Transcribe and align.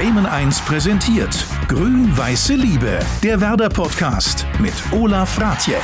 Bremen 0.00 0.24
1 0.24 0.62
präsentiert 0.62 1.44
Grün-Weiße 1.68 2.54
Liebe, 2.54 3.00
der 3.22 3.38
Werder-Podcast 3.38 4.46
mit 4.58 4.72
Olaf 4.92 5.38
Ratje. 5.38 5.76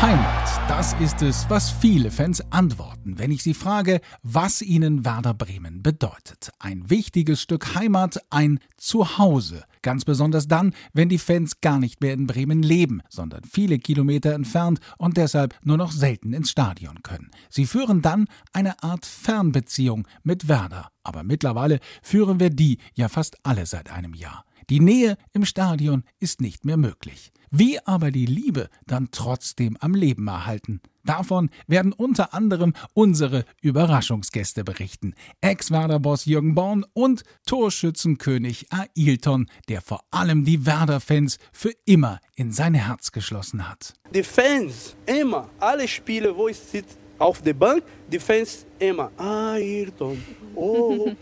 Heimat, 0.00 0.70
das 0.70 0.92
ist 1.00 1.20
es, 1.20 1.44
was 1.50 1.72
viele 1.72 2.12
Fans 2.12 2.40
antworten, 2.52 3.18
wenn 3.18 3.32
ich 3.32 3.42
sie 3.42 3.54
frage, 3.54 4.00
was 4.22 4.62
ihnen 4.62 5.04
Werder 5.04 5.34
Bremen 5.34 5.82
bedeutet. 5.82 6.52
Ein 6.60 6.88
wichtiges 6.88 7.42
Stück 7.42 7.74
Heimat, 7.74 8.20
ein 8.30 8.60
Zuhause. 8.76 9.64
Ganz 9.84 10.06
besonders 10.06 10.48
dann, 10.48 10.72
wenn 10.94 11.10
die 11.10 11.18
Fans 11.18 11.60
gar 11.60 11.78
nicht 11.78 12.00
mehr 12.00 12.14
in 12.14 12.26
Bremen 12.26 12.62
leben, 12.62 13.02
sondern 13.10 13.44
viele 13.44 13.78
Kilometer 13.78 14.32
entfernt 14.32 14.80
und 14.96 15.18
deshalb 15.18 15.54
nur 15.62 15.76
noch 15.76 15.92
selten 15.92 16.32
ins 16.32 16.50
Stadion 16.50 17.02
können. 17.02 17.30
Sie 17.50 17.66
führen 17.66 18.00
dann 18.00 18.26
eine 18.54 18.82
Art 18.82 19.04
Fernbeziehung 19.04 20.08
mit 20.22 20.48
Werder. 20.48 20.88
Aber 21.02 21.22
mittlerweile 21.22 21.80
führen 22.02 22.40
wir 22.40 22.48
die 22.48 22.78
ja 22.94 23.10
fast 23.10 23.36
alle 23.42 23.66
seit 23.66 23.90
einem 23.90 24.14
Jahr. 24.14 24.46
Die 24.70 24.80
Nähe 24.80 25.18
im 25.34 25.44
Stadion 25.44 26.04
ist 26.18 26.40
nicht 26.40 26.64
mehr 26.64 26.78
möglich. 26.78 27.30
Wie 27.56 27.78
aber 27.86 28.10
die 28.10 28.26
Liebe 28.26 28.68
dann 28.84 29.10
trotzdem 29.12 29.76
am 29.78 29.94
Leben 29.94 30.26
erhalten? 30.26 30.80
Davon 31.04 31.50
werden 31.68 31.92
unter 31.92 32.34
anderem 32.34 32.74
unsere 32.94 33.44
Überraschungsgäste 33.62 34.64
berichten. 34.64 35.14
Ex-Werder-Boss 35.40 36.24
Jürgen 36.24 36.56
Born 36.56 36.84
und 36.94 37.22
Torschützenkönig 37.46 38.66
Ailton, 38.72 39.46
der 39.68 39.82
vor 39.82 40.02
allem 40.10 40.44
die 40.44 40.66
Werder-Fans 40.66 41.38
für 41.52 41.70
immer 41.84 42.18
in 42.34 42.50
sein 42.50 42.74
Herz 42.74 43.12
geschlossen 43.12 43.68
hat. 43.68 43.94
Die 44.12 44.24
Fans, 44.24 44.96
immer, 45.06 45.48
alle 45.60 45.86
Spiele, 45.86 46.36
wo 46.36 46.48
ich 46.48 46.58
sitze 46.58 47.03
auf 47.18 47.42
der 47.42 47.54
Bank, 47.54 47.82
die 48.10 48.18
Fans 48.18 48.66
immer, 48.78 49.10
Ayrton, 49.16 50.22
oh. 50.54 51.12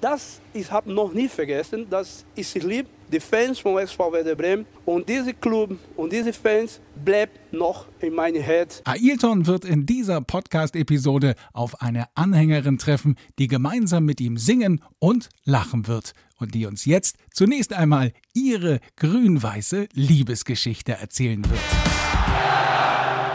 das 0.00 0.40
ich 0.52 0.70
habe 0.70 0.92
noch 0.92 1.12
nie 1.12 1.28
vergessen, 1.28 1.86
dass 1.88 2.24
ich 2.34 2.54
liebe 2.54 2.88
die 3.12 3.20
Fans 3.20 3.58
von 3.58 3.78
SV 3.78 4.12
Werder 4.12 4.34
Bremen 4.34 4.66
und 4.86 5.08
diese 5.08 5.34
Club 5.34 5.76
und 5.96 6.12
diese 6.12 6.32
Fans 6.32 6.80
bleibt 7.04 7.52
noch 7.52 7.86
in 8.00 8.14
meinem 8.14 8.42
Herz. 8.42 8.82
Ailton 8.84 9.46
wird 9.46 9.64
in 9.64 9.84
dieser 9.84 10.22
Podcast-Episode 10.22 11.34
auf 11.52 11.80
eine 11.82 12.06
Anhängerin 12.14 12.78
treffen, 12.78 13.16
die 13.38 13.48
gemeinsam 13.48 14.04
mit 14.04 14.20
ihm 14.20 14.38
singen 14.38 14.82
und 14.98 15.28
lachen 15.44 15.86
wird 15.86 16.12
und 16.38 16.54
die 16.54 16.66
uns 16.66 16.86
jetzt 16.86 17.16
zunächst 17.30 17.72
einmal 17.72 18.12
ihre 18.34 18.80
grün-weiße 18.96 19.88
Liebesgeschichte 19.92 20.92
erzählen 20.92 21.44
wird. 21.44 21.91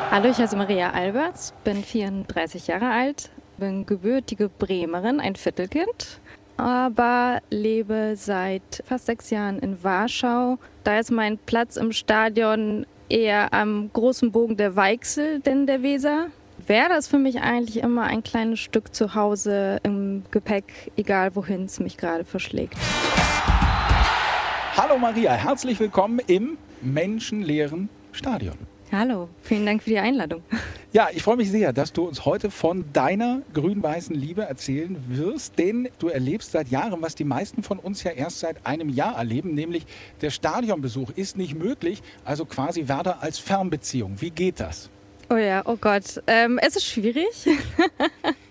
Hallo, 0.09 0.29
ich 0.29 0.37
heiße 0.37 0.55
Maria 0.55 0.91
Alberts, 0.91 1.53
bin 1.63 1.83
34 1.83 2.67
Jahre 2.67 2.89
alt, 2.89 3.29
bin 3.57 3.85
gebürtige 3.85 4.49
Bremerin, 4.49 5.19
ein 5.19 5.35
Viertelkind 5.35 6.19
aber 6.57 7.41
lebe 7.51 8.15
seit 8.15 8.83
fast 8.85 9.05
sechs 9.05 9.29
Jahren 9.29 9.59
in 9.59 9.83
Warschau. 9.83 10.57
Da 10.83 10.99
ist 10.99 11.11
mein 11.11 11.37
Platz 11.37 11.77
im 11.77 11.91
Stadion 11.91 12.85
eher 13.09 13.53
am 13.53 13.91
großen 13.93 14.31
Bogen 14.31 14.57
der 14.57 14.75
Weichsel 14.75 15.39
denn 15.39 15.67
der 15.67 15.83
Weser. 15.83 16.27
Wäre 16.65 16.89
das 16.89 17.07
für 17.07 17.19
mich 17.19 17.41
eigentlich 17.41 17.77
immer 17.77 18.03
ein 18.03 18.23
kleines 18.23 18.59
Stück 18.59 18.93
zu 18.93 19.13
Hause 19.13 19.79
im 19.83 20.23
Gepäck, 20.31 20.91
egal 20.97 21.35
wohin 21.35 21.65
es 21.65 21.79
mich 21.79 21.97
gerade 21.97 22.25
verschlägt. 22.25 22.75
Hallo 24.75 24.97
Maria, 24.97 25.33
herzlich 25.33 25.79
willkommen 25.79 26.19
im 26.27 26.57
menschenleeren 26.81 27.89
Stadion. 28.11 28.57
Hallo, 28.89 29.27
vielen 29.41 29.65
Dank 29.65 29.83
für 29.83 29.89
die 29.89 29.99
Einladung. 29.99 30.43
Ja, 30.93 31.09
ich 31.13 31.21
freue 31.21 31.35
mich 31.35 31.51
sehr, 31.51 31.73
dass 31.73 31.91
du 31.91 32.07
uns 32.07 32.23
heute 32.23 32.49
von 32.49 32.85
deiner 32.93 33.41
grün-weißen 33.53 34.15
Liebe 34.15 34.43
erzählen 34.43 34.97
wirst, 35.09 35.59
denn 35.59 35.89
du 35.99 36.07
erlebst 36.07 36.53
seit 36.53 36.69
Jahren, 36.69 37.01
was 37.01 37.13
die 37.13 37.25
meisten 37.25 37.63
von 37.63 37.79
uns 37.79 38.03
ja 38.03 38.11
erst 38.11 38.39
seit 38.39 38.65
einem 38.65 38.87
Jahr 38.87 39.17
erleben, 39.17 39.53
nämlich 39.53 39.85
der 40.21 40.29
Stadionbesuch 40.29 41.11
ist 41.11 41.37
nicht 41.37 41.55
möglich, 41.55 42.01
also 42.23 42.45
quasi 42.45 42.87
Werder 42.87 43.21
als 43.21 43.39
Fernbeziehung. 43.39 44.21
Wie 44.21 44.29
geht 44.29 44.61
das? 44.61 44.89
Oh 45.29 45.35
ja, 45.35 45.63
oh 45.65 45.75
Gott, 45.75 46.23
ähm, 46.27 46.57
es 46.57 46.77
ist 46.77 46.85
schwierig. 46.85 47.27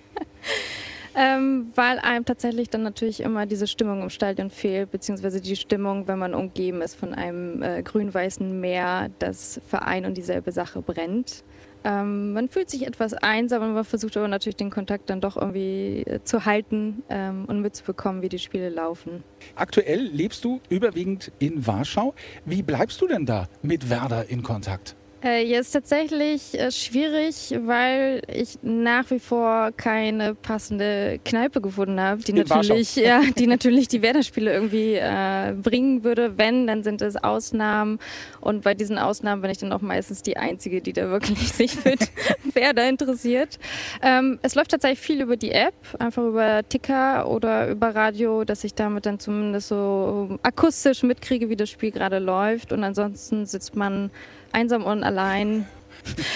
Ähm, 1.18 1.72
weil 1.74 1.98
einem 1.98 2.26
tatsächlich 2.26 2.68
dann 2.68 2.82
natürlich 2.82 3.20
immer 3.20 3.46
diese 3.46 3.66
Stimmung 3.66 4.02
im 4.02 4.10
Stadion 4.10 4.50
fehlt, 4.50 4.90
beziehungsweise 4.90 5.40
die 5.40 5.56
Stimmung, 5.56 6.06
wenn 6.08 6.18
man 6.18 6.34
umgeben 6.34 6.82
ist 6.82 6.94
von 6.94 7.14
einem 7.14 7.62
äh, 7.62 7.82
grün-weißen 7.82 8.60
Meer, 8.60 9.08
das 9.18 9.58
für 9.66 9.80
ein 9.80 10.04
und 10.04 10.18
dieselbe 10.18 10.52
Sache 10.52 10.82
brennt. 10.82 11.42
Ähm, 11.84 12.34
man 12.34 12.48
fühlt 12.48 12.68
sich 12.68 12.86
etwas 12.86 13.14
einsam, 13.14 13.62
aber 13.62 13.72
man 13.72 13.84
versucht 13.84 14.16
aber 14.18 14.28
natürlich 14.28 14.56
den 14.56 14.70
Kontakt 14.70 15.08
dann 15.08 15.22
doch 15.22 15.38
irgendwie 15.38 16.02
äh, 16.02 16.22
zu 16.22 16.44
halten 16.44 17.02
ähm, 17.08 17.46
und 17.46 17.62
mitzubekommen, 17.62 18.20
wie 18.20 18.28
die 18.28 18.38
Spiele 18.38 18.68
laufen. 18.68 19.24
Aktuell 19.54 20.00
lebst 20.00 20.44
du 20.44 20.60
überwiegend 20.68 21.32
in 21.38 21.66
Warschau. 21.66 22.12
Wie 22.44 22.62
bleibst 22.62 23.00
du 23.00 23.06
denn 23.06 23.24
da 23.24 23.48
mit 23.62 23.88
Werder 23.88 24.28
in 24.28 24.42
Kontakt? 24.42 24.96
Äh, 25.24 25.46
jetzt 25.46 25.72
tatsächlich 25.72 26.58
äh, 26.58 26.70
schwierig, 26.70 27.54
weil 27.64 28.20
ich 28.28 28.58
nach 28.62 29.10
wie 29.10 29.18
vor 29.18 29.72
keine 29.72 30.34
passende 30.34 31.18
Kneipe 31.24 31.62
gefunden 31.62 31.98
habe, 31.98 32.22
die 32.22 32.34
natürlich, 32.34 32.96
ja, 32.96 33.22
die 33.36 33.46
natürlich 33.46 33.88
die 33.88 34.02
Werder-Spiele 34.02 34.52
irgendwie 34.52 34.94
äh, 34.94 35.54
bringen 35.54 36.04
würde. 36.04 36.36
Wenn, 36.36 36.66
dann 36.66 36.82
sind 36.82 37.00
es 37.00 37.16
Ausnahmen. 37.16 37.98
Und 38.42 38.62
bei 38.62 38.74
diesen 38.74 38.98
Ausnahmen 38.98 39.40
bin 39.40 39.50
ich 39.50 39.58
dann 39.58 39.72
auch 39.72 39.80
meistens 39.80 40.20
die 40.22 40.36
Einzige, 40.36 40.82
die 40.82 40.92
da 40.92 41.08
wirklich 41.08 41.38
sich 41.52 41.74
für 41.74 41.94
Werder 42.54 42.86
interessiert. 42.86 43.58
Ähm, 44.02 44.38
es 44.42 44.54
läuft 44.54 44.72
tatsächlich 44.72 45.00
viel 45.00 45.22
über 45.22 45.36
die 45.36 45.52
App, 45.52 45.74
einfach 45.98 46.24
über 46.24 46.68
Ticker 46.68 47.28
oder 47.30 47.70
über 47.70 47.94
Radio, 47.94 48.44
dass 48.44 48.64
ich 48.64 48.74
damit 48.74 49.06
dann 49.06 49.18
zumindest 49.18 49.68
so 49.68 50.38
akustisch 50.42 51.02
mitkriege, 51.02 51.48
wie 51.48 51.56
das 51.56 51.70
Spiel 51.70 51.90
gerade 51.90 52.18
läuft. 52.18 52.70
Und 52.72 52.84
ansonsten 52.84 53.46
sitzt 53.46 53.74
man 53.76 54.10
einsam 54.56 54.84
und 54.84 55.04
allein. 55.04 55.66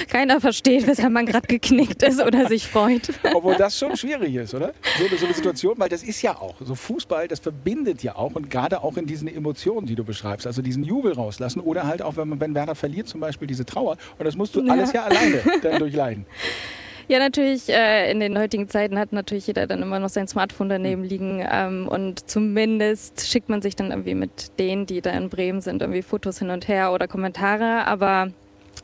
Keiner 0.08 0.41
versteht, 0.41 0.86
weshalb 0.88 1.12
man 1.12 1.26
gerade 1.26 1.47
geknickt 1.47 2.03
ist 2.03 2.20
oder 2.20 2.48
sich 2.48 2.66
freut. 2.66 3.10
Obwohl 3.32 3.54
das 3.54 3.78
schon 3.78 3.97
schwierig 3.97 4.34
ist, 4.34 4.53
oder? 4.53 4.72
So, 4.98 5.16
so 5.16 5.26
eine 5.26 5.34
Situation, 5.34 5.75
weil 5.78 5.88
das 5.88 6.03
ist 6.03 6.20
ja 6.22 6.36
auch, 6.36 6.56
so 6.60 6.75
Fußball, 6.75 7.28
das 7.28 7.38
verbindet 7.38 8.03
ja 8.03 8.16
auch 8.16 8.34
und 8.34 8.50
gerade 8.50 8.82
auch 8.82 8.97
in 8.97 9.06
diesen 9.06 9.28
Emotionen, 9.28 9.86
die 9.86 9.94
du 9.94 10.03
beschreibst, 10.03 10.47
also 10.47 10.60
diesen 10.60 10.82
Jubel 10.82 11.12
rauslassen 11.12 11.60
oder 11.60 11.86
halt 11.86 12.03
auch, 12.03 12.16
wenn, 12.16 12.28
man, 12.28 12.41
wenn 12.41 12.54
Werder 12.54 12.75
verliert 12.75 13.06
zum 13.06 13.20
Beispiel, 13.20 13.47
diese 13.47 13.64
Trauer 13.64 13.97
und 14.19 14.25
das 14.25 14.34
musst 14.34 14.56
du 14.56 14.64
ja. 14.64 14.72
alles 14.72 14.92
ja 14.92 15.04
alleine 15.04 15.41
dann 15.62 15.78
durchleiden. 15.78 16.26
Ja, 17.10 17.19
natürlich, 17.19 17.69
äh, 17.69 18.09
in 18.09 18.21
den 18.21 18.38
heutigen 18.38 18.69
Zeiten 18.69 18.97
hat 18.97 19.12
natürlich 19.12 19.48
jeder 19.48 19.66
dann 19.66 19.82
immer 19.82 19.98
noch 19.98 20.10
sein 20.10 20.28
Smartphone 20.28 20.69
daneben 20.69 21.03
liegen 21.03 21.44
ähm, 21.50 21.88
und 21.88 22.31
zumindest 22.31 23.28
schickt 23.28 23.48
man 23.48 23.60
sich 23.62 23.75
dann 23.75 23.91
irgendwie 23.91 24.15
mit 24.15 24.56
denen, 24.60 24.87
die 24.87 25.00
da 25.00 25.10
in 25.10 25.28
Bremen 25.28 25.60
sind, 25.60 25.82
irgendwie 25.82 26.03
Fotos 26.03 26.38
hin 26.38 26.50
und 26.50 26.69
her 26.69 26.93
oder 26.93 27.09
Kommentare, 27.09 27.84
aber 27.88 28.28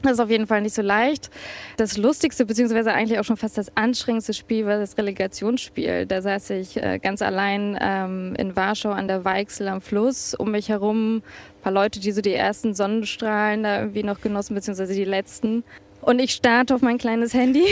das 0.02 0.14
ist 0.14 0.20
auf 0.20 0.28
jeden 0.28 0.48
Fall 0.48 0.60
nicht 0.60 0.74
so 0.74 0.82
leicht. 0.82 1.30
Das 1.76 1.96
lustigste, 1.96 2.44
beziehungsweise 2.44 2.92
eigentlich 2.92 3.20
auch 3.20 3.24
schon 3.24 3.36
fast 3.36 3.58
das 3.58 3.70
anstrengendste 3.76 4.34
Spiel 4.34 4.66
war 4.66 4.80
das 4.80 4.98
Relegationsspiel. 4.98 6.06
Da 6.06 6.20
saß 6.20 6.50
ich 6.50 6.82
äh, 6.82 6.98
ganz 6.98 7.22
allein 7.22 7.78
ähm, 7.80 8.34
in 8.36 8.56
Warschau 8.56 8.90
an 8.90 9.06
der 9.06 9.24
Weichsel 9.24 9.68
am 9.68 9.80
Fluss. 9.80 10.34
Um 10.34 10.50
mich 10.50 10.68
herum 10.68 11.18
ein 11.18 11.22
paar 11.62 11.72
Leute, 11.72 12.00
die 12.00 12.10
so 12.10 12.22
die 12.22 12.34
ersten 12.34 12.74
Sonnenstrahlen 12.74 13.62
da 13.62 13.78
irgendwie 13.78 14.02
noch 14.02 14.20
genossen, 14.20 14.56
beziehungsweise 14.56 14.94
die 14.94 15.04
letzten. 15.04 15.62
Und 16.06 16.20
ich 16.20 16.30
starte 16.30 16.72
auf 16.72 16.82
mein 16.82 16.98
kleines 16.98 17.34
Handy. 17.34 17.64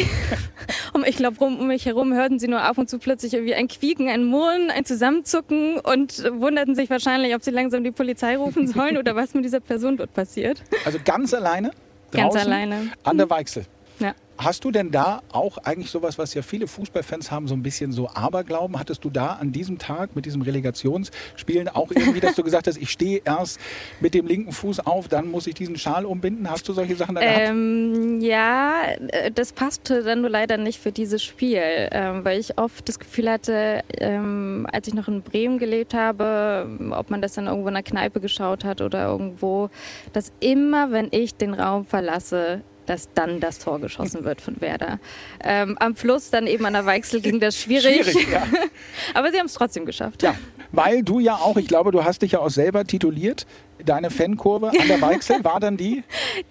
und 0.92 1.06
ich 1.06 1.16
glaube, 1.16 1.44
um 1.44 1.68
mich 1.68 1.86
herum 1.86 2.12
hörten 2.12 2.40
sie 2.40 2.48
nur 2.48 2.62
ab 2.62 2.78
und 2.78 2.90
zu 2.90 2.98
plötzlich 2.98 3.32
irgendwie 3.32 3.54
ein 3.54 3.68
Quieken, 3.68 4.08
ein 4.08 4.24
Murren, 4.24 4.72
ein 4.72 4.84
Zusammenzucken 4.84 5.78
und 5.78 6.18
wunderten 6.40 6.74
sich 6.74 6.90
wahrscheinlich, 6.90 7.32
ob 7.36 7.44
sie 7.44 7.52
langsam 7.52 7.84
die 7.84 7.92
Polizei 7.92 8.36
rufen 8.36 8.66
sollen 8.66 8.96
oder 8.96 9.14
was 9.14 9.34
mit 9.34 9.44
dieser 9.44 9.60
Person 9.60 9.96
dort 9.96 10.12
passiert. 10.14 10.64
Also 10.84 10.98
ganz 11.04 11.32
alleine? 11.32 11.70
Ganz 12.10 12.34
alleine. 12.34 12.90
An 13.04 13.18
der 13.18 13.30
Weichsel? 13.30 13.66
Ja. 14.00 14.16
Hast 14.36 14.64
du 14.64 14.70
denn 14.70 14.90
da 14.90 15.22
auch 15.32 15.58
eigentlich 15.58 15.90
sowas, 15.90 16.18
was 16.18 16.34
ja 16.34 16.42
viele 16.42 16.66
Fußballfans 16.66 17.30
haben, 17.30 17.46
so 17.46 17.54
ein 17.54 17.62
bisschen 17.62 17.92
so 17.92 18.08
Aberglauben? 18.08 18.78
Hattest 18.78 19.04
du 19.04 19.10
da 19.10 19.34
an 19.34 19.52
diesem 19.52 19.78
Tag 19.78 20.16
mit 20.16 20.26
diesem 20.26 20.42
Relegationsspielen 20.42 21.68
auch 21.68 21.90
irgendwie, 21.90 22.20
dass 22.20 22.34
du 22.34 22.42
gesagt 22.42 22.66
hast, 22.66 22.76
ich 22.76 22.90
stehe 22.90 23.22
erst 23.24 23.60
mit 24.00 24.12
dem 24.12 24.26
linken 24.26 24.52
Fuß 24.52 24.80
auf, 24.80 25.06
dann 25.06 25.30
muss 25.30 25.46
ich 25.46 25.54
diesen 25.54 25.76
Schal 25.76 26.04
umbinden? 26.04 26.50
Hast 26.50 26.68
du 26.68 26.72
solche 26.72 26.96
Sachen 26.96 27.14
da 27.14 27.20
gehabt? 27.20 27.40
Ähm, 27.48 28.20
ja, 28.20 28.82
äh, 29.08 29.30
das 29.30 29.52
passte 29.52 30.02
dann 30.02 30.22
nur 30.22 30.30
leider 30.30 30.56
nicht 30.56 30.80
für 30.80 30.90
dieses 30.90 31.22
Spiel, 31.22 31.60
ähm, 31.92 32.24
weil 32.24 32.40
ich 32.40 32.58
oft 32.58 32.88
das 32.88 32.98
Gefühl 32.98 33.30
hatte, 33.30 33.82
ähm, 33.98 34.66
als 34.72 34.88
ich 34.88 34.94
noch 34.94 35.06
in 35.06 35.22
Bremen 35.22 35.58
gelebt 35.58 35.94
habe, 35.94 36.68
ob 36.90 37.10
man 37.10 37.22
das 37.22 37.34
dann 37.34 37.46
irgendwo 37.46 37.68
in 37.68 37.76
einer 37.76 37.84
Kneipe 37.84 38.20
geschaut 38.20 38.64
hat 38.64 38.80
oder 38.80 39.06
irgendwo, 39.06 39.70
dass 40.12 40.32
immer, 40.40 40.90
wenn 40.90 41.08
ich 41.12 41.34
den 41.36 41.54
Raum 41.54 41.84
verlasse, 41.84 42.62
dass 42.86 43.12
dann 43.14 43.40
das 43.40 43.58
Tor 43.58 43.80
geschossen 43.80 44.24
wird 44.24 44.40
von 44.40 44.60
Werder. 44.60 44.98
Ähm, 45.42 45.76
am 45.78 45.96
Fluss, 45.96 46.30
dann 46.30 46.46
eben 46.46 46.64
an 46.66 46.74
der 46.74 46.86
Weichsel 46.86 47.20
ging 47.20 47.40
das 47.40 47.56
schwierig. 47.56 48.02
schwierig 48.02 48.30
ja. 48.30 48.46
Aber 49.14 49.30
sie 49.30 49.38
haben 49.38 49.46
es 49.46 49.54
trotzdem 49.54 49.86
geschafft. 49.86 50.22
Ja, 50.22 50.34
weil 50.72 51.02
du 51.02 51.20
ja 51.20 51.36
auch, 51.36 51.56
ich 51.56 51.68
glaube, 51.68 51.90
du 51.90 52.04
hast 52.04 52.22
dich 52.22 52.32
ja 52.32 52.40
auch 52.40 52.50
selber 52.50 52.84
tituliert, 52.84 53.46
deine 53.84 54.10
Fankurve 54.10 54.68
an 54.68 54.88
der 54.88 55.00
Weichsel 55.00 55.42
war 55.44 55.60
dann 55.60 55.76
die? 55.76 56.02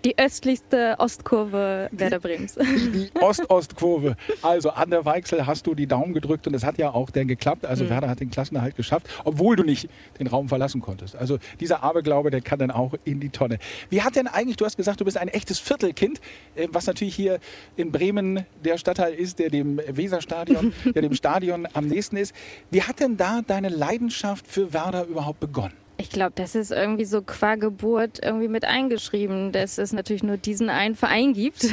Die 0.06 0.18
östlichste 0.18 0.96
Ostkurve 1.00 1.90
Werder 1.92 2.20
Brems. 2.20 2.56
Die, 2.56 2.92
die 2.92 3.20
Ost-Ost-Kurve. 3.20 4.16
Also 4.42 4.72
an 4.72 4.90
der 4.90 5.06
Weichsel 5.06 5.46
hast 5.46 5.68
du 5.68 5.76
die 5.76 5.88
Daumen 5.88 6.14
gedrückt 6.14 6.48
und 6.48 6.54
es 6.54 6.64
hat 6.64 6.78
ja 6.78 6.94
auch 6.94 7.10
dann 7.10 7.28
geklappt. 7.28 7.66
Also 7.66 7.86
mhm. 7.86 7.90
Werder 7.90 8.10
hat 8.10 8.20
den 8.20 8.30
Klassenerhalt 8.30 8.76
geschafft, 8.76 9.08
obwohl 9.24 9.56
du 9.56 9.64
nicht 9.64 9.90
den 10.20 10.28
Raum 10.28 10.50
verlassen 10.50 10.82
konntest. 10.82 11.16
Also 11.16 11.38
dieser 11.60 11.84
Aberglaube, 11.84 12.32
der 12.32 12.42
kann 12.42 12.60
dann 12.60 12.72
auch 12.72 12.94
in 13.04 13.20
die 13.20 13.30
Tonne. 13.30 13.60
Wie 13.90 14.02
hat 14.02 14.16
denn 14.16 14.28
eigentlich, 14.28 14.58
du 14.58 14.66
hast 14.66 14.78
gesagt, 14.78 15.02
du 15.02 15.06
bist 15.06 15.18
ein 15.18 15.28
echtes 15.28 15.60
Viertelkind, 15.60 16.22
äh, 16.56 16.68
was 16.72 16.88
natürlich 16.88 17.16
hier 17.16 17.40
in 17.76 17.92
Bremen 17.92 18.46
der 18.64 18.78
Stadtteil 18.78 19.14
ist, 19.14 19.40
der 19.40 19.50
dem 19.50 19.80
Weserstadion, 19.88 20.74
der 20.96 21.02
dem 21.02 21.14
Stadion 21.14 21.68
am 21.74 21.88
nächsten 21.88 22.18
ist. 22.18 22.34
Wie 22.72 22.84
hat 22.84 23.00
denn 23.00 23.18
da 23.18 23.42
deine 23.46 23.70
Leidenschaft 23.70 24.48
für 24.48 24.74
Werder 24.74 25.06
überhaupt 25.06 25.40
begonnen? 25.40 25.83
Ich 25.98 26.10
glaube, 26.10 26.34
das 26.36 26.56
ist 26.56 26.72
irgendwie 26.72 27.06
so 27.06 27.22
qua 27.22 27.56
Geburt 27.56 28.20
irgendwie 28.24 28.48
mit 28.48 28.66
eingeschrieben, 28.66 29.52
dass 29.52 29.78
es 29.78 29.94
natürlich 29.94 30.24
nur 30.24 30.38
diesen 30.38 30.70
einen 30.70 30.96
Verein 30.96 31.34
gibt. 31.34 31.68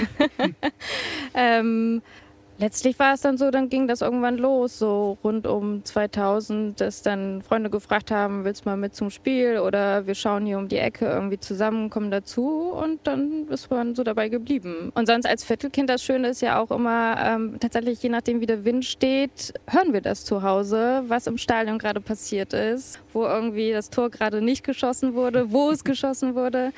ähm, 1.34 2.02
letztlich 2.60 2.98
war 2.98 3.14
es 3.14 3.22
dann 3.22 3.38
so, 3.38 3.50
dann 3.50 3.68
ging 3.68 3.88
das 3.88 4.02
irgendwann 4.02 4.36
los, 4.36 4.78
so 4.78 5.18
rund 5.24 5.46
um 5.46 5.84
2000, 5.84 6.80
dass 6.80 7.02
dann 7.02 7.42
Freunde 7.42 7.70
gefragt 7.70 8.10
haben, 8.10 8.44
willst 8.44 8.64
du 8.64 8.68
mal 8.68 8.76
mit 8.76 8.94
zum 8.94 9.10
Spiel 9.10 9.58
oder 9.58 10.06
wir 10.06 10.14
schauen 10.14 10.44
hier 10.44 10.58
um 10.58 10.68
die 10.68 10.76
Ecke 10.76 11.06
irgendwie 11.06 11.40
zusammen, 11.40 11.90
kommen 11.90 12.10
dazu 12.10 12.70
und 12.70 13.00
dann 13.04 13.48
ist 13.48 13.70
man 13.70 13.94
so 13.94 14.04
dabei 14.04 14.28
geblieben. 14.28 14.92
Und 14.94 15.06
sonst 15.06 15.26
als 15.26 15.42
Viertelkind, 15.42 15.88
das 15.88 16.04
Schöne 16.04 16.28
ist 16.28 16.42
ja 16.42 16.60
auch 16.60 16.70
immer, 16.70 17.16
ähm, 17.18 17.56
tatsächlich 17.58 18.02
je 18.02 18.10
nachdem 18.10 18.40
wie 18.40 18.46
der 18.46 18.64
Wind 18.64 18.84
steht, 18.84 19.54
hören 19.66 19.92
wir 19.92 20.02
das 20.02 20.24
zu 20.24 20.42
Hause, 20.42 21.02
was 21.08 21.26
im 21.26 21.38
Stadion 21.38 21.78
gerade 21.78 22.00
passiert 22.00 22.52
ist, 22.52 23.00
wo 23.14 23.24
irgendwie 23.24 23.72
das 23.72 23.88
Tor 23.88 24.10
gerade 24.10 24.42
nicht 24.42 24.64
geschossen 24.64 25.14
wurde, 25.14 25.50
wo 25.50 25.70
es 25.70 25.82
geschossen 25.82 26.34
wurde. 26.34 26.72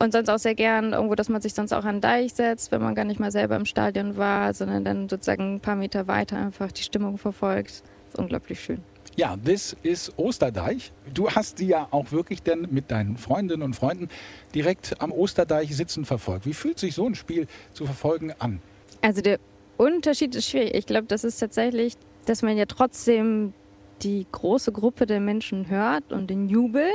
Und 0.00 0.12
sonst 0.12 0.28
auch 0.28 0.38
sehr 0.38 0.54
gern 0.54 0.92
irgendwo, 0.92 1.14
dass 1.16 1.28
man 1.28 1.40
sich 1.40 1.54
sonst 1.54 1.72
auch 1.72 1.84
an 1.84 1.96
den 1.96 2.00
Deich 2.00 2.34
setzt, 2.34 2.70
wenn 2.70 2.80
man 2.80 2.94
gar 2.94 3.04
nicht 3.04 3.18
mal 3.18 3.32
selber 3.32 3.56
im 3.56 3.64
Stadion 3.64 4.16
war, 4.16 4.54
sondern 4.54 4.84
dann 4.84 5.08
sozusagen 5.08 5.27
ein 5.28 5.60
paar 5.60 5.76
Meter 5.76 6.06
weiter 6.06 6.38
einfach 6.38 6.72
die 6.72 6.82
Stimmung 6.82 7.18
verfolgt. 7.18 7.82
Das 8.06 8.14
ist 8.14 8.18
unglaublich 8.18 8.60
schön. 8.60 8.82
Ja, 9.16 9.36
this 9.36 9.76
ist 9.82 10.12
Osterdeich. 10.16 10.92
Du 11.12 11.28
hast 11.28 11.58
die 11.58 11.66
ja 11.66 11.88
auch 11.90 12.12
wirklich 12.12 12.42
denn 12.42 12.68
mit 12.70 12.90
deinen 12.90 13.16
Freundinnen 13.16 13.62
und 13.62 13.74
Freunden 13.74 14.08
direkt 14.54 15.00
am 15.00 15.10
Osterdeich 15.10 15.74
sitzen 15.74 16.04
verfolgt. 16.04 16.46
Wie 16.46 16.54
fühlt 16.54 16.78
sich 16.78 16.94
so 16.94 17.06
ein 17.06 17.16
Spiel 17.16 17.48
zu 17.72 17.84
verfolgen 17.84 18.32
an? 18.38 18.60
Also 19.02 19.20
der 19.20 19.40
Unterschied 19.76 20.34
ist 20.36 20.48
schwierig. 20.48 20.74
Ich 20.74 20.86
glaube, 20.86 21.08
das 21.08 21.24
ist 21.24 21.38
tatsächlich, 21.38 21.94
dass 22.26 22.42
man 22.42 22.56
ja 22.56 22.66
trotzdem 22.66 23.52
die 24.02 24.24
große 24.30 24.70
Gruppe 24.70 25.06
der 25.06 25.18
Menschen 25.18 25.68
hört 25.68 26.12
und 26.12 26.30
den 26.30 26.48
Jubel 26.48 26.88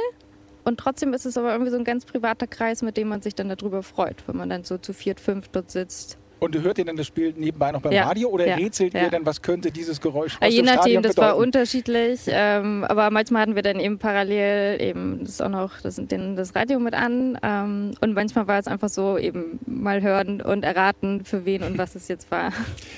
und 0.64 0.80
trotzdem 0.80 1.14
ist 1.14 1.26
es 1.26 1.38
aber 1.38 1.52
irgendwie 1.52 1.72
so 1.72 1.78
ein 1.78 1.84
ganz 1.84 2.06
privater 2.06 2.48
Kreis, 2.48 2.82
mit 2.82 2.96
dem 2.96 3.10
man 3.10 3.22
sich 3.22 3.36
dann 3.36 3.50
darüber 3.50 3.84
freut, 3.84 4.28
wenn 4.28 4.38
man 4.38 4.50
dann 4.50 4.64
so 4.64 4.78
zu 4.78 4.94
viert, 4.94 5.20
fünf 5.20 5.50
dort 5.50 5.72
sitzt. 5.72 6.18
Und 6.44 6.62
hört 6.62 6.78
ihr 6.78 6.86
denn 6.86 6.98
das 6.98 7.08
Spiel 7.08 7.34
nebenbei 7.38 7.72
noch 7.72 7.82
beim 7.82 7.94
ja. 7.94 8.06
Radio 8.06 8.30
oder 8.30 8.46
ja. 8.46 8.56
rätselt 8.56 8.94
ja. 8.94 9.04
ihr 9.04 9.10
denn, 9.10 9.26
was 9.26 9.42
könnte 9.42 9.72
dieses 9.72 10.02
Geräusch 10.02 10.36
aus 10.42 10.50
Je 10.50 10.58
dem 10.58 10.66
nachdem, 10.66 10.82
Stadion 10.82 11.04
das 11.04 11.16
bedeuten? 11.16 11.32
war 11.32 11.38
unterschiedlich. 11.38 12.22
Ähm, 12.28 12.84
aber 12.84 13.10
manchmal 13.12 13.44
hatten 13.44 13.56
wir 13.56 13.62
dann 13.62 13.80
eben 13.80 13.98
parallel 13.98 14.82
eben 14.82 15.24
das 15.24 15.40
auch 15.40 15.50
noch 15.50 15.80
das, 15.82 15.96
den, 15.96 16.36
das 16.36 16.54
Radio 16.54 16.80
mit 16.80 16.94
an. 16.94 17.38
Ähm, 17.42 17.94
und 18.02 18.14
manchmal 18.14 18.48
war 18.48 18.60
es 18.60 18.68
einfach 18.68 18.90
so 18.90 19.18
eben 19.18 19.60
mal 19.66 20.02
hören 20.02 20.42
und 20.42 20.64
erraten, 20.64 21.24
für 21.24 21.46
wen 21.46 21.64
und 21.64 21.78
was 21.78 21.96
es 21.96 22.10
jetzt 22.10 22.30
war. 22.30 22.52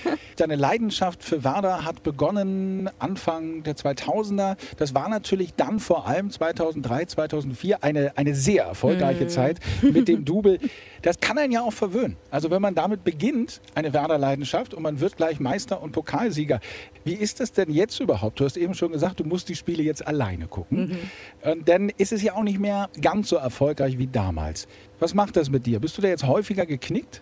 Deine 0.35 0.55
Leidenschaft 0.55 1.23
für 1.23 1.45
Werder 1.45 1.85
hat 1.85 2.03
begonnen 2.03 2.89
Anfang 2.99 3.63
der 3.63 3.75
2000er. 3.75 4.57
Das 4.77 4.93
war 4.93 5.07
natürlich 5.07 5.53
dann 5.53 5.79
vor 5.79 6.07
allem 6.07 6.29
2003, 6.29 7.05
2004 7.05 7.83
eine, 7.83 8.17
eine 8.17 8.35
sehr 8.35 8.65
erfolgreiche 8.65 9.25
mhm. 9.25 9.29
Zeit 9.29 9.59
mit 9.81 10.09
dem 10.09 10.25
Double. 10.25 10.59
Das 11.01 11.19
kann 11.21 11.37
einen 11.37 11.53
ja 11.53 11.61
auch 11.61 11.71
verwöhnen. 11.71 12.17
Also 12.31 12.51
wenn 12.51 12.61
man 12.61 12.75
damit 12.75 13.05
beginnt, 13.05 13.61
eine 13.75 13.93
Werder-Leidenschaft, 13.93 14.73
und 14.73 14.83
man 14.83 14.99
wird 14.99 15.15
gleich 15.15 15.39
Meister 15.39 15.81
und 15.81 15.93
Pokalsieger. 15.93 16.59
Wie 17.05 17.13
ist 17.13 17.39
das 17.39 17.53
denn 17.53 17.71
jetzt 17.71 17.99
überhaupt? 17.99 18.39
Du 18.39 18.45
hast 18.45 18.57
eben 18.57 18.73
schon 18.73 18.91
gesagt, 18.91 19.21
du 19.21 19.23
musst 19.23 19.47
die 19.47 19.55
Spiele 19.55 19.83
jetzt 19.83 20.05
alleine 20.05 20.47
gucken. 20.47 20.99
Mhm. 21.43 21.51
Und 21.51 21.69
dann 21.69 21.89
ist 21.97 22.11
es 22.11 22.21
ja 22.21 22.33
auch 22.33 22.43
nicht 22.43 22.59
mehr 22.59 22.89
ganz 23.01 23.29
so 23.29 23.37
erfolgreich 23.37 23.97
wie 23.97 24.07
damals. 24.07 24.67
Was 24.99 25.13
macht 25.13 25.37
das 25.37 25.49
mit 25.49 25.65
dir? 25.65 25.79
Bist 25.79 25.97
du 25.97 26.01
da 26.01 26.09
jetzt 26.09 26.27
häufiger 26.27 26.65
geknickt? 26.65 27.21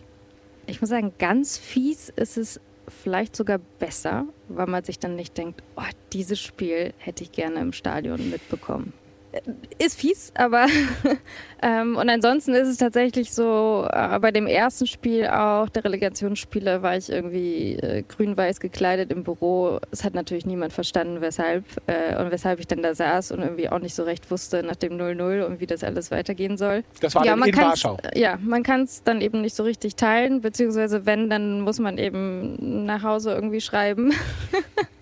Ich 0.66 0.82
muss 0.82 0.90
sagen, 0.90 1.14
ganz 1.20 1.58
fies 1.58 2.10
ist 2.16 2.38
es 2.38 2.60
vielleicht 2.88 3.36
sogar 3.36 3.60
besser, 3.80 4.26
weil 4.50 4.68
man 4.68 4.84
sich 4.84 5.00
dann 5.00 5.16
nicht 5.16 5.38
denkt, 5.38 5.64
oh, 5.76 5.82
dieses 6.12 6.40
Spiel 6.40 6.94
hätte 6.98 7.24
ich 7.24 7.32
gerne 7.32 7.60
im 7.60 7.74
Stadion 7.74 8.30
mitbekommen 8.30 8.94
ist 9.80 10.00
fies, 10.00 10.32
aber 10.36 10.68
ähm, 11.62 11.96
und 11.96 12.10
ansonsten 12.10 12.54
ist 12.54 12.68
es 12.68 12.78
tatsächlich 12.78 13.34
so, 13.34 13.88
äh, 13.92 14.20
bei 14.20 14.32
dem 14.32 14.48
ersten 14.48 14.86
Spiel 14.86 15.28
auch, 15.28 15.70
der 15.70 15.84
Relegationsspiele, 15.84 16.82
war 16.82 16.98
ich 16.98 17.10
irgendwie 17.10 17.74
äh, 17.74 18.04
grün-weiß 18.04 18.60
gekleidet 18.60 19.12
im 19.12 19.24
Büro. 19.24 19.80
Es 19.92 20.04
hat 20.04 20.14
natürlich 20.14 20.46
niemand 20.46 20.74
verstanden, 20.74 21.22
weshalb 21.22 21.66
äh, 21.88 22.16
und 22.22 22.32
weshalb 22.32 22.60
ich 22.60 22.68
dann 22.68 22.84
da 22.84 22.94
saß 22.94 23.32
und 23.32 23.42
irgendwie 23.42 23.70
auch 23.70 23.80
nicht 23.80 23.96
so 23.96 24.04
recht 24.04 24.30
wusste 24.30 24.64
nach 24.64 24.76
dem 24.76 24.94
0-0 24.94 25.44
und 25.44 25.60
wie 25.60 25.68
das 25.68 25.84
alles 25.84 26.12
weitergehen 26.12 26.58
soll. 26.58 26.84
Das 27.02 27.16
war 27.16 27.26
ja, 27.26 27.36
man 27.36 27.50
in 27.50 27.58
Warschau. 27.58 27.98
Ja, 28.14 28.38
man 28.42 28.64
kann 28.64 28.84
es 28.84 29.04
dann 29.04 29.22
eben 29.22 29.42
nicht 29.42 29.56
so 29.56 29.64
richtig 29.64 29.96
teilen, 29.96 30.42
beziehungsweise 30.42 31.06
wenn, 31.06 31.30
dann 31.30 31.62
muss 31.62 31.80
man 31.80 31.98
eben 31.98 32.86
nach 32.86 33.04
Hause 33.04 33.34
irgendwie 33.34 33.62
schreiben. 33.62 34.14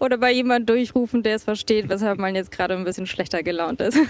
oder 0.00 0.18
bei 0.18 0.32
jemandem 0.32 0.74
durchrufen, 0.74 1.22
der 1.22 1.36
es 1.36 1.44
versteht, 1.44 1.88
weshalb 1.88 2.18
man 2.18 2.34
jetzt 2.34 2.50
gerade 2.50 2.74
ein 2.74 2.84
bisschen 2.84 3.06
schlechter 3.06 3.42
gelaunt 3.42 3.80
ist. 3.80 3.98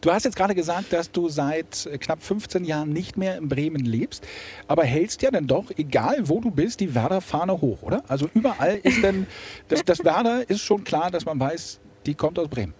Du 0.00 0.10
hast 0.10 0.24
jetzt 0.24 0.34
gerade 0.34 0.56
gesagt, 0.56 0.92
dass 0.92 1.12
du 1.12 1.28
seit 1.28 1.88
knapp 2.00 2.20
15 2.20 2.64
Jahren 2.64 2.92
nicht 2.92 3.16
mehr 3.16 3.38
in 3.38 3.48
Bremen 3.48 3.84
lebst, 3.84 4.26
aber 4.66 4.82
hältst 4.82 5.22
ja 5.22 5.30
dann 5.30 5.46
doch, 5.46 5.66
egal 5.76 6.28
wo 6.28 6.40
du 6.40 6.50
bist, 6.50 6.80
die 6.80 6.96
Werder-Fahne 6.96 7.60
hoch, 7.60 7.82
oder? 7.82 8.02
Also 8.08 8.28
überall 8.34 8.80
ist 8.82 9.04
denn, 9.04 9.28
das, 9.68 9.84
das 9.84 10.04
Werder 10.04 10.48
ist 10.50 10.62
schon 10.62 10.82
klar, 10.82 11.12
dass 11.12 11.24
man 11.24 11.38
weiß, 11.38 11.78
die 12.06 12.14
kommt 12.14 12.40
aus 12.40 12.48
Bremen. 12.48 12.74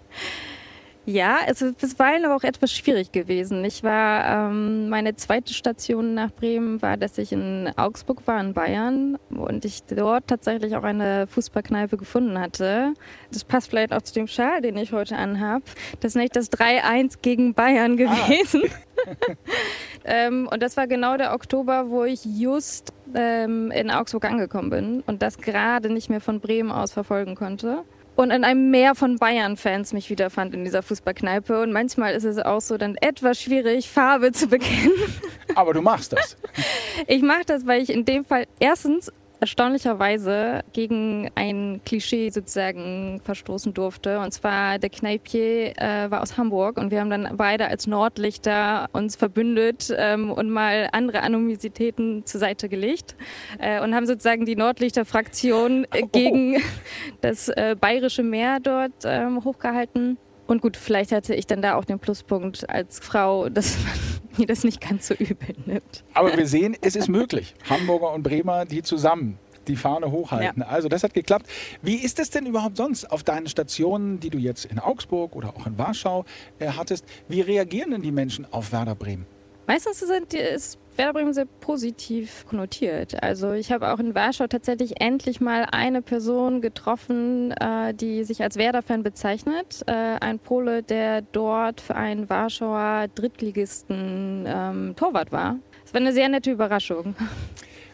Ja, 1.08 1.38
es 1.46 1.62
ist 1.62 1.78
bisweilen 1.78 2.26
aber 2.26 2.36
auch 2.36 2.42
etwas 2.42 2.70
schwierig 2.70 3.12
gewesen. 3.12 3.64
Ich 3.64 3.82
war, 3.82 4.50
ähm, 4.50 4.90
meine 4.90 5.16
zweite 5.16 5.54
Station 5.54 6.12
nach 6.12 6.30
Bremen 6.30 6.82
war, 6.82 6.98
dass 6.98 7.16
ich 7.16 7.32
in 7.32 7.72
Augsburg 7.76 8.26
war, 8.26 8.38
in 8.38 8.52
Bayern 8.52 9.16
und 9.30 9.64
ich 9.64 9.84
dort 9.84 10.26
tatsächlich 10.26 10.76
auch 10.76 10.82
eine 10.82 11.26
Fußballkneipe 11.26 11.96
gefunden 11.96 12.38
hatte. 12.38 12.92
Das 13.32 13.42
passt 13.42 13.70
vielleicht 13.70 13.94
auch 13.94 14.02
zu 14.02 14.12
dem 14.12 14.26
Schal, 14.26 14.60
den 14.60 14.76
ich 14.76 14.92
heute 14.92 15.16
anhabe. 15.16 15.64
Das 16.00 16.14
ist 16.14 16.16
nicht 16.16 16.36
das 16.36 16.52
3-1 16.52 17.20
gegen 17.22 17.54
Bayern 17.54 17.92
ah. 17.92 17.96
gewesen. 17.96 18.64
Ah. 18.66 19.32
ähm, 20.04 20.46
und 20.52 20.62
das 20.62 20.76
war 20.76 20.86
genau 20.88 21.16
der 21.16 21.32
Oktober, 21.32 21.88
wo 21.88 22.04
ich 22.04 22.22
just 22.26 22.92
ähm, 23.14 23.70
in 23.70 23.90
Augsburg 23.90 24.26
angekommen 24.26 24.68
bin 24.68 25.00
und 25.06 25.22
das 25.22 25.38
gerade 25.38 25.88
nicht 25.88 26.10
mehr 26.10 26.20
von 26.20 26.40
Bremen 26.40 26.70
aus 26.70 26.92
verfolgen 26.92 27.34
konnte 27.34 27.84
und 28.18 28.32
in 28.32 28.42
einem 28.42 28.72
Meer 28.72 28.96
von 28.96 29.16
Bayern-Fans 29.16 29.92
mich 29.92 30.10
wiederfand 30.10 30.52
in 30.52 30.64
dieser 30.64 30.82
Fußballkneipe. 30.82 31.62
Und 31.62 31.70
manchmal 31.70 32.14
ist 32.14 32.24
es 32.24 32.38
auch 32.38 32.60
so 32.60 32.76
dann 32.76 32.96
etwas 32.96 33.40
schwierig, 33.40 33.88
Farbe 33.88 34.32
zu 34.32 34.48
bekennen. 34.48 34.90
Aber 35.54 35.72
du 35.72 35.80
machst 35.80 36.12
das. 36.12 36.36
Ich 37.06 37.22
mache 37.22 37.44
das, 37.46 37.64
weil 37.64 37.80
ich 37.80 37.90
in 37.90 38.04
dem 38.04 38.24
Fall 38.24 38.46
erstens 38.58 39.12
erstaunlicherweise 39.40 40.62
gegen 40.72 41.30
ein 41.34 41.80
Klischee 41.84 42.30
sozusagen 42.30 43.20
verstoßen 43.22 43.74
durfte. 43.74 44.18
Und 44.20 44.32
zwar 44.32 44.78
der 44.78 44.90
Kneipier 44.90 45.74
äh, 45.76 46.10
war 46.10 46.22
aus 46.22 46.36
Hamburg 46.36 46.78
und 46.78 46.90
wir 46.90 47.00
haben 47.00 47.10
dann 47.10 47.36
beide 47.36 47.68
als 47.68 47.86
Nordlichter 47.86 48.88
uns 48.92 49.16
verbündet 49.16 49.94
ähm, 49.96 50.30
und 50.30 50.50
mal 50.50 50.88
andere 50.92 51.22
Anonymitäten 51.22 52.26
zur 52.26 52.40
Seite 52.40 52.68
gelegt 52.68 53.16
äh, 53.58 53.80
und 53.80 53.94
haben 53.94 54.06
sozusagen 54.06 54.44
die 54.44 54.56
Nordlichter-Fraktion 54.56 55.86
äh, 55.92 56.02
gegen 56.12 56.56
oh. 56.56 56.60
das 57.20 57.48
äh, 57.48 57.76
bayerische 57.78 58.22
Meer 58.22 58.58
dort 58.60 59.04
ähm, 59.04 59.44
hochgehalten. 59.44 60.18
Und 60.48 60.62
gut, 60.62 60.78
vielleicht 60.78 61.12
hatte 61.12 61.34
ich 61.34 61.46
dann 61.46 61.60
da 61.60 61.74
auch 61.74 61.84
den 61.84 61.98
Pluspunkt 61.98 62.68
als 62.70 62.98
Frau, 62.98 63.50
dass 63.50 63.76
man 63.84 63.92
mir 64.38 64.46
das 64.46 64.64
nicht 64.64 64.80
ganz 64.80 65.06
so 65.06 65.14
übel 65.14 65.54
nimmt. 65.66 66.04
Aber 66.14 66.34
wir 66.34 66.46
sehen, 66.46 66.74
es 66.80 66.96
ist 66.96 67.08
möglich. 67.08 67.54
Hamburger 67.68 68.12
und 68.12 68.22
Bremer, 68.22 68.64
die 68.64 68.82
zusammen 68.82 69.38
die 69.68 69.76
Fahne 69.76 70.10
hochhalten. 70.10 70.62
Ja. 70.62 70.68
Also 70.68 70.88
das 70.88 71.04
hat 71.04 71.12
geklappt. 71.12 71.46
Wie 71.82 71.96
ist 71.96 72.18
es 72.18 72.30
denn 72.30 72.46
überhaupt 72.46 72.78
sonst 72.78 73.04
auf 73.04 73.22
deinen 73.22 73.46
Stationen, 73.46 74.18
die 74.20 74.30
du 74.30 74.38
jetzt 74.38 74.64
in 74.64 74.78
Augsburg 74.78 75.36
oder 75.36 75.54
auch 75.54 75.66
in 75.66 75.76
Warschau 75.76 76.24
äh, 76.58 76.68
hattest? 76.68 77.04
Wie 77.28 77.42
reagieren 77.42 77.90
denn 77.90 78.00
die 78.00 78.10
Menschen 78.10 78.50
auf 78.50 78.72
Werder 78.72 78.94
Bremen? 78.94 79.26
Meistens 79.66 79.98
sind 79.98 80.32
die, 80.32 80.38
ist 80.38 80.78
Werder 80.98 81.46
positiv 81.60 82.44
konnotiert. 82.46 83.22
Also 83.22 83.52
ich 83.52 83.70
habe 83.70 83.92
auch 83.92 84.00
in 84.00 84.14
Warschau 84.14 84.48
tatsächlich 84.48 85.00
endlich 85.00 85.40
mal 85.40 85.66
eine 85.70 86.02
Person 86.02 86.60
getroffen, 86.60 87.52
äh, 87.52 87.94
die 87.94 88.24
sich 88.24 88.42
als 88.42 88.56
Werder-Fan 88.56 89.02
bezeichnet. 89.04 89.82
Äh, 89.86 89.92
ein 89.92 90.40
Pole, 90.40 90.82
der 90.82 91.22
dort 91.22 91.80
für 91.80 91.94
einen 91.94 92.28
Warschauer 92.28 93.06
Drittligisten 93.14 94.44
ähm, 94.46 94.94
Torwart 94.96 95.30
war. 95.32 95.58
Das 95.84 95.94
war 95.94 96.00
eine 96.00 96.12
sehr 96.12 96.28
nette 96.28 96.50
Überraschung. 96.50 97.14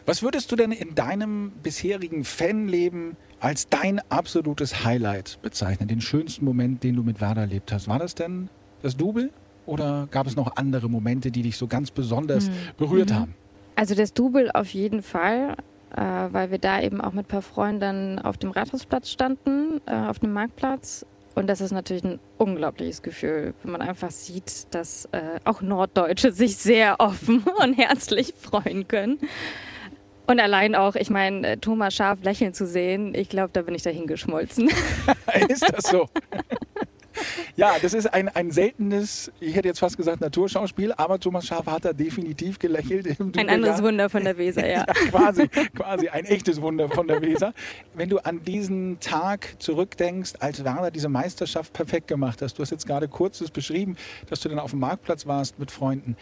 Was 0.07 0.21
würdest 0.21 0.51
du 0.51 0.55
denn 0.55 0.71
in 0.71 0.93
deinem 0.93 1.51
bisherigen 1.63 2.23
Fanleben 2.25 3.17
als 3.39 3.69
dein 3.69 4.01
absolutes 4.09 4.83
Highlight 4.83 5.39
bezeichnen? 5.41 5.87
Den 5.87 6.01
schönsten 6.01 6.45
Moment, 6.45 6.83
den 6.83 6.95
du 6.95 7.03
mit 7.03 7.21
Werder 7.21 7.41
erlebt 7.41 7.71
hast? 7.71 7.87
War 7.87 7.99
das 7.99 8.13
denn 8.13 8.49
das 8.81 8.97
Double? 8.97 9.31
Oder 9.65 10.07
gab 10.11 10.27
es 10.27 10.35
noch 10.35 10.55
andere 10.55 10.89
Momente, 10.89 11.31
die 11.31 11.41
dich 11.41 11.57
so 11.57 11.67
ganz 11.67 11.91
besonders 11.91 12.49
berührt 12.77 13.13
haben? 13.13 13.33
Also 13.75 13.95
das 13.95 14.13
Double 14.13 14.49
auf 14.51 14.69
jeden 14.69 15.01
Fall, 15.01 15.55
äh, 15.95 16.01
weil 16.01 16.51
wir 16.51 16.59
da 16.59 16.81
eben 16.81 17.01
auch 17.01 17.11
mit 17.11 17.25
ein 17.25 17.29
paar 17.29 17.41
Freunden 17.41 18.19
auf 18.19 18.37
dem 18.37 18.51
Rathausplatz 18.51 19.09
standen, 19.09 19.81
äh, 19.85 19.93
auf 19.93 20.19
dem 20.19 20.33
Marktplatz. 20.33 21.05
Und 21.35 21.47
das 21.47 21.59
ist 21.59 21.71
natürlich 21.71 22.05
ein 22.05 22.19
unglaubliches 22.37 23.01
Gefühl, 23.01 23.53
wenn 23.61 23.73
man 23.73 23.81
einfach 23.81 24.11
sieht, 24.11 24.73
dass 24.73 25.05
äh, 25.11 25.39
auch 25.43 25.61
Norddeutsche 25.61 26.31
sich 26.31 26.55
sehr 26.55 26.95
offen 26.99 27.43
und 27.63 27.73
herzlich 27.73 28.33
freuen 28.37 28.87
können. 28.87 29.19
Und 30.27 30.39
allein 30.39 30.73
auch, 30.73 30.95
ich 30.95 31.09
meine, 31.09 31.45
äh, 31.45 31.57
Thomas 31.57 31.93
Schaf 31.93 32.23
lächeln 32.23 32.53
zu 32.53 32.65
sehen, 32.65 33.13
ich 33.13 33.29
glaube, 33.29 33.49
da 33.51 33.61
bin 33.61 33.75
ich 33.75 33.83
dahin 33.83 34.07
geschmolzen. 34.07 34.69
ist 35.49 35.69
das 35.69 35.91
so? 35.91 36.07
Ja, 37.55 37.75
das 37.81 37.93
ist 37.93 38.13
ein, 38.13 38.29
ein 38.29 38.51
seltenes, 38.51 39.31
ich 39.39 39.55
hätte 39.55 39.67
jetzt 39.67 39.79
fast 39.79 39.97
gesagt 39.97 40.21
Naturschauspiel, 40.21 40.93
aber 40.93 41.19
Thomas 41.19 41.45
Schaf 41.45 41.65
hat 41.67 41.85
da 41.85 41.93
definitiv 41.93 42.59
gelächelt. 42.59 43.19
Ein 43.37 43.49
anderes 43.49 43.81
Wunder 43.81 44.09
von 44.09 44.23
der 44.23 44.37
Weser, 44.37 44.65
ja. 44.67 44.85
ja, 44.87 44.93
quasi, 45.09 45.47
quasi 45.75 46.09
ein 46.09 46.25
echtes 46.25 46.61
Wunder 46.61 46.89
von 46.89 47.07
der 47.07 47.21
Weser. 47.21 47.53
Wenn 47.93 48.09
du 48.09 48.19
an 48.19 48.43
diesen 48.43 48.99
Tag 48.99 49.55
zurückdenkst, 49.59 50.33
als 50.39 50.63
Werner 50.63 50.91
diese 50.91 51.09
Meisterschaft 51.09 51.73
perfekt 51.73 52.07
gemacht 52.07 52.41
hast, 52.41 52.57
du 52.57 52.61
hast 52.61 52.71
jetzt 52.71 52.87
gerade 52.87 53.07
kurz 53.07 53.39
das 53.39 53.51
beschrieben, 53.51 53.95
dass 54.29 54.39
du 54.39 54.49
dann 54.49 54.59
auf 54.59 54.71
dem 54.71 54.79
Marktplatz 54.79 55.25
warst 55.25 55.59
mit 55.59 55.71
Freunden. 55.71 56.15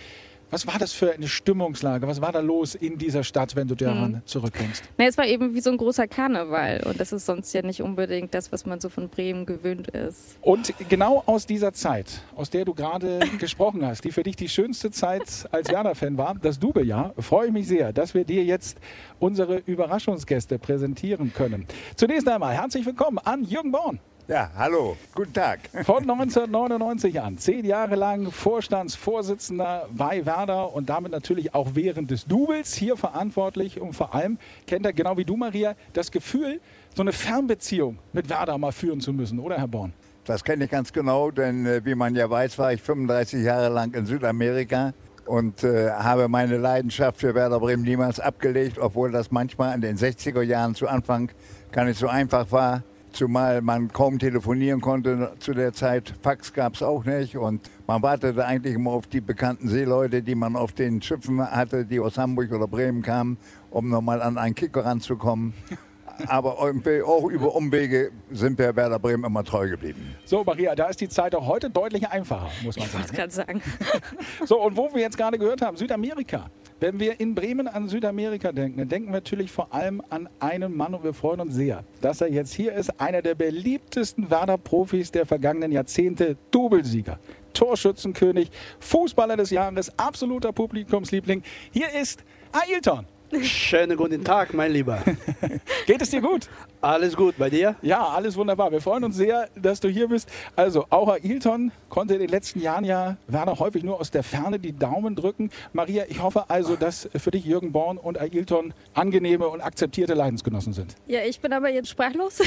Was 0.53 0.67
war 0.67 0.77
das 0.77 0.93
für 0.93 1.11
eine 1.11 1.27
Stimmungslage? 1.27 2.07
Was 2.07 2.21
war 2.21 2.31
da 2.31 2.39
los 2.39 2.75
in 2.75 2.99
dieser 2.99 3.23
Stadt, 3.23 3.55
wenn 3.55 3.67
du 3.67 3.73
daran 3.73 4.21
zurückdenkst? 4.25 4.83
Na, 4.99 5.05
es 5.05 5.17
war 5.17 5.25
eben 5.25 5.55
wie 5.55 5.61
so 5.61 5.71
ein 5.71 5.77
großer 5.77 6.07
Karneval 6.07 6.83
und 6.85 6.99
das 6.99 7.11
ist 7.11 7.25
sonst 7.25 7.51
ja 7.53 7.63
nicht 7.63 7.81
unbedingt 7.81 8.35
das, 8.35 8.51
was 8.51 8.67
man 8.67 8.79
so 8.79 8.89
von 8.89 9.09
Bremen 9.09 9.47
gewöhnt 9.47 9.87
ist. 9.87 10.37
Und 10.41 10.71
genau 10.89 11.23
aus 11.25 11.47
dieser 11.47 11.73
Zeit, 11.73 12.21
aus 12.35 12.51
der 12.51 12.65
du 12.65 12.75
gerade 12.75 13.21
gesprochen 13.39 13.83
hast, 13.83 14.03
die 14.03 14.11
für 14.11 14.21
dich 14.21 14.35
die 14.35 14.47
schönste 14.47 14.91
Zeit 14.91 15.49
als 15.49 15.69
Werder-Fan 15.69 16.19
war, 16.19 16.35
das 16.39 16.59
Double-Jahr, 16.59 17.15
freue 17.17 17.47
ich 17.47 17.51
mich 17.51 17.67
sehr, 17.67 17.91
dass 17.91 18.13
wir 18.13 18.23
dir 18.23 18.43
jetzt 18.43 18.77
unsere 19.17 19.57
Überraschungsgäste 19.57 20.59
präsentieren 20.59 21.33
können. 21.33 21.65
Zunächst 21.95 22.27
einmal 22.27 22.53
herzlich 22.53 22.85
willkommen 22.85 23.17
an 23.17 23.43
Jürgen 23.43 23.71
Born. 23.71 23.99
Ja, 24.25 24.49
hallo, 24.55 24.95
guten 25.13 25.33
Tag. 25.33 25.59
Von 25.83 26.09
1999 26.09 27.19
an, 27.19 27.37
zehn 27.37 27.65
Jahre 27.65 27.95
lang 27.95 28.31
Vorstandsvorsitzender 28.31 29.89
bei 29.91 30.25
Werder 30.25 30.73
und 30.73 30.89
damit 30.89 31.11
natürlich 31.11 31.53
auch 31.53 31.71
während 31.73 32.09
des 32.09 32.25
Doubles 32.25 32.73
hier 32.73 32.95
verantwortlich 32.95 33.81
und 33.81 33.91
vor 33.91 34.15
allem 34.15 34.37
kennt 34.65 34.85
er 34.85 34.93
genau 34.93 35.17
wie 35.17 35.25
du, 35.25 35.35
Maria, 35.35 35.75
das 35.91 36.09
Gefühl, 36.09 36.61
so 36.95 37.01
eine 37.01 37.11
Fernbeziehung 37.11 37.99
mit 38.13 38.29
Werder 38.29 38.57
mal 38.57 38.71
führen 38.71 39.01
zu 39.01 39.11
müssen, 39.11 39.39
oder 39.39 39.57
Herr 39.57 39.67
Born? 39.67 39.91
Das 40.23 40.41
kenne 40.41 40.63
ich 40.63 40.71
ganz 40.71 40.93
genau, 40.93 41.29
denn 41.29 41.65
äh, 41.65 41.81
wie 41.83 41.93
man 41.93 42.15
ja 42.15 42.29
weiß, 42.29 42.57
war 42.57 42.71
ich 42.71 42.81
35 42.81 43.43
Jahre 43.43 43.67
lang 43.67 43.93
in 43.93 44.05
Südamerika 44.05 44.93
und 45.25 45.65
äh, 45.65 45.91
habe 45.91 46.29
meine 46.29 46.57
Leidenschaft 46.57 47.19
für 47.19 47.35
Werder 47.35 47.59
Bremen 47.59 47.83
niemals 47.83 48.21
abgelegt, 48.21 48.79
obwohl 48.79 49.11
das 49.11 49.31
manchmal 49.31 49.75
in 49.75 49.81
den 49.81 49.97
60er 49.97 50.43
Jahren 50.43 50.75
zu 50.75 50.87
Anfang 50.87 51.29
gar 51.73 51.83
nicht 51.83 51.99
so 51.99 52.07
einfach 52.07 52.49
war. 52.53 52.83
Zumal 53.13 53.61
man 53.61 53.93
kaum 53.93 54.17
telefonieren 54.17 54.81
konnte 54.81 55.33
zu 55.37 55.53
der 55.53 55.71
Zeit. 55.71 56.15
Fax 56.23 56.51
gab 56.51 56.73
es 56.73 56.81
auch 56.81 57.05
nicht 57.05 57.37
und 57.37 57.69
man 57.85 58.01
wartete 58.01 58.43
eigentlich 58.43 58.73
immer 58.73 58.89
auf 58.89 59.05
die 59.05 59.21
bekannten 59.21 59.67
Seeleute, 59.69 60.23
die 60.23 60.33
man 60.33 60.55
auf 60.55 60.71
den 60.71 60.99
Schiffen 60.99 61.39
hatte, 61.39 61.85
die 61.85 61.99
aus 61.99 62.17
Hamburg 62.17 62.51
oder 62.51 62.67
Bremen 62.67 63.03
kamen, 63.03 63.37
um 63.69 63.87
nochmal 63.89 64.19
an 64.23 64.39
einen 64.39 64.55
Kicker 64.55 64.83
ranzukommen. 64.83 65.53
Aber 66.27 66.57
irgendwie 66.61 67.01
auch 67.03 67.25
über 67.29 67.55
Umwege 67.55 68.11
sind 68.31 68.57
wir 68.57 68.75
Werder 68.75 68.99
Bremen 68.99 69.23
immer 69.25 69.43
treu 69.43 69.69
geblieben. 69.69 70.15
So, 70.25 70.43
Maria, 70.43 70.73
da 70.75 70.87
ist 70.87 70.99
die 71.01 71.09
Zeit 71.09 71.35
auch 71.35 71.45
heute 71.47 71.69
deutlich 71.69 72.07
einfacher, 72.07 72.49
muss 72.63 72.77
man 72.77 72.85
Ich 72.85 72.93
wollte 72.93 73.07
sagen. 73.07 73.27
es 73.27 73.35
gerade 73.35 73.61
sagen. 73.61 73.61
So, 74.45 74.59
und 74.61 74.75
wo 74.75 74.93
wir 74.93 75.01
jetzt 75.01 75.17
gerade 75.17 75.37
gehört 75.37 75.61
haben, 75.61 75.77
Südamerika. 75.77 76.49
Wenn 76.83 76.99
wir 76.99 77.21
in 77.21 77.33
Bremen 77.33 77.69
an 77.69 77.87
Südamerika 77.87 78.51
denken, 78.51 78.79
dann 78.79 78.89
denken 78.89 79.07
wir 79.07 79.13
natürlich 79.13 79.49
vor 79.49 79.73
allem 79.73 80.03
an 80.09 80.27
einen 80.41 80.75
Mann 80.75 80.93
und 80.93 81.05
wir 81.05 81.13
freuen 81.13 81.39
uns 81.39 81.55
sehr, 81.55 81.85
dass 82.01 82.19
er 82.19 82.29
jetzt 82.29 82.53
hier 82.53 82.73
ist. 82.73 82.99
Einer 82.99 83.21
der 83.21 83.35
beliebtesten 83.35 84.29
Werder-Profis 84.29 85.09
der 85.09 85.25
vergangenen 85.25 85.71
Jahrzehnte, 85.71 86.35
Doublesieger, 86.51 87.19
Torschützenkönig, 87.53 88.51
Fußballer 88.81 89.37
des 89.37 89.51
Jahres, 89.51 89.97
absoluter 89.97 90.51
Publikumsliebling. 90.51 91.41
Hier 91.71 91.87
ist 91.93 92.25
Ailton. 92.51 93.05
Schönen 93.41 93.97
guten 93.97 94.23
Tag, 94.23 94.53
mein 94.53 94.71
Lieber. 94.71 95.01
Geht 95.87 96.01
es 96.01 96.11
dir 96.11 96.21
gut? 96.21 96.49
Alles 96.81 97.15
gut 97.15 97.35
bei 97.37 97.49
dir? 97.49 97.75
Ja, 97.81 98.05
alles 98.05 98.35
wunderbar. 98.35 98.71
Wir 98.71 98.81
freuen 98.81 99.03
uns 99.03 99.15
sehr, 99.15 99.49
dass 99.55 99.79
du 99.79 99.87
hier 99.87 100.09
bist. 100.09 100.29
Also, 100.55 100.85
auch 100.89 101.09
Ailton 101.09 101.71
konnte 101.89 102.13
in 102.13 102.19
den 102.19 102.29
letzten 102.29 102.59
Jahren 102.59 102.85
ja 102.85 103.17
Werner 103.27 103.57
häufig 103.57 103.83
nur 103.83 103.99
aus 103.99 104.11
der 104.11 104.23
Ferne 104.23 104.59
die 104.59 104.77
Daumen 104.77 105.15
drücken. 105.15 105.49
Maria, 105.71 106.03
ich 106.09 106.21
hoffe 106.21 106.49
also, 106.49 106.75
dass 106.75 107.09
für 107.15 107.31
dich 107.31 107.45
Jürgen 107.45 107.71
Born 107.71 107.97
und 107.97 108.19
Ailton 108.19 108.73
angenehme 108.93 109.47
und 109.47 109.61
akzeptierte 109.61 110.13
Leidensgenossen 110.13 110.73
sind. 110.73 110.95
Ja, 111.07 111.21
ich 111.21 111.39
bin 111.39 111.53
aber 111.53 111.69
jetzt 111.69 111.89
sprachlos. 111.89 112.39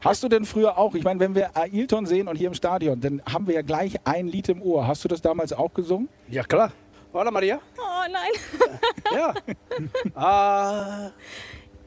Hast 0.00 0.22
du 0.22 0.28
denn 0.28 0.44
früher 0.44 0.78
auch, 0.78 0.94
ich 0.94 1.02
meine, 1.02 1.18
wenn 1.20 1.34
wir 1.34 1.56
Ailton 1.56 2.06
sehen 2.06 2.28
und 2.28 2.36
hier 2.36 2.48
im 2.48 2.54
Stadion, 2.54 3.00
dann 3.00 3.22
haben 3.30 3.46
wir 3.46 3.54
ja 3.54 3.62
gleich 3.62 3.96
ein 4.04 4.28
Lied 4.28 4.48
im 4.48 4.62
Ohr. 4.62 4.86
Hast 4.86 5.04
du 5.04 5.08
das 5.08 5.22
damals 5.22 5.52
auch 5.52 5.72
gesungen? 5.74 6.08
Ja, 6.28 6.44
klar. 6.44 6.72
Hola, 7.12 7.30
Maria. 7.30 7.60
Oh 7.78 7.93
nein. 8.10 8.32
Ja. 9.14 9.34
ah, 10.14 11.10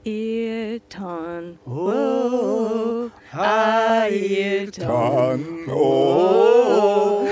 Ailton. 0.06 1.60
oh, 1.66 3.10
Ailton. 3.34 4.88
Dann, 4.88 5.46
oh, 5.74 7.28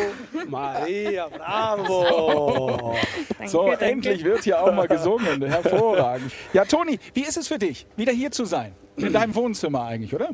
Maria, 0.47 1.27
bravo. 1.29 2.95
Danke, 3.37 3.49
So, 3.49 3.67
danke. 3.69 3.85
endlich 3.85 4.23
wird 4.23 4.43
hier 4.43 4.61
auch 4.61 4.73
mal 4.73 4.87
gesungen. 4.87 5.41
Hervorragend. 5.43 6.31
Ja, 6.53 6.65
Toni, 6.65 6.99
wie 7.13 7.21
ist 7.23 7.37
es 7.37 7.47
für 7.47 7.57
dich, 7.59 7.85
wieder 7.95 8.11
hier 8.11 8.31
zu 8.31 8.45
sein? 8.45 8.73
In 8.97 9.13
deinem 9.13 9.33
Wohnzimmer 9.35 9.83
eigentlich, 9.85 10.13
oder? 10.13 10.29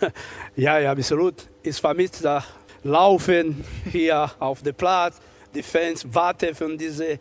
Ja, 0.56 0.78
ja, 0.78 0.92
absolut. 0.92 1.34
Ich 1.62 1.76
vermisse 1.76 2.22
das 2.22 2.44
Laufen 2.84 3.64
hier 3.90 4.30
auf 4.38 4.62
dem 4.62 4.74
Platz. 4.74 5.20
Die 5.54 5.62
Fans 5.64 6.06
warten 6.14 6.54
von 6.54 6.78
dieser 6.78 7.16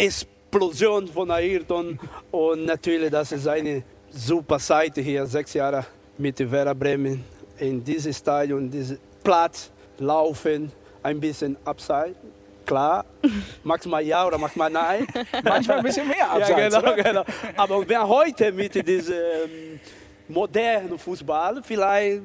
Explosion 0.00 1.06
von 1.08 1.30
Ayrton. 1.30 1.98
Und 2.30 2.64
natürlich, 2.64 3.10
das 3.10 3.32
ist 3.32 3.46
eine 3.46 3.82
super 4.10 4.58
Seite 4.58 5.02
hier, 5.02 5.26
sechs 5.26 5.52
Jahre 5.52 5.84
mit 6.16 6.38
Werder 6.50 6.74
Bremen 6.74 7.22
in 7.58 7.84
diesem 7.84 8.12
Stadion, 8.12 8.70
diesem 8.70 8.98
Platz 9.22 9.70
laufen, 9.98 10.72
ein 11.02 11.20
bisschen 11.20 11.56
abseits. 11.64 12.16
Klar, 12.64 13.04
manchmal 13.64 14.02
ja 14.02 14.26
oder 14.26 14.38
manchmal 14.38 14.70
nein. 14.70 15.06
Manchmal 15.44 15.78
ein 15.78 15.84
bisschen 15.84 16.06
mehr 16.06 16.30
abseits, 16.30 16.74
ja, 16.74 16.80
genau, 16.80 17.02
genau. 17.02 17.24
Aber 17.56 17.88
wer 17.88 18.06
heute 18.06 18.52
mit 18.52 18.74
diesem 18.86 19.14
ähm, 19.14 19.80
modernen 20.28 20.98
Fußball 20.98 21.62
vielleicht 21.64 22.22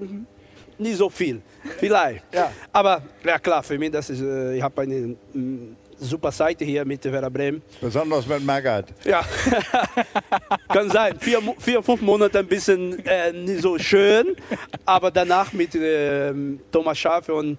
nicht 0.77 0.97
so 0.97 1.09
viel. 1.09 1.41
Vielleicht. 1.77 2.23
Ja. 2.33 2.51
Aber 2.71 3.01
ja 3.23 3.39
klar, 3.39 3.63
für 3.63 3.77
mich, 3.77 3.91
das 3.91 4.09
ist, 4.09 4.21
äh, 4.21 4.57
ich 4.57 4.61
habe 4.61 4.81
eine 4.81 5.15
mm, 5.33 5.75
super 5.97 6.31
Seite 6.31 6.65
hier 6.65 6.85
mit 6.85 7.03
Werder 7.03 7.29
Bremen. 7.29 7.61
besonders 7.81 8.27
mit 8.27 8.43
Magath. 8.43 8.93
Ja, 9.03 9.23
kann 10.67 10.89
sein. 10.89 11.17
Vier, 11.19 11.39
vier, 11.59 11.81
fünf 11.81 12.01
Monate 12.01 12.39
ein 12.39 12.47
bisschen 12.47 13.05
äh, 13.05 13.31
nicht 13.31 13.61
so 13.61 13.77
schön, 13.77 14.35
aber 14.85 15.11
danach 15.11 15.53
mit 15.53 15.75
ähm, 15.75 16.59
Thomas 16.71 16.97
Schafe 16.97 17.33
und 17.33 17.57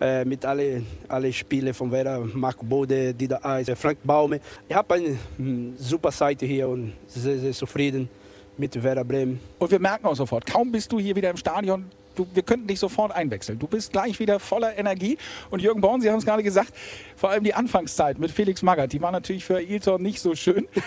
äh, 0.00 0.24
mit 0.24 0.44
alle, 0.44 0.82
alle 1.08 1.32
Spiele 1.32 1.74
von 1.74 1.90
Werder, 1.90 2.20
Marc 2.34 2.56
Bode, 2.62 3.12
Dieter 3.14 3.44
Eis, 3.44 3.66
Frank 3.74 3.98
Baume. 4.04 4.40
Ich 4.68 4.74
habe 4.74 4.94
eine 4.94 5.18
mm, 5.38 5.76
super 5.76 6.12
Seite 6.12 6.46
hier 6.46 6.68
und 6.68 6.92
sehr, 7.08 7.38
sehr 7.38 7.52
zufrieden 7.52 8.08
mit 8.56 8.80
Werder 8.80 9.04
Bremen. 9.04 9.40
Und 9.58 9.70
wir 9.70 9.78
merken 9.78 10.06
auch 10.06 10.14
sofort, 10.14 10.46
kaum 10.46 10.70
bist 10.70 10.92
du 10.92 10.98
hier 10.98 11.16
wieder 11.16 11.30
im 11.30 11.36
Stadion, 11.36 11.86
du, 12.18 12.26
wir 12.34 12.42
könnten 12.42 12.66
dich 12.66 12.78
sofort 12.78 13.12
einwechseln. 13.12 13.58
Du 13.58 13.66
bist 13.66 13.92
gleich 13.92 14.18
wieder 14.18 14.40
voller 14.40 14.76
Energie. 14.76 15.18
Und 15.50 15.62
Jürgen 15.62 15.80
Born, 15.80 16.00
Sie 16.00 16.10
haben 16.10 16.18
es 16.18 16.24
gerade 16.24 16.42
gesagt, 16.42 16.72
vor 17.16 17.30
allem 17.30 17.44
die 17.44 17.54
Anfangszeit 17.54 18.18
mit 18.18 18.30
Felix 18.30 18.62
Magath, 18.62 18.92
die 18.92 19.00
war 19.00 19.12
natürlich 19.12 19.44
für 19.44 19.56
Ailton 19.56 20.02
nicht 20.02 20.20
so 20.20 20.34
schön. 20.34 20.66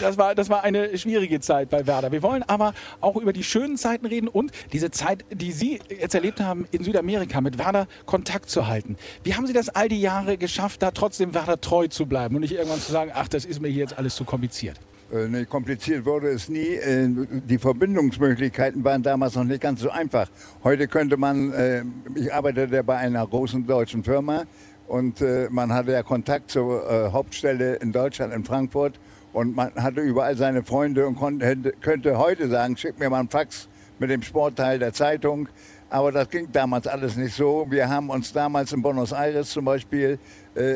Das 0.00 0.18
war, 0.18 0.34
das 0.34 0.48
war 0.48 0.64
eine 0.64 0.96
schwierige 0.98 1.40
Zeit 1.40 1.70
bei 1.70 1.86
Werder. 1.86 2.10
Wir 2.10 2.22
wollen 2.22 2.42
aber 2.42 2.74
auch 3.00 3.16
über 3.16 3.32
die 3.32 3.44
schönen 3.44 3.76
Zeiten 3.76 4.06
reden 4.06 4.28
und 4.28 4.50
diese 4.72 4.90
Zeit, 4.90 5.24
die 5.30 5.52
Sie 5.52 5.80
jetzt 5.88 6.14
erlebt 6.14 6.40
haben 6.40 6.66
in 6.72 6.82
Südamerika, 6.82 7.40
mit 7.40 7.58
Werder 7.58 7.86
Kontakt 8.04 8.50
zu 8.50 8.66
halten. 8.66 8.96
Wie 9.22 9.34
haben 9.34 9.46
Sie 9.46 9.52
das 9.52 9.68
all 9.68 9.88
die 9.88 10.00
Jahre 10.00 10.36
geschafft, 10.36 10.82
da 10.82 10.90
trotzdem 10.90 11.32
Werder 11.34 11.60
treu 11.60 11.86
zu 11.86 12.06
bleiben 12.06 12.34
und 12.34 12.40
nicht 12.42 12.52
irgendwann 12.52 12.80
zu 12.80 12.92
sagen, 12.92 13.12
ach, 13.14 13.28
das 13.28 13.44
ist 13.44 13.60
mir 13.60 13.68
hier 13.68 13.82
jetzt 13.82 13.96
alles 13.96 14.16
zu 14.16 14.24
kompliziert? 14.24 14.78
Äh, 15.12 15.28
nee, 15.28 15.44
kompliziert 15.44 16.04
wurde 16.04 16.28
es 16.28 16.48
nie. 16.48 16.74
Äh, 16.76 17.08
Die 17.46 17.58
Verbindungsmöglichkeiten 17.58 18.82
waren 18.84 19.02
damals 19.02 19.34
noch 19.34 19.44
nicht 19.44 19.60
ganz 19.60 19.80
so 19.80 19.90
einfach. 19.90 20.30
Heute 20.62 20.88
könnte 20.88 21.16
man, 21.16 21.52
äh, 21.52 21.84
ich 22.14 22.32
arbeitete 22.32 22.82
bei 22.82 22.96
einer 22.96 23.26
großen 23.26 23.66
deutschen 23.66 24.02
Firma 24.02 24.44
und 24.86 25.24
man 25.50 25.72
hatte 25.72 25.92
ja 25.92 26.02
Kontakt 26.02 26.50
zur 26.50 27.10
Hauptstelle 27.10 27.76
in 27.76 27.90
Deutschland, 27.90 28.34
in 28.34 28.44
Frankfurt 28.44 29.00
und 29.32 29.56
man 29.56 29.72
hatte 29.76 30.02
überall 30.02 30.36
seine 30.36 30.62
Freunde 30.62 31.06
und 31.06 31.14
konnte, 31.14 31.72
könnte 31.80 32.18
heute 32.18 32.50
sagen, 32.50 32.76
schick 32.76 32.98
mir 32.98 33.08
mal 33.08 33.20
einen 33.20 33.30
Fax, 33.30 33.66
mit 33.98 34.10
dem 34.10 34.22
Sportteil 34.22 34.78
der 34.78 34.92
Zeitung. 34.92 35.48
Aber 35.90 36.10
das 36.12 36.28
ging 36.28 36.48
damals 36.52 36.86
alles 36.86 37.16
nicht 37.16 37.34
so. 37.34 37.66
Wir 37.70 37.88
haben 37.88 38.10
uns 38.10 38.32
damals 38.32 38.72
in 38.72 38.82
Buenos 38.82 39.12
Aires 39.12 39.50
zum 39.50 39.64
Beispiel 39.64 40.18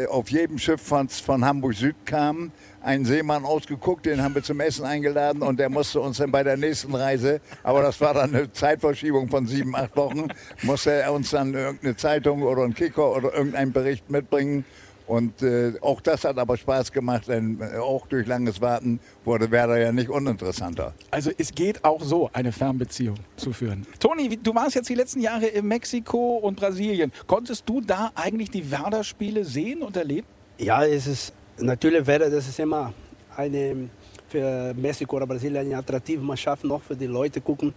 auf 0.08 0.30
jedem 0.30 0.58
Schiff 0.58 0.80
von, 0.80 1.08
von 1.08 1.44
Hamburg 1.44 1.74
Süd 1.74 1.94
kam, 2.04 2.50
einen 2.82 3.04
Seemann 3.04 3.44
ausgeguckt, 3.44 4.06
den 4.06 4.22
haben 4.22 4.34
wir 4.34 4.42
zum 4.42 4.58
Essen 4.60 4.84
eingeladen 4.84 5.42
und 5.42 5.60
der 5.60 5.68
musste 5.68 6.00
uns 6.00 6.18
dann 6.18 6.32
bei 6.32 6.42
der 6.42 6.56
nächsten 6.56 6.94
Reise, 6.94 7.40
aber 7.62 7.82
das 7.82 8.00
war 8.00 8.14
dann 8.14 8.34
eine 8.34 8.50
Zeitverschiebung 8.50 9.28
von 9.28 9.46
sieben, 9.46 9.76
acht 9.76 9.96
Wochen, 9.96 10.28
musste 10.62 10.92
er 10.92 11.12
uns 11.12 11.30
dann 11.30 11.54
irgendeine 11.54 11.96
Zeitung 11.96 12.42
oder 12.42 12.62
einen 12.62 12.74
Kicker 12.74 13.14
oder 13.14 13.32
irgendeinen 13.34 13.72
Bericht 13.72 14.10
mitbringen. 14.10 14.64
Und 15.08 15.42
äh, 15.42 15.72
auch 15.80 16.02
das 16.02 16.24
hat 16.24 16.38
aber 16.38 16.58
Spaß 16.58 16.92
gemacht, 16.92 17.28
denn 17.28 17.60
äh, 17.60 17.78
auch 17.78 18.06
durch 18.06 18.26
langes 18.26 18.60
Warten 18.60 19.00
wurde 19.24 19.50
Werder 19.50 19.78
ja 19.78 19.90
nicht 19.90 20.10
uninteressanter. 20.10 20.92
Also 21.10 21.30
es 21.38 21.50
geht 21.52 21.82
auch 21.82 22.02
so, 22.02 22.28
eine 22.34 22.52
Fernbeziehung 22.52 23.16
zu 23.36 23.54
führen. 23.54 23.86
Toni, 23.98 24.36
du 24.36 24.54
warst 24.54 24.74
jetzt 24.74 24.90
die 24.90 24.94
letzten 24.94 25.20
Jahre 25.20 25.46
in 25.46 25.66
Mexiko 25.66 26.36
und 26.36 26.56
Brasilien. 26.56 27.10
Konntest 27.26 27.66
du 27.66 27.80
da 27.80 28.12
eigentlich 28.14 28.50
die 28.50 28.70
Werder-Spiele 28.70 29.44
sehen 29.46 29.80
und 29.80 29.96
erleben? 29.96 30.26
Ja, 30.58 30.84
es 30.84 31.06
ist 31.06 31.32
natürlich 31.56 32.06
Werder, 32.06 32.28
das 32.28 32.46
ist 32.46 32.60
immer 32.60 32.92
eine 33.34 33.88
für 34.28 34.74
Mexiko 34.74 35.16
oder 35.16 35.26
Brasilien 35.26 35.64
eine 35.64 35.78
attraktive 35.78 36.22
Mannschaft 36.22 36.64
noch 36.64 36.82
für 36.82 36.94
die 36.94 37.06
Leute 37.06 37.40
gucken. 37.40 37.72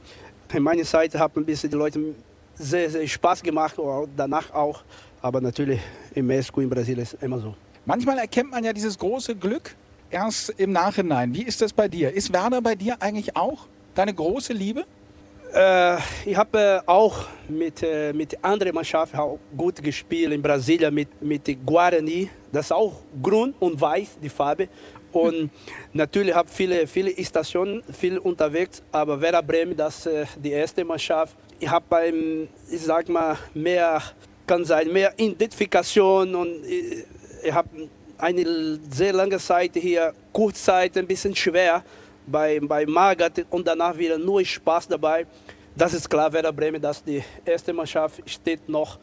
In 0.54 0.64
meiner 0.64 0.84
Seite 0.84 1.18
haben 1.18 1.34
ein 1.38 1.46
bisschen 1.46 1.70
die 1.70 1.78
Leute 1.78 2.14
sehr, 2.62 2.90
sehr 2.90 3.08
Spaß 3.08 3.42
gemacht, 3.44 3.76
danach 4.16 4.54
auch. 4.54 4.84
Aber 5.22 5.42
natürlich 5.42 5.80
in 6.14 6.26
Mexiko, 6.26 6.62
in 6.62 6.70
Brasilien 6.70 7.04
ist 7.04 7.14
es 7.14 7.22
immer 7.22 7.40
so. 7.40 7.56
Manchmal 7.86 8.18
erkennt 8.20 8.52
man 8.52 8.64
ja 8.64 8.74
dieses 8.74 8.98
große 8.98 9.36
Glück 9.36 9.76
erst 10.10 10.50
im 10.52 10.72
Nachhinein. 10.72 11.34
Wie 11.34 11.44
ist 11.44 11.62
das 11.62 11.74
bei 11.74 11.88
dir? 11.88 12.12
Ist 12.12 12.32
Werder 12.32 12.62
bei 12.62 12.76
dir 12.76 12.96
eigentlich 13.00 13.36
auch 13.36 13.68
deine 13.96 14.14
große 14.14 14.54
Liebe? 14.54 14.86
Äh, 15.54 15.98
ich 16.26 16.36
habe 16.36 16.58
äh, 16.58 16.80
auch 16.86 17.26
mit, 17.50 17.84
äh, 17.84 18.14
mit 18.14 18.42
anderen 18.44 18.74
Mannschaften 18.74 19.20
gut 19.58 19.82
gespielt 19.84 20.32
in 20.32 20.42
Brasilien 20.42 20.94
mit, 20.94 21.22
mit 21.22 21.66
Guarani. 21.66 22.30
Das 22.52 22.68
ist 22.68 22.72
auch 22.72 23.02
grün 23.22 23.54
und 23.60 23.80
weiß, 23.80 24.18
die 24.22 24.30
Farbe. 24.30 24.70
Und 25.12 25.50
natürlich 25.94 26.34
habe 26.34 26.48
ich 26.50 26.56
viele, 26.56 26.88
viele 26.88 27.26
Stationen, 27.26 27.84
viel 27.92 28.18
unterwegs, 28.18 28.82
aber 28.92 29.20
Werder 29.20 29.44
Bremen, 29.44 29.76
das 29.76 30.06
ist 30.06 30.06
äh, 30.06 30.26
die 30.42 30.52
erste 30.52 30.86
Mannschaft. 30.86 31.36
Ich 31.62 31.70
habe 31.70 31.86
beim, 31.88 32.48
ich 32.72 32.82
sag 32.82 33.08
mal, 33.08 33.38
mehr 33.54 34.02
kann 34.48 34.66
sein, 34.66 34.92
mehr 34.92 35.14
Identifikation 35.16 36.34
und 36.34 36.66
ich, 36.66 37.06
ich 37.44 37.54
habe 37.54 37.70
eine 38.18 38.80
sehr 38.90 39.14
lange 39.14 39.38
Zeit 39.38 39.74
hier, 39.76 40.12
Kurzzeit 40.34 40.98
ein 40.98 41.06
bisschen 41.06 41.36
schwer 41.36 41.84
bei, 42.26 42.60
bei 42.60 42.84
Magath 42.88 43.46
und 43.52 43.68
danach 43.68 43.96
wieder 43.96 44.18
nur 44.18 44.44
Spaß 44.44 44.88
dabei. 44.88 45.28
Das 45.76 45.94
ist 45.94 46.10
klar, 46.10 46.34
Werder 46.34 46.52
Bremen, 46.52 46.82
dass 46.82 47.04
die 47.04 47.24
erste 47.46 47.74
Mannschaft 47.74 48.28
steht 48.28 48.68
noch 48.68 48.98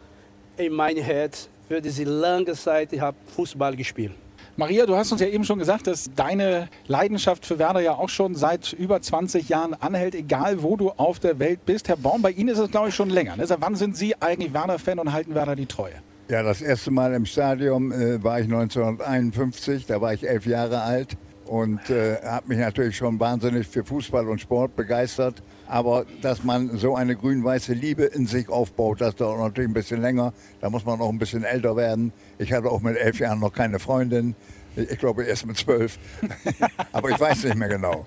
in 0.56 0.72
meinem 0.72 1.04
Herz 1.04 1.48
für 1.68 1.80
diese 1.80 2.02
lange 2.02 2.54
Zeit. 2.54 2.92
Ich 2.92 3.00
habe 3.00 3.16
Fußball 3.36 3.76
gespielt. 3.76 4.14
Maria, 4.58 4.86
du 4.86 4.96
hast 4.96 5.12
uns 5.12 5.20
ja 5.20 5.28
eben 5.28 5.44
schon 5.44 5.60
gesagt, 5.60 5.86
dass 5.86 6.10
deine 6.16 6.68
Leidenschaft 6.88 7.46
für 7.46 7.60
Werder 7.60 7.78
ja 7.78 7.92
auch 7.92 8.08
schon 8.08 8.34
seit 8.34 8.72
über 8.72 9.00
20 9.00 9.48
Jahren 9.48 9.72
anhält, 9.72 10.16
egal 10.16 10.64
wo 10.64 10.76
du 10.76 10.90
auf 10.90 11.20
der 11.20 11.38
Welt 11.38 11.64
bist. 11.64 11.88
Herr 11.88 11.96
Baum, 11.96 12.22
bei 12.22 12.32
Ihnen 12.32 12.48
ist 12.48 12.58
es, 12.58 12.68
glaube 12.68 12.88
ich, 12.88 12.94
schon 12.96 13.08
länger. 13.08 13.36
Ne? 13.36 13.46
Seit 13.46 13.60
wann 13.60 13.76
sind 13.76 13.96
Sie 13.96 14.20
eigentlich 14.20 14.52
Werder-Fan 14.52 14.98
und 14.98 15.12
halten 15.12 15.36
Werder 15.36 15.54
die 15.54 15.66
Treue? 15.66 15.92
Ja, 16.28 16.42
das 16.42 16.60
erste 16.60 16.90
Mal 16.90 17.14
im 17.14 17.24
Stadion 17.24 17.92
äh, 17.92 18.20
war 18.24 18.40
ich 18.40 18.46
1951, 18.46 19.86
da 19.86 20.00
war 20.00 20.12
ich 20.12 20.28
elf 20.28 20.44
Jahre 20.44 20.82
alt 20.82 21.16
und 21.46 21.88
äh, 21.88 22.16
habe 22.24 22.48
mich 22.48 22.58
natürlich 22.58 22.96
schon 22.96 23.20
wahnsinnig 23.20 23.64
für 23.68 23.84
Fußball 23.84 24.28
und 24.28 24.40
Sport 24.40 24.74
begeistert. 24.74 25.40
Aber 25.68 26.06
dass 26.22 26.44
man 26.44 26.78
so 26.78 26.96
eine 26.96 27.14
grün-weiße 27.14 27.74
Liebe 27.74 28.04
in 28.04 28.26
sich 28.26 28.48
aufbaut, 28.48 29.02
das 29.02 29.16
dauert 29.16 29.38
natürlich 29.38 29.68
ein 29.68 29.74
bisschen 29.74 30.00
länger. 30.00 30.32
Da 30.60 30.70
muss 30.70 30.86
man 30.86 30.98
auch 31.00 31.10
ein 31.10 31.18
bisschen 31.18 31.44
älter 31.44 31.76
werden. 31.76 32.12
Ich 32.38 32.52
hatte 32.52 32.70
auch 32.70 32.80
mit 32.80 32.96
elf 32.96 33.20
Jahren 33.20 33.40
noch 33.40 33.52
keine 33.52 33.78
Freundin. 33.78 34.34
Ich 34.76 34.98
glaube 34.98 35.24
erst 35.24 35.44
mit 35.46 35.58
zwölf. 35.58 35.98
Aber 36.92 37.10
ich 37.10 37.20
weiß 37.20 37.44
nicht 37.44 37.56
mehr 37.56 37.68
genau. 37.68 38.06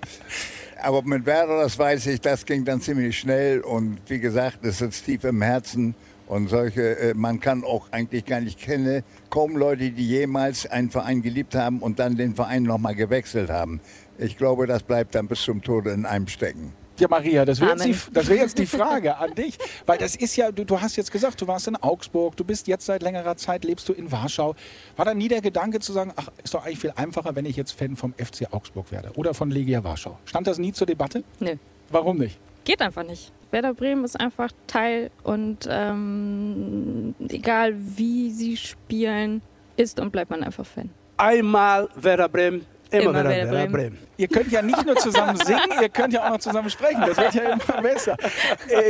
Aber 0.82 1.04
mit 1.04 1.28
Werder, 1.28 1.62
das 1.62 1.78
weiß 1.78 2.08
ich, 2.08 2.20
das 2.20 2.46
ging 2.46 2.66
dann 2.66 2.82
ziemlich 2.82 3.20
schnell. 3.20 3.62
Und 3.62 4.00
wie 4.08 4.20
gesagt, 4.20 4.66
es 4.66 4.80
sitzt 4.80 5.06
tief 5.06 5.24
im 5.24 5.44
Herzen. 5.44 5.94
Und 6.26 6.48
solche, 6.48 6.98
äh, 6.98 7.14
man 7.14 7.42
kann 7.42 7.64
auch 7.64 7.92
eigentlich 7.92 8.26
gar 8.26 8.40
nicht 8.40 8.58
kennen, 8.58 9.04
kaum 9.30 9.58
Leute, 9.58 9.92
die 9.92 10.08
jemals 10.08 10.66
einen 10.66 10.90
Verein 10.90 11.22
geliebt 11.22 11.54
haben 11.56 11.80
und 11.80 12.00
dann 12.00 12.16
den 12.16 12.36
Verein 12.36 12.64
nochmal 12.64 12.96
gewechselt 12.96 13.50
haben. 13.50 13.82
Ich 14.18 14.38
glaube, 14.38 14.66
das 14.66 14.82
bleibt 14.82 15.14
dann 15.14 15.28
bis 15.28 15.42
zum 15.42 15.62
Tode 15.62 15.92
in 15.92 16.06
einem 16.06 16.28
stecken. 16.28 16.72
Ja, 17.02 17.08
Maria, 17.08 17.46
das 17.46 17.60
wäre 17.60 17.72
jetzt, 17.84 18.30
wär 18.30 18.36
jetzt, 18.36 18.60
die 18.60 18.68
Frage 18.68 19.18
an 19.18 19.34
dich. 19.34 19.58
Weil 19.88 19.98
das 19.98 20.16
ist 20.16 20.36
ja, 20.36 20.52
du, 20.52 20.64
du, 20.64 20.80
hast 20.80 20.98
jetzt 20.98 21.12
gesagt, 21.12 21.42
du 21.42 21.48
warst 21.48 21.68
in 21.68 21.76
Augsburg, 21.76 22.38
du 22.38 22.44
bist 22.44 22.68
jetzt 22.68 22.86
seit 22.86 23.02
längerer 23.02 23.36
Zeit, 23.38 23.64
lebst 23.64 23.90
du 23.90 23.94
in 23.94 24.12
Warschau. 24.12 24.54
War 24.98 25.06
da 25.06 25.16
nie 25.16 25.28
der 25.28 25.42
Gedanke 25.42 25.80
zu 25.80 25.94
sagen, 25.94 26.14
ach, 26.16 26.28
ist 26.44 26.54
doch 26.54 26.64
eigentlich 26.64 26.78
viel 26.78 26.94
einfacher, 26.96 27.36
wenn 27.36 27.46
ich 27.46 27.56
jetzt 27.56 27.72
Fan 27.72 27.96
vom 27.96 28.14
FC 28.14 28.54
Augsburg 28.54 28.92
werde 28.92 29.10
oder 29.16 29.34
von 29.34 29.50
Legia 29.50 29.84
Warschau? 29.84 30.20
Stand 30.26 30.46
das 30.46 30.60
nie 30.60 30.74
zur 30.74 30.86
Debatte? 30.86 31.24
Nö. 31.40 31.56
Warum 31.90 32.20
nicht? 32.20 32.38
Geht 32.66 32.84
einfach 32.84 33.04
nicht. 33.04 33.32
Werder 33.50 33.74
Bremen 33.74 34.06
ist 34.06 34.20
einfach 34.20 34.52
Teil 34.68 35.10
und 35.24 35.68
ähm, 35.68 37.16
egal 37.30 37.74
wie 37.78 38.30
sie 38.30 38.58
spielen, 38.58 39.42
ist 39.76 40.00
und 40.00 40.12
bleibt 40.12 40.30
man 40.30 40.44
einfach 40.44 40.68
Fan. 40.68 40.92
Einmal 41.18 41.90
Werder 41.96 42.30
Bremen, 42.30 42.64
immer, 42.92 43.04
immer 43.04 43.14
Werder, 43.14 43.30
Werder 43.30 43.52
Bremen. 43.52 43.72
Bremen. 43.72 43.98
Ihr 44.18 44.28
könnt 44.28 44.52
ja 44.52 44.62
nicht 44.62 44.86
nur 44.86 44.96
zusammen 44.98 45.36
singen, 45.46 45.82
ihr 45.82 45.90
könnt 45.90 46.14
ja 46.14 46.26
auch 46.26 46.30
noch 46.32 46.40
zusammen 46.40 46.70
sprechen. 46.70 47.02
Das 47.06 47.18
wird 47.18 47.34
ja 47.34 47.54
immer 47.54 47.82
besser. 47.82 48.18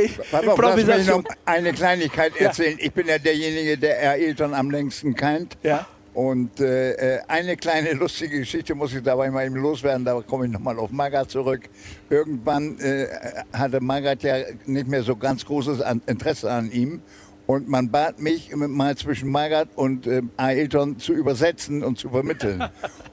Ich, 0.04 0.18
auf, 0.32 0.58
lass 0.60 0.76
mich 0.76 1.06
noch 1.06 1.24
eine 1.44 1.72
Kleinigkeit 1.72 2.36
erzählen. 2.36 2.78
Ja. 2.78 2.84
Ich 2.86 2.92
bin 2.92 3.06
ja 3.06 3.18
derjenige, 3.18 3.78
der 3.78 4.10
Ailton 4.10 4.54
am 4.54 4.70
längsten 4.70 5.14
kennt. 5.14 5.56
Ja. 5.62 5.86
Und 6.14 6.60
äh, 6.60 7.20
eine 7.26 7.56
kleine 7.56 7.94
lustige 7.94 8.40
Geschichte 8.40 8.74
muss 8.74 8.92
ich 8.92 9.02
dabei 9.02 9.30
mal 9.30 9.46
eben 9.46 9.56
loswerden, 9.56 10.04
da 10.04 10.20
komme 10.20 10.44
ich 10.44 10.52
nochmal 10.52 10.78
auf 10.78 10.90
Magat 10.90 11.30
zurück. 11.30 11.62
Irgendwann 12.10 12.78
äh, 12.80 13.06
hatte 13.52 13.80
Magat 13.80 14.22
ja 14.22 14.36
nicht 14.66 14.88
mehr 14.88 15.02
so 15.02 15.16
ganz 15.16 15.46
großes 15.46 15.82
Interesse 16.06 16.50
an 16.50 16.70
ihm. 16.70 17.00
Und 17.46 17.68
man 17.68 17.90
bat 17.90 18.20
mich 18.20 18.54
mal 18.54 18.96
zwischen 18.96 19.30
Magat 19.30 19.68
und 19.74 20.06
äh, 20.06 20.22
Ailton 20.36 20.98
zu 20.98 21.12
übersetzen 21.12 21.82
und 21.82 21.98
zu 21.98 22.10
vermitteln. 22.10 22.62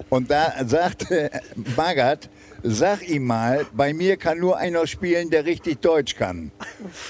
Und 0.10 0.32
da 0.32 0.54
sagte 0.65 1.30
Magat, 1.76 2.30
sag 2.63 3.08
ihm 3.08 3.26
mal, 3.26 3.65
bei 3.74 3.93
mir 3.93 4.17
kann 4.17 4.39
nur 4.39 4.58
einer 4.58 4.88
spielen, 4.88 5.30
der 5.30 5.45
richtig 5.45 5.82
Deutsch 5.82 6.15
kann. 6.15 6.52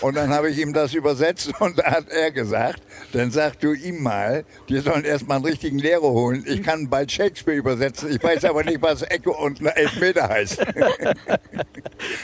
Und 0.01 0.15
dann 0.15 0.29
habe 0.29 0.49
ich 0.49 0.59
ihm 0.59 0.73
das 0.73 0.93
übersetzt 0.93 1.51
und 1.59 1.79
da 1.79 1.91
hat 1.91 2.09
er 2.09 2.31
gesagt, 2.31 2.81
dann 3.13 3.31
sag 3.31 3.59
du 3.59 3.73
ihm 3.73 4.01
mal, 4.03 4.45
die 4.67 4.79
sollen 4.79 5.05
erstmal 5.05 5.37
einen 5.37 5.45
richtigen 5.45 5.79
Lehrer 5.79 6.01
holen. 6.01 6.43
Ich 6.47 6.63
kann 6.63 6.89
bald 6.89 7.11
Shakespeare 7.11 7.57
übersetzen, 7.57 8.11
ich 8.11 8.23
weiß 8.23 8.45
aber 8.45 8.63
nicht, 8.63 8.81
was 8.81 9.01
Ecke 9.01 9.31
und 9.31 9.61
Elfmeter 9.61 10.27
heißt. 10.29 10.65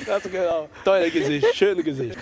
Das 0.06 0.24
genau. 0.24 0.70
Tolles 0.86 1.12
Gesicht, 1.12 1.54
schönes 1.54 1.84
Gesicht. 1.84 2.18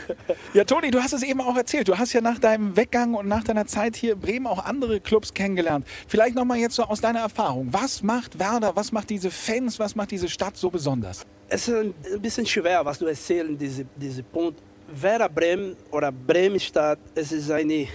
Ja, 0.53 0.63
Toni, 0.63 0.89
du 0.89 1.01
hast 1.01 1.13
es 1.13 1.21
eben 1.21 1.39
auch 1.41 1.55
erzählt. 1.55 1.87
Du 1.87 1.97
hast 1.97 2.13
ja 2.13 2.21
nach 2.21 2.39
deinem 2.39 2.75
Weggang 2.75 3.13
und 3.13 3.27
nach 3.27 3.43
deiner 3.43 3.67
Zeit 3.67 3.95
hier 3.95 4.13
in 4.13 4.19
Bremen 4.19 4.47
auch 4.47 4.63
andere 4.63 4.99
Clubs 4.99 5.33
kennengelernt. 5.33 5.85
Vielleicht 6.07 6.35
nochmal 6.35 6.57
jetzt 6.57 6.75
so 6.75 6.83
aus 6.83 7.01
deiner 7.01 7.19
Erfahrung. 7.19 7.67
Was 7.71 8.01
macht 8.01 8.39
Werder, 8.39 8.75
was 8.75 8.91
macht 8.91 9.09
diese 9.09 9.29
Fans, 9.29 9.77
was 9.79 9.95
macht 9.95 10.11
diese 10.11 10.29
Stadt 10.29 10.57
so 10.57 10.69
besonders? 10.69 10.92
Besonders? 10.93 11.25
Es 11.47 11.67
ist 11.67 11.75
ein 11.75 12.21
bisschen 12.21 12.45
schwer, 12.45 12.83
was 12.85 12.99
du 12.99 13.05
erzählen, 13.05 13.57
diese, 13.57 13.85
diese 13.95 14.23
Punkt. 14.23 14.61
Werder 14.95 15.29
Bremen 15.29 15.75
oder 15.91 16.11
Bremenstadt, 16.11 16.99
es 17.15 17.31
ist 17.31 17.49
eine, 17.49 17.87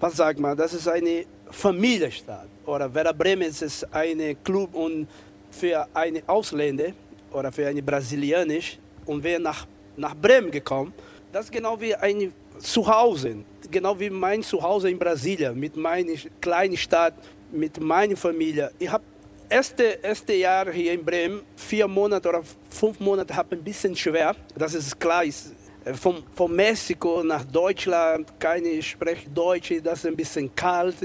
was 0.00 0.16
sagt 0.16 0.38
man, 0.38 0.56
das 0.56 0.74
ist 0.74 0.88
eine 0.88 1.24
Familienstadt. 1.50 2.48
Oder 2.66 2.92
Werder 2.92 3.14
Bremen 3.14 3.48
ist 3.48 3.86
ein 3.92 4.36
Club 4.42 4.74
und 4.74 5.06
für 5.50 5.86
eine 5.94 6.22
Ausländer 6.26 6.92
oder 7.32 7.50
für 7.52 7.66
eine 7.66 7.82
Brasilianisch 7.82 8.78
und 9.06 9.22
wer 9.22 9.38
nach, 9.38 9.66
nach 9.96 10.14
Bremen 10.14 10.50
gekommen, 10.50 10.92
das 11.32 11.46
ist 11.46 11.52
genau 11.52 11.80
wie 11.80 11.94
ein 11.94 12.32
Zuhause, 12.58 13.36
genau 13.70 13.98
wie 13.98 14.10
mein 14.10 14.42
Zuhause 14.42 14.90
in 14.90 14.98
Brasilien, 14.98 15.58
mit 15.58 15.76
meiner 15.76 16.12
kleinen 16.40 16.76
Stadt, 16.76 17.14
mit 17.50 17.80
meiner 17.80 18.16
Familie. 18.16 18.70
Ich 18.78 18.90
habe 18.90 19.04
erste, 19.52 19.98
erste 20.02 20.32
Jahr 20.32 20.70
hier 20.70 20.92
in 20.94 21.04
Bremen, 21.04 21.42
vier 21.56 21.86
Monate 21.86 22.28
oder 22.28 22.42
fünf 22.70 22.98
Monate, 22.98 23.36
habe 23.36 23.56
ein 23.56 23.62
bisschen 23.62 23.94
schwer. 23.94 24.34
Das 24.56 24.74
ist 24.74 24.98
klar. 24.98 25.24
Ist, 25.24 25.52
äh, 25.84 25.92
von, 25.94 26.22
von 26.34 26.54
Mexiko 26.54 27.22
nach 27.22 27.44
Deutschland, 27.44 28.32
keine 28.38 28.82
spricht 28.82 29.28
Deutsch, 29.36 29.74
das 29.82 30.00
ist 30.00 30.06
ein 30.06 30.16
bisschen 30.16 30.54
kalt, 30.54 30.96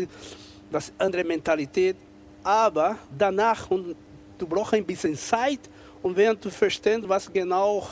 das 0.72 0.86
ist 0.86 0.94
andere 0.98 1.24
Mentalität. 1.24 1.98
Aber 2.44 2.98
danach, 3.18 3.70
und 3.70 3.96
du 4.38 4.48
brauchst 4.48 4.74
ein 4.74 4.86
bisschen 4.86 5.16
Zeit, 5.16 5.60
um 6.02 6.16
wenn 6.16 6.40
du 6.40 6.50
verstehst, 6.50 7.08
was 7.08 7.32
genau, 7.32 7.86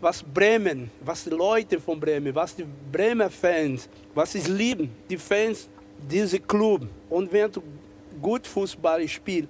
was 0.00 0.22
Bremen, 0.22 0.90
was 1.00 1.24
die 1.24 1.30
Leute 1.30 1.80
von 1.80 1.98
Bremen, 1.98 2.34
was 2.34 2.54
die 2.54 2.66
Bremer 2.92 3.30
Fans, 3.30 3.88
was 4.14 4.32
sie 4.32 4.40
lieben, 4.40 4.90
die 5.08 5.16
Fans, 5.16 5.68
diese 6.10 6.38
Club. 6.38 6.86
Und 7.08 7.32
wenn 7.32 7.50
du 7.50 7.62
gut 8.20 8.46
Fußball 8.46 9.08
spielst, 9.08 9.48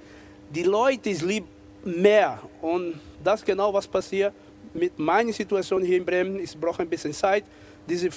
die 0.50 0.62
Leute 0.62 1.10
lieben 1.10 1.48
mehr. 1.84 2.40
Und 2.60 3.00
das 3.22 3.44
genau 3.44 3.72
was 3.72 3.86
passiert 3.86 4.32
mit 4.76 4.98
meiner 4.98 5.32
Situation 5.32 5.82
hier 5.82 5.96
in 5.96 6.04
Bremen, 6.04 6.38
ich 6.38 6.56
brauche 6.56 6.82
ein 6.82 6.88
bisschen 6.88 7.12
Zeit. 7.12 7.44
Diese 7.88 8.10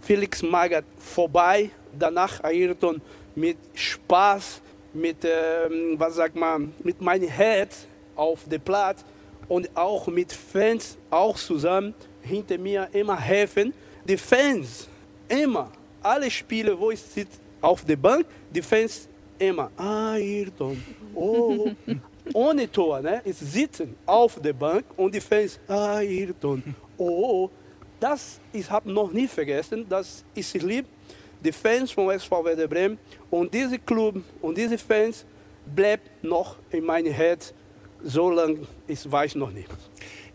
Felix 0.00 0.42
Magath 0.42 0.84
vorbei, 0.98 1.70
danach 1.98 2.42
Ayrton 2.42 3.00
mit 3.34 3.58
Spaß, 3.74 4.60
mit, 4.94 5.18
ähm, 5.24 5.94
was 5.98 6.14
sagt 6.14 6.34
man, 6.34 6.72
mit 6.82 7.00
meinem 7.00 7.28
Herz 7.28 7.86
auf 8.16 8.44
dem 8.44 8.60
Platz 8.60 9.04
und 9.48 9.68
auch 9.76 10.06
mit 10.06 10.32
Fans 10.32 10.96
auch 11.10 11.36
zusammen 11.36 11.94
hinter 12.22 12.58
mir 12.58 12.88
immer 12.92 13.18
helfen. 13.18 13.72
Die 14.04 14.16
Fans 14.16 14.88
immer, 15.28 15.70
alle 16.02 16.30
Spiele, 16.30 16.78
wo 16.78 16.90
ich 16.90 17.00
sitze 17.00 17.38
auf 17.60 17.84
der 17.84 17.96
Bank, 17.96 18.26
die 18.50 18.62
Fans 18.62 19.08
immer, 19.38 19.70
Ayrton, 19.76 20.82
oh, 21.18 21.70
ohne 22.32 22.70
Tor, 22.70 23.00
ne? 23.00 23.22
Ich 23.24 23.36
sitzen 23.36 23.96
auf 24.06 24.40
der 24.40 24.52
Bank 24.52 24.84
und 24.96 25.14
die 25.14 25.20
Fans, 25.20 25.58
Ayrton, 25.66 26.62
oh, 26.96 27.50
das 28.00 28.40
ich 28.52 28.70
habe 28.70 28.90
noch 28.90 29.12
nie 29.12 29.26
vergessen, 29.26 29.86
dass 29.88 30.24
ich 30.34 30.52
liebe 30.54 30.88
die 31.42 31.52
Fans 31.52 31.90
von 31.90 32.10
SV 32.10 32.44
Werder 32.44 32.66
Bremen 32.66 32.98
und 33.30 33.52
dieser 33.52 33.78
Club 33.78 34.22
und 34.40 34.56
diese 34.56 34.78
Fans 34.78 35.24
bleibt 35.74 36.24
noch 36.24 36.56
in 36.70 36.84
meinem 36.84 37.12
Herz, 37.12 37.54
so 38.02 38.30
lange 38.30 38.60
ich 38.86 39.10
weiß 39.10 39.34
noch 39.36 39.50
nicht. 39.50 39.68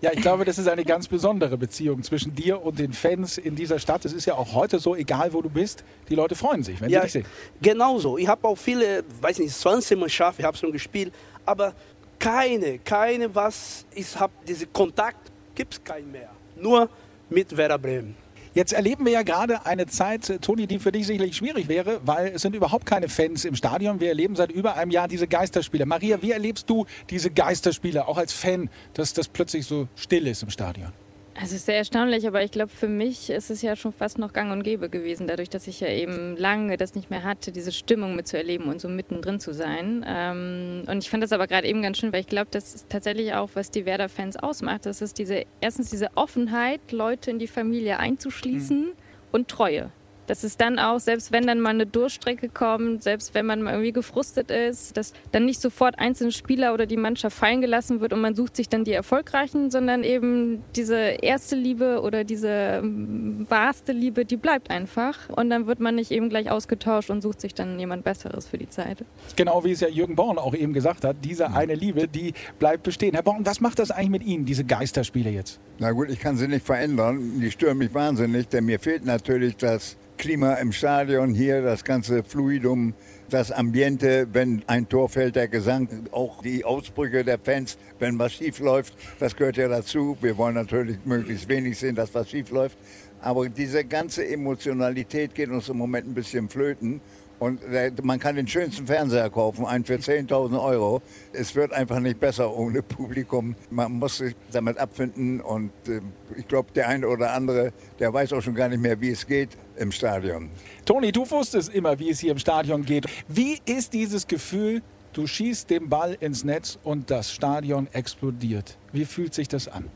Ja, 0.03 0.11
ich 0.11 0.19
glaube, 0.19 0.43
das 0.43 0.57
ist 0.57 0.67
eine 0.67 0.83
ganz 0.83 1.07
besondere 1.07 1.57
Beziehung 1.57 2.03
zwischen 2.03 2.35
dir 2.35 2.61
und 2.61 2.77
den 2.77 2.91
Fans 2.91 3.37
in 3.37 3.55
dieser 3.55 3.79
Stadt. 3.79 4.03
Es 4.03 4.11
ist 4.11 4.25
ja 4.25 4.33
auch 4.33 4.53
heute 4.53 4.77
so, 4.77 4.97
egal 4.97 5.31
wo 5.31 5.41
du 5.41 5.49
bist, 5.49 5.85
die 6.09 6.15
Leute 6.15 6.35
freuen 6.35 6.61
sich, 6.61 6.81
wenn 6.81 6.89
ja, 6.89 6.99
sie 6.99 7.03
dich 7.03 7.11
sehen. 7.13 7.25
Genau 7.61 7.97
so. 7.99 8.17
Ich 8.17 8.27
habe 8.27 8.45
auch 8.45 8.57
viele, 8.57 9.05
weiß 9.21 9.39
nicht, 9.39 9.55
20 9.55 9.97
Mannschaften, 9.97 10.41
ich 10.41 10.45
habe 10.45 10.57
schon 10.57 10.73
gespielt, 10.73 11.13
aber 11.45 11.73
keine, 12.19 12.79
keine, 12.79 13.33
was 13.33 13.85
ich 13.95 14.19
habe, 14.19 14.33
diesen 14.45 14.73
Kontakt 14.73 15.31
gibt 15.55 15.75
es 15.75 15.81
keinen 15.81 16.11
mehr. 16.11 16.31
Nur 16.57 16.89
mit 17.29 17.55
Werder 17.55 17.77
Bremen. 17.77 18.22
Jetzt 18.53 18.71
erleben 18.71 19.03
wir 19.05 19.13
ja 19.13 19.23
gerade 19.23 19.65
eine 19.65 19.87
Zeit, 19.87 20.39
Toni, 20.41 20.67
die 20.67 20.77
für 20.77 20.91
dich 20.91 21.07
sicherlich 21.07 21.35
schwierig 21.35 21.67
wäre, 21.67 22.01
weil 22.05 22.33
es 22.35 22.43
sind 22.43 22.55
überhaupt 22.55 22.85
keine 22.85 23.09
Fans 23.09 23.45
im 23.45 23.55
Stadion. 23.55 23.99
Wir 23.99 24.09
erleben 24.09 24.35
seit 24.35 24.51
über 24.51 24.75
einem 24.75 24.91
Jahr 24.91 25.07
diese 25.07 25.27
Geisterspiele. 25.27 25.87
Maria, 25.87 26.21
wie 26.21 26.31
erlebst 26.31 26.69
du 26.69 26.85
diese 27.09 27.31
Geisterspiele, 27.31 28.07
auch 28.07 28.17
als 28.17 28.31
Fan, 28.31 28.69
dass 28.93 29.13
das 29.13 29.27
plötzlich 29.27 29.65
so 29.65 29.87
still 29.95 30.27
ist 30.27 30.43
im 30.43 30.51
Stadion? 30.51 30.93
Es 31.41 31.51
ist 31.51 31.65
sehr 31.65 31.77
erstaunlich, 31.77 32.27
aber 32.27 32.43
ich 32.43 32.51
glaube, 32.51 32.69
für 32.69 32.87
mich 32.87 33.29
ist 33.31 33.49
es 33.49 33.63
ja 33.63 33.75
schon 33.75 33.91
fast 33.91 34.19
noch 34.19 34.33
gang 34.33 34.51
und 34.51 34.61
gäbe 34.61 34.89
gewesen, 34.89 35.25
dadurch, 35.25 35.49
dass 35.49 35.67
ich 35.67 35.79
ja 35.79 35.87
eben 35.87 36.37
lange 36.37 36.77
das 36.77 36.93
nicht 36.93 37.09
mehr 37.09 37.23
hatte, 37.23 37.51
diese 37.51 37.71
Stimmung 37.71 38.15
mitzuerleben 38.15 38.67
und 38.67 38.79
so 38.79 38.87
mittendrin 38.87 39.39
zu 39.39 39.51
sein. 39.51 40.05
Ähm, 40.07 40.83
und 40.87 41.03
ich 41.03 41.09
fand 41.09 41.23
das 41.23 41.31
aber 41.31 41.47
gerade 41.47 41.67
eben 41.67 41.81
ganz 41.81 41.97
schön, 41.97 42.13
weil 42.13 42.21
ich 42.21 42.27
glaube, 42.27 42.49
das 42.51 42.75
ist 42.75 42.89
tatsächlich 42.89 43.33
auch, 43.33 43.49
was 43.55 43.71
die 43.71 43.85
Werder-Fans 43.85 44.37
ausmacht. 44.37 44.85
Das 44.85 45.01
ist 45.01 45.17
diese, 45.17 45.43
erstens 45.59 45.89
diese 45.89 46.09
Offenheit, 46.15 46.91
Leute 46.91 47.31
in 47.31 47.39
die 47.39 47.47
Familie 47.47 47.97
einzuschließen 47.97 48.81
mhm. 48.81 48.93
und 49.31 49.47
Treue. 49.47 49.91
Das 50.27 50.43
ist 50.43 50.61
dann 50.61 50.79
auch, 50.79 50.99
selbst 50.99 51.31
wenn 51.31 51.45
dann 51.45 51.59
mal 51.59 51.71
eine 51.71 51.85
Durchstrecke 51.85 52.49
kommt, 52.49 53.03
selbst 53.03 53.33
wenn 53.33 53.45
man 53.45 53.61
mal 53.61 53.71
irgendwie 53.71 53.91
gefrustet 53.91 54.51
ist, 54.51 54.95
dass 54.95 55.13
dann 55.31 55.45
nicht 55.45 55.59
sofort 55.59 55.99
einzelne 55.99 56.31
Spieler 56.31 56.73
oder 56.73 56.85
die 56.85 56.97
Mannschaft 56.97 57.37
fallen 57.37 57.61
gelassen 57.61 57.99
wird 57.99 58.13
und 58.13 58.21
man 58.21 58.35
sucht 58.35 58.55
sich 58.55 58.69
dann 58.69 58.83
die 58.83 58.93
Erfolgreichen, 58.93 59.69
sondern 59.71 60.03
eben 60.03 60.63
diese 60.75 60.97
erste 60.97 61.55
Liebe 61.55 62.01
oder 62.01 62.23
diese 62.23 62.81
ähm, 62.81 63.45
wahrste 63.49 63.91
Liebe, 63.91 64.25
die 64.25 64.37
bleibt 64.37 64.69
einfach. 64.69 65.29
Und 65.29 65.49
dann 65.49 65.67
wird 65.67 65.79
man 65.79 65.95
nicht 65.95 66.11
eben 66.11 66.29
gleich 66.29 66.49
ausgetauscht 66.49 67.09
und 67.09 67.21
sucht 67.21 67.41
sich 67.41 67.53
dann 67.53 67.79
jemand 67.79 68.03
Besseres 68.03 68.47
für 68.47 68.57
die 68.57 68.69
Zeit. 68.69 69.03
Genau 69.35 69.63
wie 69.63 69.71
es 69.71 69.81
ja 69.81 69.87
Jürgen 69.87 70.15
Born 70.15 70.37
auch 70.37 70.53
eben 70.53 70.73
gesagt 70.73 71.03
hat, 71.03 71.17
diese 71.23 71.51
eine 71.51 71.75
Liebe, 71.75 72.07
die 72.07 72.33
bleibt 72.59 72.83
bestehen. 72.83 73.13
Herr 73.13 73.23
Born, 73.23 73.45
was 73.45 73.59
macht 73.59 73.79
das 73.79 73.91
eigentlich 73.91 74.09
mit 74.09 74.23
Ihnen, 74.23 74.45
diese 74.45 74.63
Geisterspiele 74.63 75.29
jetzt? 75.29 75.59
Na 75.79 75.91
gut, 75.91 76.09
ich 76.09 76.19
kann 76.19 76.37
sie 76.37 76.47
nicht 76.47 76.65
verändern. 76.65 77.39
Die 77.41 77.51
stören 77.51 77.77
mich 77.77 77.93
wahnsinnig, 77.93 78.47
denn 78.47 78.65
mir 78.65 78.79
fehlt 78.79 79.05
natürlich 79.05 79.57
das 79.57 79.97
Klima 80.17 80.53
im 80.55 80.71
Stadion 80.71 81.33
hier, 81.33 81.61
das 81.61 81.83
ganze 81.83 82.23
Fluidum, 82.23 82.93
das 83.29 83.51
Ambiente, 83.51 84.27
wenn 84.31 84.63
ein 84.67 84.87
Tor 84.87 85.09
fällt, 85.09 85.35
der 85.35 85.47
Gesang, 85.47 85.87
auch 86.11 86.41
die 86.41 86.63
Ausbrüche 86.63 87.23
der 87.23 87.39
Fans, 87.39 87.77
wenn 87.99 88.17
was 88.19 88.33
schief 88.33 88.59
läuft, 88.59 88.95
das 89.19 89.35
gehört 89.35 89.57
ja 89.57 89.67
dazu. 89.67 90.17
Wir 90.21 90.37
wollen 90.37 90.55
natürlich 90.55 90.97
möglichst 91.05 91.49
wenig 91.49 91.77
sehen, 91.77 91.95
dass 91.95 92.13
was 92.13 92.29
schief 92.29 92.51
läuft. 92.51 92.77
Aber 93.21 93.47
diese 93.49 93.85
ganze 93.85 94.27
Emotionalität 94.27 95.33
geht 95.33 95.49
uns 95.49 95.69
im 95.69 95.77
Moment 95.77 96.07
ein 96.07 96.13
bisschen 96.13 96.49
flöten. 96.49 96.99
Und 97.43 97.59
man 98.03 98.19
kann 98.19 98.37
den 98.37 98.47
schönsten 98.47 98.87
Fernseher 98.87 99.29
kaufen, 99.29 99.65
einen 99.65 99.83
für 99.83 99.95
10.000 99.95 100.63
Euro. 100.63 101.01
Es 101.33 101.53
wird 101.55 101.73
einfach 101.73 101.99
nicht 101.99 102.17
besser 102.17 102.55
ohne 102.55 102.81
Publikum. 102.97 103.57
Man 103.69 103.91
muss 103.99 104.19
sich 104.19 104.33
damit 104.53 104.77
abfinden 104.77 105.41
und 105.41 105.71
äh, 105.89 105.99
ich 106.37 106.47
glaube, 106.47 106.71
der 106.73 106.87
eine 106.87 107.05
oder 107.05 107.33
andere, 107.33 107.73
der 107.99 108.13
weiß 108.13 108.31
auch 108.31 108.41
schon 108.41 108.55
gar 108.55 108.69
nicht 108.69 108.79
mehr, 108.79 109.01
wie 109.01 109.09
es 109.09 109.27
geht 109.27 109.49
im 109.75 109.91
Stadion. 109.91 110.51
Toni, 110.85 111.11
du 111.11 111.29
wusstest 111.29 111.75
immer, 111.75 111.99
wie 111.99 112.11
es 112.11 112.21
hier 112.21 112.31
im 112.31 112.37
Stadion 112.37 112.85
geht. 112.85 113.07
Wie 113.27 113.59
ist 113.65 113.91
dieses 113.91 114.25
Gefühl, 114.25 114.81
du 115.11 115.27
schießt 115.27 115.69
den 115.69 115.89
Ball 115.89 116.15
ins 116.21 116.45
Netz 116.45 116.79
und 116.81 117.11
das 117.11 117.29
Stadion 117.29 117.89
explodiert? 117.91 118.77
Wie 118.93 119.03
fühlt 119.03 119.33
sich 119.33 119.49
das 119.49 119.67
an? 119.67 119.89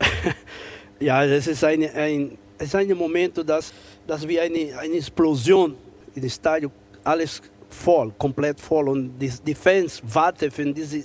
ja, 1.00 1.26
das 1.26 1.46
ist, 1.46 1.64
eine, 1.64 1.90
ein, 1.94 2.36
es 2.58 2.66
ist 2.66 2.74
ein 2.74 2.94
Moment, 2.94 3.38
dass, 3.48 3.72
dass 4.06 4.28
wie 4.28 4.38
eine, 4.38 4.78
eine 4.78 4.96
Explosion 4.96 5.76
im 6.14 6.28
Stadion 6.28 6.70
alles 7.04 7.42
voll, 7.70 8.12
komplett 8.18 8.60
voll. 8.60 8.88
Und 8.88 9.18
die, 9.18 9.32
die 9.46 9.54
Fans 9.54 10.02
warten 10.02 10.50
für 10.50 10.72
diese, 10.72 11.04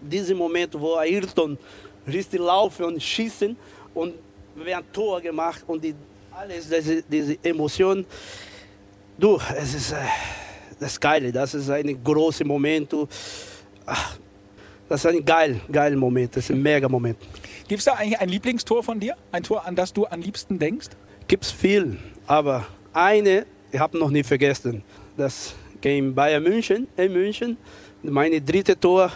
diesen 0.00 0.36
Moment, 0.36 0.78
wo 0.78 0.96
Ayrton 0.96 1.58
richtig 2.06 2.40
laufen 2.40 2.84
und 2.84 3.02
schießen 3.02 3.56
und 3.94 4.14
wir 4.54 4.78
ein 4.78 4.84
Tor 4.92 5.20
gemacht 5.20 5.64
und 5.66 5.82
die, 5.82 5.94
alles, 6.30 6.68
diese, 6.68 7.02
diese 7.02 7.36
Emotion. 7.42 8.06
Du, 9.18 9.38
es 9.56 9.74
ist 9.74 9.92
äh, 9.92 9.96
das 10.78 10.98
Geile, 10.98 11.32
das 11.32 11.54
ist 11.54 11.70
ein 11.70 12.02
großer 12.02 12.44
Moment. 12.44 12.92
Ach, 13.86 14.16
das 14.88 15.04
ist 15.04 15.10
ein 15.10 15.24
geil, 15.24 15.60
geiler 15.70 15.96
Moment, 15.96 16.36
das 16.36 16.44
ist 16.44 16.50
ein 16.50 16.62
mega 16.62 16.88
Moment. 16.88 17.18
Gibt 17.66 17.78
es 17.78 17.84
da 17.84 17.94
eigentlich 17.94 18.18
ein 18.18 18.28
Lieblingstor 18.28 18.82
von 18.82 19.00
dir? 19.00 19.16
Ein 19.32 19.42
Tor, 19.42 19.64
an 19.66 19.74
das 19.74 19.92
du 19.92 20.06
am 20.06 20.20
liebsten 20.20 20.58
denkst? 20.58 20.88
Gibt 21.26 21.44
es 21.44 21.50
viel, 21.50 21.98
aber 22.26 22.66
eine, 22.92 23.46
ich 23.72 23.80
habe 23.80 23.98
noch 23.98 24.10
nie 24.10 24.22
vergessen 24.22 24.84
das 25.16 25.54
Game 25.80 26.14
Bayern 26.14 26.42
München 26.42 26.88
in 26.96 27.12
München. 27.12 27.56
Meine 28.02 28.40
dritte 28.40 28.78
Tor 28.78 29.12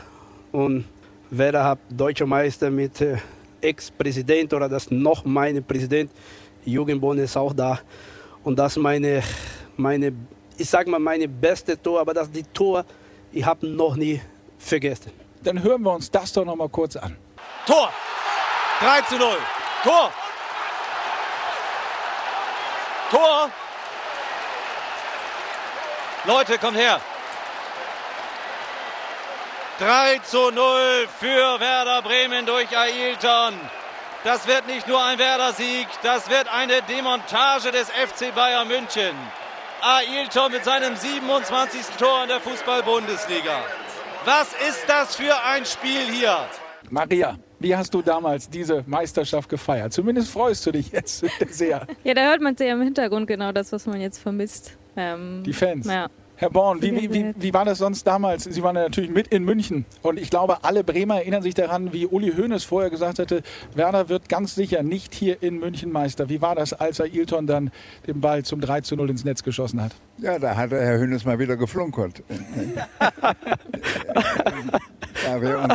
und 0.52 0.84
Werder 1.30 1.64
hat 1.64 1.78
deutscher 1.90 2.26
Meister 2.26 2.70
mit 2.70 3.00
äh, 3.00 3.16
Ex-Präsident 3.60 4.52
oder 4.54 4.68
das 4.68 4.90
noch 4.90 5.24
meine 5.24 5.62
Präsident. 5.62 6.10
Jürgen 6.64 7.00
Bonn 7.00 7.18
ist 7.18 7.36
auch 7.36 7.52
da. 7.52 7.80
Und 8.44 8.58
das 8.58 8.76
meine, 8.76 9.22
meine 9.76 10.12
ich 10.56 10.68
sage 10.68 10.90
mal 10.90 10.98
meine 10.98 11.28
beste 11.28 11.80
Tor, 11.80 12.00
aber 12.00 12.14
das 12.14 12.30
die 12.30 12.42
Tor, 12.42 12.84
ich 13.32 13.44
habe 13.44 13.66
noch 13.66 13.96
nie 13.96 14.20
vergessen. 14.58 15.12
Dann 15.42 15.62
hören 15.62 15.82
wir 15.82 15.92
uns 15.92 16.10
das 16.10 16.32
doch 16.32 16.44
noch 16.44 16.56
mal 16.56 16.68
kurz 16.68 16.96
an. 16.96 17.16
Tor! 17.66 17.92
3 18.80 19.00
zu 19.02 19.16
0. 19.16 19.28
Tor! 19.84 20.12
Tor! 23.10 23.50
Leute, 26.24 26.58
kommt 26.58 26.76
her. 26.76 27.00
3 29.78 30.18
zu 30.24 30.50
0 30.50 31.06
für 31.20 31.60
Werder 31.60 32.02
Bremen 32.02 32.44
durch 32.46 32.76
Ailton. 32.76 33.54
Das 34.24 34.48
wird 34.48 34.66
nicht 34.66 34.88
nur 34.88 35.02
ein 35.02 35.18
Werder-Sieg, 35.18 35.86
das 36.02 36.28
wird 36.28 36.52
eine 36.52 36.82
Demontage 36.82 37.70
des 37.70 37.88
FC 37.88 38.34
Bayern 38.34 38.66
München. 38.66 39.14
Ailton 39.80 40.50
mit 40.50 40.64
seinem 40.64 40.96
27. 40.96 41.96
Tor 41.96 42.24
in 42.24 42.28
der 42.28 42.40
Fußball-Bundesliga. 42.40 43.62
Was 44.24 44.48
ist 44.68 44.84
das 44.88 45.14
für 45.14 45.40
ein 45.44 45.64
Spiel 45.64 46.02
hier? 46.10 46.36
Maria, 46.90 47.36
wie 47.60 47.76
hast 47.76 47.94
du 47.94 48.02
damals 48.02 48.50
diese 48.50 48.82
Meisterschaft 48.88 49.48
gefeiert? 49.48 49.92
Zumindest 49.92 50.32
freust 50.32 50.66
du 50.66 50.72
dich 50.72 50.90
jetzt 50.90 51.24
sehr. 51.50 51.86
Ja, 52.02 52.14
da 52.14 52.22
hört 52.22 52.40
man 52.40 52.56
sehr 52.56 52.72
im 52.72 52.82
Hintergrund 52.82 53.28
genau 53.28 53.52
das, 53.52 53.70
was 53.70 53.86
man 53.86 54.00
jetzt 54.00 54.18
vermisst. 54.18 54.76
Ähm, 54.96 55.42
die 55.44 55.52
Fans. 55.52 55.86
Ja. 55.86 56.08
Herr 56.40 56.50
Born, 56.50 56.80
wie, 56.80 56.94
wie, 56.94 57.12
wie, 57.12 57.34
wie, 57.42 57.52
war 57.52 57.64
das 57.64 57.78
sonst 57.78 58.06
damals? 58.06 58.44
Sie 58.44 58.62
waren 58.62 58.76
ja 58.76 58.82
natürlich 58.82 59.10
mit 59.10 59.26
in 59.28 59.44
München. 59.44 59.86
Und 60.02 60.20
ich 60.20 60.30
glaube, 60.30 60.62
alle 60.62 60.84
Bremer 60.84 61.16
erinnern 61.16 61.42
sich 61.42 61.54
daran, 61.54 61.92
wie 61.92 62.06
Uli 62.06 62.32
Hoeneß 62.32 62.62
vorher 62.62 62.90
gesagt 62.90 63.18
hatte, 63.18 63.42
Werder 63.74 64.08
wird 64.08 64.28
ganz 64.28 64.54
sicher 64.54 64.84
nicht 64.84 65.14
hier 65.14 65.42
in 65.42 65.58
München 65.58 65.90
Meister. 65.90 66.28
Wie 66.28 66.40
war 66.40 66.54
das, 66.54 66.72
als 66.72 67.00
er 67.00 67.12
Ilton 67.12 67.48
dann 67.48 67.72
den 68.06 68.20
Ball 68.20 68.44
zum 68.44 68.60
3 68.60 68.82
zu 68.82 68.94
0 68.94 69.10
ins 69.10 69.24
Netz 69.24 69.42
geschossen 69.42 69.82
hat? 69.82 69.90
Ja, 70.18 70.38
da 70.38 70.54
hat 70.56 70.70
Herr 70.70 71.00
Hoeneß 71.00 71.24
mal 71.24 71.40
wieder 71.40 71.56
geflunkert. 71.56 72.22
Ja, 75.24 75.42
wir 75.42 75.58
uns, 75.58 75.74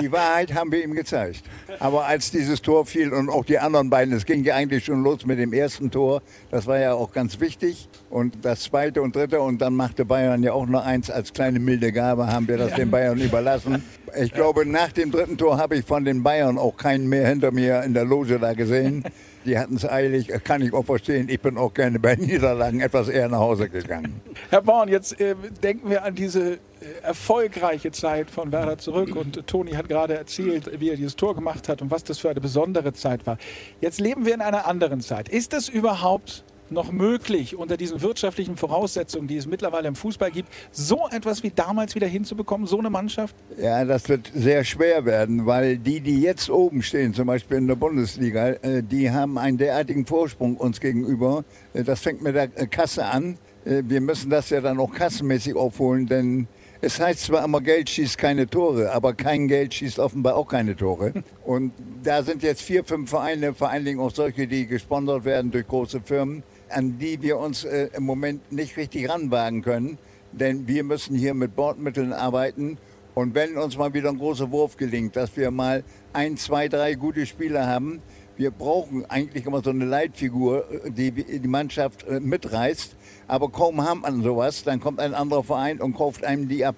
die 0.00 0.10
Wahrheit 0.12 0.54
haben 0.54 0.72
wir 0.72 0.82
ihm 0.82 0.94
gezeigt. 0.94 1.42
Aber 1.78 2.06
als 2.06 2.30
dieses 2.30 2.62
Tor 2.62 2.86
fiel 2.86 3.12
und 3.12 3.28
auch 3.28 3.44
die 3.44 3.58
anderen 3.58 3.90
beiden, 3.90 4.14
es 4.14 4.24
ging 4.24 4.44
ja 4.44 4.54
eigentlich 4.54 4.84
schon 4.84 5.02
los 5.02 5.26
mit 5.26 5.38
dem 5.38 5.52
ersten 5.52 5.90
Tor, 5.90 6.22
das 6.50 6.66
war 6.66 6.78
ja 6.78 6.94
auch 6.94 7.12
ganz 7.12 7.40
wichtig. 7.40 7.88
Und 8.10 8.44
das 8.44 8.62
zweite 8.64 9.02
und 9.02 9.16
dritte 9.16 9.40
und 9.40 9.60
dann 9.60 9.74
machte 9.74 10.04
Bayern 10.04 10.42
ja 10.42 10.52
auch 10.52 10.66
noch 10.66 10.84
eins 10.84 11.10
als 11.10 11.32
kleine 11.32 11.58
milde 11.58 11.92
Gabe, 11.92 12.26
haben 12.26 12.46
wir 12.48 12.58
das 12.58 12.74
den 12.74 12.90
Bayern 12.90 13.18
überlassen. 13.18 13.84
Ich 14.20 14.32
glaube, 14.32 14.66
nach 14.66 14.92
dem 14.92 15.10
dritten 15.10 15.38
Tor 15.38 15.58
habe 15.58 15.76
ich 15.76 15.84
von 15.84 16.04
den 16.04 16.22
Bayern 16.22 16.58
auch 16.58 16.76
keinen 16.76 17.08
mehr 17.08 17.28
hinter 17.28 17.50
mir 17.50 17.82
in 17.82 17.94
der 17.94 18.04
Loge 18.04 18.38
da 18.38 18.52
gesehen. 18.52 19.04
Die 19.44 19.58
hatten 19.58 19.76
es 19.76 19.88
eilig, 19.88 20.28
kann 20.44 20.62
ich 20.62 20.72
auch 20.72 20.84
verstehen. 20.84 21.28
Ich 21.28 21.40
bin 21.40 21.58
auch 21.58 21.74
gerne 21.74 21.98
bei 21.98 22.14
Niederlagen 22.16 22.80
etwas 22.80 23.08
eher 23.08 23.28
nach 23.28 23.40
Hause 23.40 23.68
gegangen. 23.68 24.20
Herr 24.50 24.62
Born, 24.62 24.88
jetzt 24.88 25.20
äh, 25.20 25.34
denken 25.62 25.90
wir 25.90 26.04
an 26.04 26.14
diese 26.14 26.54
äh, 26.54 26.58
erfolgreiche 27.02 27.90
Zeit 27.90 28.30
von 28.30 28.52
Werder 28.52 28.78
zurück. 28.78 29.16
Und 29.16 29.36
äh, 29.36 29.42
Toni 29.42 29.72
hat 29.72 29.88
gerade 29.88 30.14
erzählt, 30.14 30.70
wie 30.78 30.90
er 30.90 30.96
dieses 30.96 31.16
Tor 31.16 31.34
gemacht 31.34 31.68
hat 31.68 31.82
und 31.82 31.90
was 31.90 32.04
das 32.04 32.18
für 32.18 32.30
eine 32.30 32.40
besondere 32.40 32.92
Zeit 32.92 33.26
war. 33.26 33.38
Jetzt 33.80 34.00
leben 34.00 34.26
wir 34.26 34.34
in 34.34 34.40
einer 34.40 34.66
anderen 34.66 35.00
Zeit. 35.00 35.28
Ist 35.28 35.54
es 35.54 35.68
überhaupt 35.68 36.44
noch 36.72 36.92
möglich, 36.92 37.56
unter 37.56 37.76
diesen 37.76 38.02
wirtschaftlichen 38.02 38.56
Voraussetzungen, 38.56 39.28
die 39.28 39.36
es 39.36 39.46
mittlerweile 39.46 39.88
im 39.88 39.94
Fußball 39.94 40.30
gibt, 40.30 40.48
so 40.70 41.08
etwas 41.10 41.42
wie 41.42 41.50
damals 41.50 41.94
wieder 41.94 42.06
hinzubekommen, 42.06 42.66
so 42.66 42.78
eine 42.78 42.90
Mannschaft? 42.90 43.34
Ja, 43.58 43.84
das 43.84 44.08
wird 44.08 44.30
sehr 44.34 44.64
schwer 44.64 45.04
werden, 45.04 45.46
weil 45.46 45.78
die, 45.78 46.00
die 46.00 46.20
jetzt 46.20 46.50
oben 46.50 46.82
stehen, 46.82 47.14
zum 47.14 47.26
Beispiel 47.26 47.58
in 47.58 47.68
der 47.68 47.76
Bundesliga, 47.76 48.50
äh, 48.50 48.82
die 48.82 49.10
haben 49.10 49.38
einen 49.38 49.58
derartigen 49.58 50.06
Vorsprung 50.06 50.56
uns 50.56 50.80
gegenüber. 50.80 51.44
Äh, 51.74 51.84
das 51.84 52.00
fängt 52.00 52.22
mit 52.22 52.34
der 52.34 52.48
Kasse 52.48 53.04
an. 53.04 53.38
Äh, 53.64 53.82
wir 53.86 54.00
müssen 54.00 54.30
das 54.30 54.50
ja 54.50 54.60
dann 54.60 54.78
auch 54.80 54.92
kassenmäßig 54.92 55.54
aufholen, 55.54 56.06
denn 56.06 56.48
es 56.84 56.98
heißt 56.98 57.20
zwar 57.20 57.44
immer, 57.44 57.60
Geld 57.60 57.88
schießt 57.88 58.18
keine 58.18 58.48
Tore, 58.48 58.90
aber 58.90 59.14
kein 59.14 59.46
Geld 59.46 59.72
schießt 59.72 60.00
offenbar 60.00 60.34
auch 60.34 60.48
keine 60.48 60.74
Tore. 60.74 61.12
Und 61.44 61.72
da 62.02 62.24
sind 62.24 62.42
jetzt 62.42 62.60
vier, 62.60 62.82
fünf 62.82 63.10
Vereine, 63.10 63.54
vor 63.54 63.70
allen 63.70 63.84
Dingen 63.84 64.00
auch 64.00 64.10
solche, 64.10 64.48
die 64.48 64.66
gesponsert 64.66 65.24
werden 65.24 65.52
durch 65.52 65.68
große 65.68 66.00
Firmen, 66.00 66.42
an 66.72 66.98
die 66.98 67.22
wir 67.22 67.38
uns 67.38 67.64
äh, 67.64 67.88
im 67.94 68.04
Moment 68.04 68.52
nicht 68.52 68.76
richtig 68.76 69.08
ranwagen 69.08 69.62
können. 69.62 69.98
Denn 70.32 70.66
wir 70.66 70.84
müssen 70.84 71.14
hier 71.14 71.34
mit 71.34 71.54
Bordmitteln 71.54 72.12
arbeiten. 72.12 72.78
Und 73.14 73.34
wenn 73.34 73.58
uns 73.58 73.76
mal 73.76 73.92
wieder 73.92 74.08
ein 74.08 74.18
großer 74.18 74.50
Wurf 74.50 74.76
gelingt, 74.76 75.16
dass 75.16 75.36
wir 75.36 75.50
mal 75.50 75.84
ein, 76.12 76.36
zwei, 76.36 76.68
drei 76.68 76.94
gute 76.94 77.26
Spieler 77.26 77.66
haben, 77.66 78.00
wir 78.36 78.50
brauchen 78.50 79.04
eigentlich 79.10 79.44
immer 79.44 79.62
so 79.62 79.70
eine 79.70 79.84
Leitfigur, 79.84 80.64
die 80.86 81.10
die 81.12 81.48
Mannschaft 81.48 82.06
äh, 82.08 82.18
mitreißt. 82.18 82.96
Aber 83.28 83.50
kaum 83.50 83.82
haben 83.86 84.02
wir 84.02 84.22
sowas, 84.22 84.64
dann 84.64 84.80
kommt 84.80 85.00
ein 85.00 85.14
anderer 85.14 85.44
Verein 85.44 85.80
und 85.80 85.94
kauft 85.94 86.24
einem 86.24 86.48
die 86.48 86.64
ab. 86.64 86.76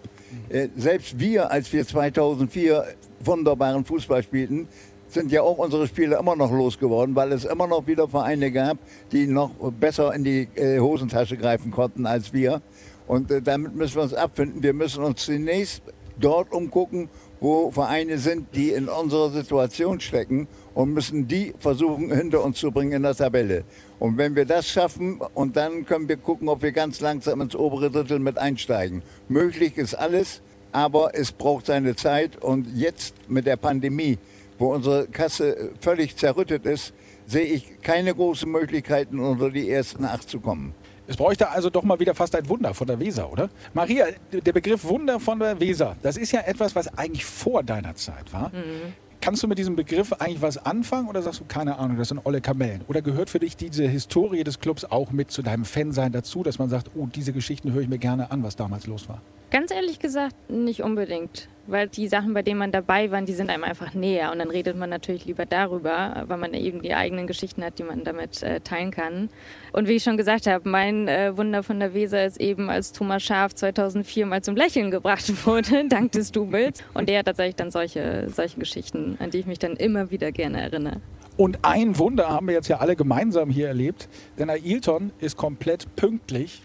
Äh, 0.48 0.68
selbst 0.76 1.18
wir, 1.20 1.50
als 1.50 1.72
wir 1.72 1.86
2004 1.86 2.84
wunderbaren 3.20 3.84
Fußball 3.84 4.22
spielten, 4.22 4.68
sind 5.14 5.32
ja 5.32 5.42
auch 5.42 5.58
unsere 5.58 5.86
Spiele 5.86 6.18
immer 6.18 6.36
noch 6.36 6.50
losgeworden, 6.50 7.14
weil 7.14 7.32
es 7.32 7.44
immer 7.44 7.66
noch 7.66 7.86
wieder 7.86 8.08
Vereine 8.08 8.50
gab, 8.50 8.78
die 9.12 9.26
noch 9.26 9.50
besser 9.72 10.12
in 10.14 10.24
die 10.24 10.48
äh, 10.56 10.80
Hosentasche 10.80 11.36
greifen 11.36 11.70
konnten 11.70 12.04
als 12.04 12.32
wir. 12.32 12.60
Und 13.06 13.30
äh, 13.30 13.40
damit 13.40 13.74
müssen 13.74 13.96
wir 13.96 14.02
uns 14.02 14.14
abfinden. 14.14 14.62
Wir 14.62 14.74
müssen 14.74 15.02
uns 15.02 15.24
zunächst 15.24 15.82
dort 16.18 16.52
umgucken, 16.52 17.08
wo 17.40 17.70
Vereine 17.70 18.18
sind, 18.18 18.54
die 18.54 18.70
in 18.70 18.88
unserer 18.88 19.30
Situation 19.30 20.00
stecken 20.00 20.48
und 20.74 20.94
müssen 20.94 21.28
die 21.28 21.54
versuchen 21.58 22.12
hinter 22.12 22.42
uns 22.42 22.58
zu 22.58 22.70
bringen 22.70 22.92
in 22.92 23.02
der 23.02 23.14
Tabelle. 23.14 23.64
Und 23.98 24.16
wenn 24.18 24.34
wir 24.34 24.44
das 24.44 24.68
schaffen, 24.68 25.20
und 25.34 25.56
dann 25.56 25.84
können 25.84 26.08
wir 26.08 26.16
gucken, 26.16 26.48
ob 26.48 26.62
wir 26.62 26.72
ganz 26.72 27.00
langsam 27.00 27.40
ins 27.40 27.54
obere 27.54 27.90
Drittel 27.90 28.18
mit 28.18 28.38
einsteigen. 28.38 29.02
Möglich 29.28 29.76
ist 29.76 29.94
alles, 29.94 30.40
aber 30.72 31.14
es 31.14 31.32
braucht 31.32 31.66
seine 31.66 31.94
Zeit. 31.96 32.42
Und 32.42 32.66
jetzt 32.74 33.14
mit 33.28 33.46
der 33.46 33.56
Pandemie 33.56 34.18
wo 34.58 34.74
unsere 34.74 35.06
Kasse 35.06 35.70
völlig 35.80 36.16
zerrüttet 36.16 36.66
ist, 36.66 36.94
sehe 37.26 37.44
ich 37.44 37.80
keine 37.82 38.14
großen 38.14 38.50
Möglichkeiten, 38.50 39.18
unter 39.18 39.50
die 39.50 39.68
ersten 39.70 40.04
acht 40.04 40.28
zu 40.28 40.40
kommen. 40.40 40.74
Es 41.06 41.16
bräuchte 41.16 41.50
also 41.50 41.68
doch 41.68 41.82
mal 41.82 42.00
wieder 42.00 42.14
fast 42.14 42.34
ein 42.34 42.48
Wunder 42.48 42.72
von 42.72 42.86
der 42.86 42.98
Weser, 42.98 43.30
oder? 43.30 43.50
Maria, 43.74 44.06
der 44.32 44.52
Begriff 44.52 44.84
Wunder 44.84 45.20
von 45.20 45.38
der 45.38 45.60
Weser, 45.60 45.96
das 46.02 46.16
ist 46.16 46.32
ja 46.32 46.40
etwas, 46.40 46.74
was 46.74 46.96
eigentlich 46.96 47.24
vor 47.24 47.62
deiner 47.62 47.94
Zeit 47.94 48.32
war. 48.32 48.48
Mhm. 48.48 48.94
Kannst 49.20 49.42
du 49.42 49.48
mit 49.48 49.56
diesem 49.56 49.74
Begriff 49.74 50.12
eigentlich 50.12 50.42
was 50.42 50.58
anfangen 50.58 51.08
oder 51.08 51.22
sagst 51.22 51.40
du, 51.40 51.44
keine 51.46 51.78
Ahnung, 51.78 51.96
das 51.96 52.08
sind 52.08 52.20
olle 52.24 52.42
Kamellen? 52.42 52.82
Oder 52.88 53.00
gehört 53.00 53.30
für 53.30 53.38
dich 53.38 53.56
diese 53.56 53.86
Historie 53.88 54.44
des 54.44 54.60
Clubs 54.60 54.84
auch 54.84 55.12
mit 55.12 55.30
zu 55.30 55.40
deinem 55.40 55.64
Fansein 55.64 56.12
dazu, 56.12 56.42
dass 56.42 56.58
man 56.58 56.68
sagt, 56.68 56.90
oh, 56.94 57.06
diese 57.06 57.32
Geschichten 57.32 57.72
höre 57.72 57.82
ich 57.82 57.88
mir 57.88 57.98
gerne 57.98 58.30
an, 58.30 58.42
was 58.42 58.54
damals 58.56 58.86
los 58.86 59.08
war? 59.08 59.22
Ganz 59.54 59.70
ehrlich 59.70 60.00
gesagt, 60.00 60.34
nicht 60.50 60.82
unbedingt. 60.82 61.48
Weil 61.68 61.86
die 61.86 62.08
Sachen, 62.08 62.34
bei 62.34 62.42
denen 62.42 62.58
man 62.58 62.72
dabei 62.72 63.12
war, 63.12 63.22
die 63.22 63.34
sind 63.34 63.50
einem 63.50 63.62
einfach 63.62 63.94
näher. 63.94 64.32
Und 64.32 64.40
dann 64.40 64.50
redet 64.50 64.76
man 64.76 64.90
natürlich 64.90 65.26
lieber 65.26 65.46
darüber, 65.46 66.24
weil 66.26 66.38
man 66.38 66.54
eben 66.54 66.82
die 66.82 66.92
eigenen 66.92 67.28
Geschichten 67.28 67.62
hat, 67.62 67.78
die 67.78 67.84
man 67.84 68.02
damit 68.02 68.42
äh, 68.42 68.58
teilen 68.58 68.90
kann. 68.90 69.28
Und 69.72 69.86
wie 69.86 69.92
ich 69.92 70.02
schon 70.02 70.16
gesagt 70.16 70.48
habe, 70.48 70.68
mein 70.68 71.06
äh, 71.06 71.36
Wunder 71.36 71.62
von 71.62 71.78
der 71.78 71.94
Weser 71.94 72.26
ist 72.26 72.40
eben, 72.40 72.68
als 72.68 72.90
Thomas 72.90 73.22
Schaf 73.22 73.54
2004 73.54 74.26
mal 74.26 74.42
zum 74.42 74.56
Lächeln 74.56 74.90
gebracht 74.90 75.32
wurde, 75.46 75.86
dank 75.88 76.10
des 76.10 76.32
Doubles. 76.32 76.82
Und 76.92 77.08
der 77.08 77.20
hat 77.20 77.26
tatsächlich 77.26 77.54
dann 77.54 77.70
solche, 77.70 78.26
solche 78.30 78.58
Geschichten, 78.58 79.16
an 79.20 79.30
die 79.30 79.38
ich 79.38 79.46
mich 79.46 79.60
dann 79.60 79.76
immer 79.76 80.10
wieder 80.10 80.32
gerne 80.32 80.62
erinnere. 80.62 81.00
Und 81.36 81.60
ein 81.62 81.96
Wunder 81.96 82.28
haben 82.28 82.48
wir 82.48 82.54
jetzt 82.54 82.66
ja 82.66 82.78
alle 82.78 82.96
gemeinsam 82.96 83.50
hier 83.50 83.68
erlebt, 83.68 84.08
denn 84.36 84.50
Ailton 84.50 85.12
ist 85.20 85.36
komplett 85.36 85.94
pünktlich 85.94 86.60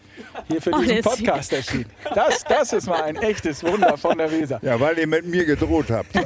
hier 0.48 0.62
für 0.62 0.72
diesen 0.80 1.02
Podcast 1.02 1.54
erschienen. 1.54 1.86
Das, 2.14 2.44
das 2.44 2.74
ist 2.74 2.88
mal 2.88 3.04
ein 3.04 3.16
echtes 3.18 3.64
Wunder 3.64 3.98
von 3.98 4.18
der 4.18 4.32
Weser. 4.32 4.60
Ja, 4.62 4.80
weil 4.80 4.98
ihr 4.98 5.08
mit 5.08 5.26
mir 5.26 5.46
gedroht 5.46 5.90
habt. 5.90 6.16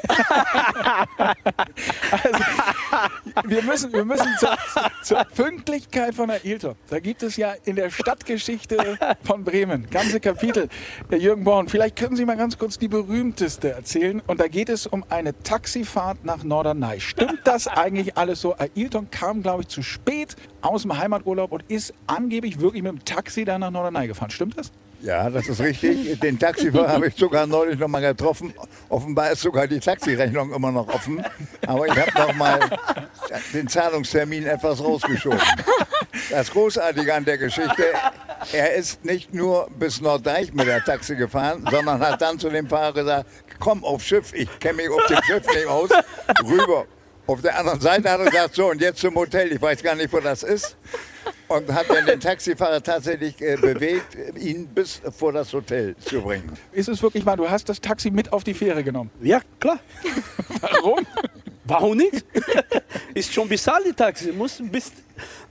also, 2.12 2.40
wir 3.46 3.64
müssen, 3.64 3.94
wir 3.94 4.06
müssen 4.06 4.28
zur, 4.40 4.58
zur 5.04 5.24
Pünktlichkeit 5.26 6.16
von 6.16 6.30
Ailton. 6.30 6.76
Da 6.90 7.00
gibt 7.00 7.24
es 7.24 7.38
ja 7.38 7.54
in 7.66 7.76
der 7.76 7.90
Stadtgeschichte 7.90 8.98
von 9.24 9.44
Bremen 9.44 9.90
ganze 9.90 10.20
Kapitel. 10.20 10.70
Der 11.12 11.20
Jürgen 11.20 11.44
Born, 11.44 11.68
vielleicht 11.70 11.96
können 11.96 12.16
Sie 12.16 12.26
mal 12.26 12.38
ganz 12.38 12.58
kurz 12.58 12.78
die 12.78 12.88
berühmteste 12.88 13.72
erzählen. 13.72 14.22
Und 14.28 14.40
da 14.40 14.48
geht 14.48 14.70
es 14.70 14.88
um 14.88 15.04
eine 15.10 15.38
Taxifahrt 15.44 16.24
nach 16.26 16.44
Norderney. 16.44 17.00
Stimmt 17.00 17.42
das 17.44 17.68
eigentlich 17.68 18.18
alles 18.18 18.42
so? 18.42 18.56
Ailton 18.58 19.10
kam, 19.12 19.42
glaube 19.42 19.64
ich, 19.64 19.68
zu 19.68 19.84
spät 19.84 20.36
aus 20.62 20.84
dem 20.84 20.98
Heimaturlaub 20.98 21.52
und 21.52 21.64
ist 21.68 21.94
angeblich 22.08 22.60
wirklich 22.60 22.84
mit 22.84 22.92
dem 22.92 23.06
Taxi 23.06 23.46
dann 23.46 23.62
nach 23.62 23.72
Norderney 23.72 23.83
gefahren. 23.92 24.32
Stimmt 24.32 24.58
das? 24.58 24.72
Ja, 25.02 25.30
das 25.30 25.50
ist 25.50 25.60
richtig. 25.60 26.20
Den 26.22 26.40
Taxifahrer 26.40 26.88
habe 26.88 27.08
ich 27.08 27.16
sogar 27.16 27.46
neulich 27.46 27.78
noch 27.78 27.90
mal 27.90 28.02
getroffen. 28.02 28.54
Offenbar 28.88 29.32
ist 29.32 29.42
sogar 29.42 29.68
die 29.68 29.80
Taxirechnung 29.80 30.54
immer 30.54 30.72
noch 30.72 30.88
offen. 30.88 31.22
Aber 31.68 31.88
ich 31.88 31.96
habe 31.96 32.12
noch 32.18 32.34
mal 32.36 32.60
den 33.54 33.68
Zahlungstermin 33.68 34.46
etwas 34.46 34.82
rausgeschoben. 34.82 35.42
Das 36.30 36.50
Großartige 36.52 37.14
an 37.14 37.26
der 37.26 37.38
Geschichte, 37.38 37.86
er 38.54 38.76
ist 38.76 39.04
nicht 39.04 39.34
nur 39.34 39.68
bis 39.78 40.00
Norddeich 40.00 40.54
mit 40.54 40.68
der 40.68 40.84
Taxi 40.84 41.16
gefahren, 41.16 41.66
sondern 41.70 42.00
hat 42.00 42.22
dann 42.22 42.40
zu 42.40 42.50
dem 42.50 42.70
Fahrer 42.70 42.94
gesagt, 42.94 43.26
komm 43.60 43.84
aufs 43.84 44.06
Schiff, 44.06 44.34
ich 44.34 44.48
kenne 44.60 44.76
mich 44.76 44.90
auf 44.90 45.06
dem 45.08 45.22
Schiff 45.24 45.46
nicht 45.48 45.68
aus, 45.68 45.90
rüber. 46.46 46.86
Auf 47.28 47.42
der 47.42 47.58
anderen 47.58 47.82
Seite 47.82 48.10
hat 48.10 48.20
er 48.20 48.30
gesagt, 48.30 48.56
so 48.56 48.70
und 48.70 48.82
jetzt 48.82 49.00
zum 49.00 49.16
Hotel, 49.16 49.52
ich 49.52 49.62
weiß 49.62 49.84
gar 49.84 49.96
nicht, 49.96 50.14
wo 50.14 50.20
das 50.20 50.44
ist. 50.44 50.78
Und 51.54 51.72
hat 51.72 51.88
dann 51.88 52.08
den 52.08 52.20
Taxifahrer 52.20 52.82
tatsächlich 52.82 53.40
äh, 53.40 53.58
bewegt, 53.58 54.18
ihn 54.40 54.66
bis 54.66 55.00
vor 55.16 55.32
das 55.32 55.54
Hotel 55.54 55.96
zu 55.98 56.22
bringen. 56.22 56.52
Ist 56.72 56.90
es 56.90 57.04
wirklich 57.04 57.24
mal, 57.24 57.36
du 57.36 57.48
hast 57.48 57.70
das 57.70 57.80
Taxi 57.80 58.10
mit 58.10 58.34
auf 58.34 58.44
die 58.44 58.56
Fähre 58.56 58.84
genommen? 58.84 59.12
Ja, 59.22 59.40
klar. 59.60 59.78
Warum? 60.62 61.06
Warum 61.66 61.98
nicht? 61.98 62.26
Ist 63.14 63.32
schon 63.32 63.48
bezahlt 63.48 63.86
die 63.86 63.94
Taxi. 63.94 64.32
Muss 64.32 64.60
bis 64.64 64.92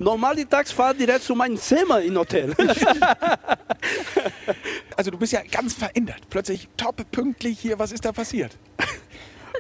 normal 0.01 0.35
die 0.35 0.45
Taxi 0.45 0.75
fahren 0.75 0.99
direkt 0.99 1.23
zu 1.23 1.37
meinem 1.37 1.57
Zimmer 1.57 2.03
im 2.03 2.19
Hotel. 2.19 2.53
also 4.97 5.13
du 5.13 5.19
bist 5.19 5.33
ja 5.33 5.43
ganz 5.49 5.75
verändert. 5.75 6.23
Plötzlich 6.29 6.69
top 6.77 7.09
pünktlich 7.13 7.61
hier. 7.61 7.79
Was 7.79 7.93
ist 7.93 8.05
da 8.05 8.11
passiert? 8.11 8.59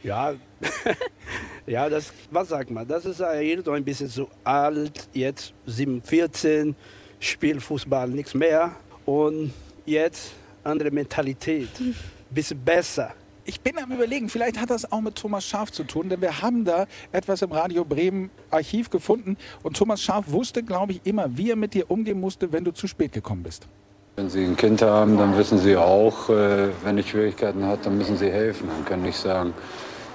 Ja, 0.02 0.34
ja, 1.66 1.88
das, 1.88 2.12
was 2.30 2.48
sagt 2.48 2.70
man? 2.70 2.86
Das 2.86 3.04
ist 3.04 3.22
Ailton 3.22 3.76
ein 3.76 3.84
bisschen 3.84 4.08
zu 4.08 4.28
alt, 4.42 5.08
jetzt 5.12 5.54
7, 5.66 6.02
14, 6.02 6.74
spielt 7.20 7.62
Fußball 7.62 8.08
nichts 8.08 8.34
mehr 8.34 8.72
und 9.06 9.52
jetzt 9.86 10.32
andere 10.64 10.90
Mentalität, 10.90 11.68
bisschen 12.30 12.58
besser. 12.58 13.12
Ich 13.44 13.60
bin 13.60 13.76
am 13.78 13.90
überlegen, 13.90 14.28
vielleicht 14.28 14.60
hat 14.60 14.70
das 14.70 14.90
auch 14.90 15.00
mit 15.00 15.16
Thomas 15.16 15.44
Schaf 15.44 15.72
zu 15.72 15.82
tun, 15.84 16.08
denn 16.08 16.20
wir 16.20 16.42
haben 16.42 16.64
da 16.64 16.86
etwas 17.10 17.42
im 17.42 17.50
Radio 17.50 17.84
Bremen 17.84 18.30
Archiv 18.50 18.90
gefunden 18.90 19.36
und 19.62 19.76
Thomas 19.76 20.00
Schaf 20.00 20.30
wusste, 20.30 20.62
glaube 20.62 20.92
ich, 20.92 21.00
immer, 21.04 21.36
wie 21.36 21.50
er 21.50 21.56
mit 21.56 21.74
dir 21.74 21.90
umgehen 21.90 22.20
musste, 22.20 22.52
wenn 22.52 22.64
du 22.64 22.72
zu 22.72 22.86
spät 22.86 23.12
gekommen 23.12 23.42
bist. 23.42 23.66
Wenn 24.14 24.28
Sie 24.28 24.44
ein 24.44 24.56
Kind 24.56 24.82
haben, 24.82 25.16
dann 25.16 25.36
wissen 25.36 25.58
Sie 25.58 25.76
auch, 25.76 26.28
äh, 26.28 26.68
wenn 26.84 26.98
er 26.98 27.02
Schwierigkeiten 27.02 27.64
hat, 27.66 27.86
dann 27.86 27.96
müssen 27.96 28.16
Sie 28.16 28.30
helfen 28.30 28.68
und 28.68 28.84
können 28.84 29.04
nicht 29.04 29.16
sagen, 29.16 29.54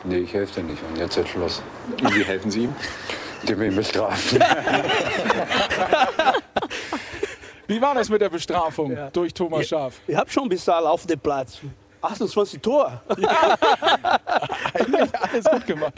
nee, 0.03 0.17
ich 0.19 0.33
helfe 0.33 0.61
dir 0.61 0.67
nicht 0.67 0.81
und 0.89 0.97
jetzt 0.97 1.17
ist 1.17 1.29
Schluss. 1.29 1.61
Und 2.01 2.15
wie 2.15 2.23
helfen 2.23 2.51
Sie 2.51 2.63
ihm? 2.63 2.75
Die 3.47 3.57
will 3.57 3.71
ihn 3.71 3.75
bestrafen. 3.75 4.39
Wie 7.67 7.81
war 7.81 7.93
das 7.95 8.07
mit 8.09 8.21
der 8.21 8.29
Bestrafung 8.29 8.91
ja. 8.93 9.09
durch 9.09 9.33
Thomas 9.33 9.67
Schaf? 9.67 9.99
Ich, 10.07 10.13
ich 10.13 10.17
habe 10.17 10.29
schon 10.29 10.47
bezahlt 10.47 10.85
auf 10.85 11.05
dem 11.05 11.19
Platz. 11.19 11.59
28 12.01 12.61
Tor. 12.61 13.01
Ja. 13.17 13.57
Eigentlich, 14.79 15.09
Alles 15.21 15.45
gut 15.45 15.65
gemacht. 15.65 15.93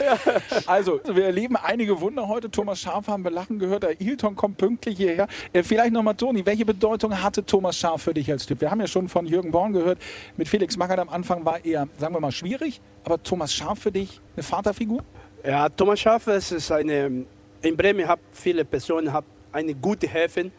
Also, 0.66 1.00
wir 1.04 1.24
erleben 1.26 1.56
einige 1.56 2.00
Wunder 2.00 2.28
heute. 2.28 2.50
Thomas 2.50 2.80
Schaf 2.80 3.08
haben 3.08 3.24
wir 3.24 3.30
lachen 3.30 3.58
gehört. 3.58 3.82
Der 3.82 4.00
Ilton 4.00 4.36
kommt 4.36 4.58
pünktlich 4.58 4.96
hierher. 4.96 5.26
Äh, 5.52 5.62
vielleicht 5.62 5.92
nochmal, 5.92 6.14
Toni, 6.14 6.44
welche 6.44 6.64
Bedeutung 6.64 7.22
hatte 7.22 7.44
Thomas 7.44 7.76
Schaf 7.76 8.02
für 8.02 8.14
dich 8.14 8.30
als 8.30 8.46
Typ? 8.46 8.60
Wir 8.60 8.70
haben 8.70 8.80
ja 8.80 8.86
schon 8.86 9.08
von 9.08 9.26
Jürgen 9.26 9.50
Born 9.50 9.72
gehört. 9.72 9.98
Mit 10.36 10.48
Felix 10.48 10.76
Magath 10.76 10.98
am 10.98 11.08
Anfang 11.08 11.44
war 11.44 11.64
eher, 11.64 11.88
sagen 11.98 12.14
wir 12.14 12.20
mal, 12.20 12.32
schwierig. 12.32 12.80
Aber 13.04 13.22
Thomas 13.22 13.52
Schaf 13.52 13.78
für 13.80 13.92
dich 13.92 14.20
eine 14.36 14.42
Vaterfigur? 14.42 15.02
Ja, 15.44 15.68
Thomas 15.68 16.00
Schaf 16.00 16.26
ist 16.26 16.70
eine. 16.70 17.24
In 17.62 17.76
Bremen 17.76 18.08
habe 18.08 18.22
viele 18.32 18.64
Personen 18.64 19.12
hab 19.12 19.24
eine 19.52 19.74
gute 19.74 20.06
Häfen 20.06 20.50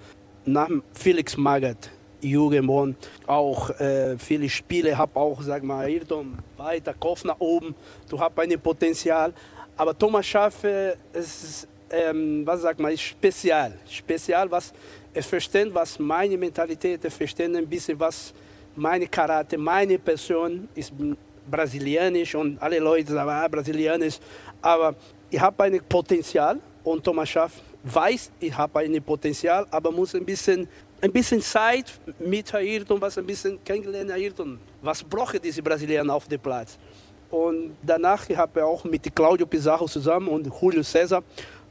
nach 0.45 0.69
Felix 0.93 1.37
Magath. 1.37 1.89
Jürgen 2.21 2.67
Born, 2.67 2.95
auch 3.27 3.69
äh, 3.79 4.17
viele 4.17 4.49
Spiele, 4.49 4.97
habe 4.97 5.19
auch, 5.19 5.41
sag 5.41 5.63
mal, 5.63 5.85
Ayrton 5.85 6.37
weiter, 6.57 6.93
Kopf 6.93 7.23
nach 7.23 7.39
oben, 7.39 7.75
du 8.09 8.19
hast 8.19 8.37
ein 8.37 8.59
Potenzial. 8.59 9.33
Aber 9.75 9.97
Thomas 9.97 10.25
Schaff 10.25 10.63
äh, 10.63 10.93
ist, 11.13 11.67
ähm, 11.89 12.45
was 12.45 12.61
sagt 12.61 12.79
man, 12.79 12.91
ist 12.91 13.01
spezial. 13.01 13.73
Spezial, 13.89 14.49
was 14.49 14.73
er 15.13 15.23
versteht, 15.23 15.73
was 15.73 15.99
meine 15.99 16.37
Mentalität, 16.37 17.03
er 17.03 17.11
versteht 17.11 17.53
ein 17.55 17.67
bisschen, 17.67 17.99
was 17.99 18.33
meine 18.75 19.07
Charakter, 19.07 19.57
meine 19.57 19.99
Person 19.99 20.67
ist 20.75 20.93
brasilianisch 21.49 22.35
und 22.35 22.61
alle 22.61 22.79
Leute 22.79 23.11
sagen, 23.11 23.29
ah, 23.29 23.47
brasilianisch. 23.47 24.19
Aber 24.61 24.95
ich 25.29 25.39
habe 25.39 25.63
ein 25.63 25.81
Potenzial 25.87 26.59
und 26.83 27.03
Thomas 27.03 27.29
Schaff 27.29 27.53
weiß, 27.83 28.31
ich 28.39 28.55
habe 28.55 28.79
ein 28.79 29.01
Potenzial, 29.03 29.65
aber 29.71 29.91
muss 29.91 30.15
ein 30.15 30.25
bisschen, 30.25 30.67
ein 31.01 31.11
bisschen 31.11 31.41
Zeit 31.41 31.91
mit 32.19 32.53
Ayrton, 32.53 33.01
was 33.01 33.17
ein 33.17 33.25
bisschen 33.25 33.63
kennengelernt 33.63 34.11
Ayrton. 34.11 34.59
Was 34.81 35.03
brauchen 35.03 35.41
diese 35.41 35.61
Brasilianer 35.61 36.13
auf 36.13 36.27
dem 36.27 36.39
Platz? 36.39 36.77
Und 37.29 37.77
danach 37.81 38.27
habe 38.29 38.59
ich 38.59 38.63
auch 38.63 38.83
mit 38.83 39.15
Claudio 39.15 39.45
Pizarro 39.45 39.87
zusammen 39.87 40.27
und 40.27 40.47
Julio 40.61 40.81
César 40.81 41.23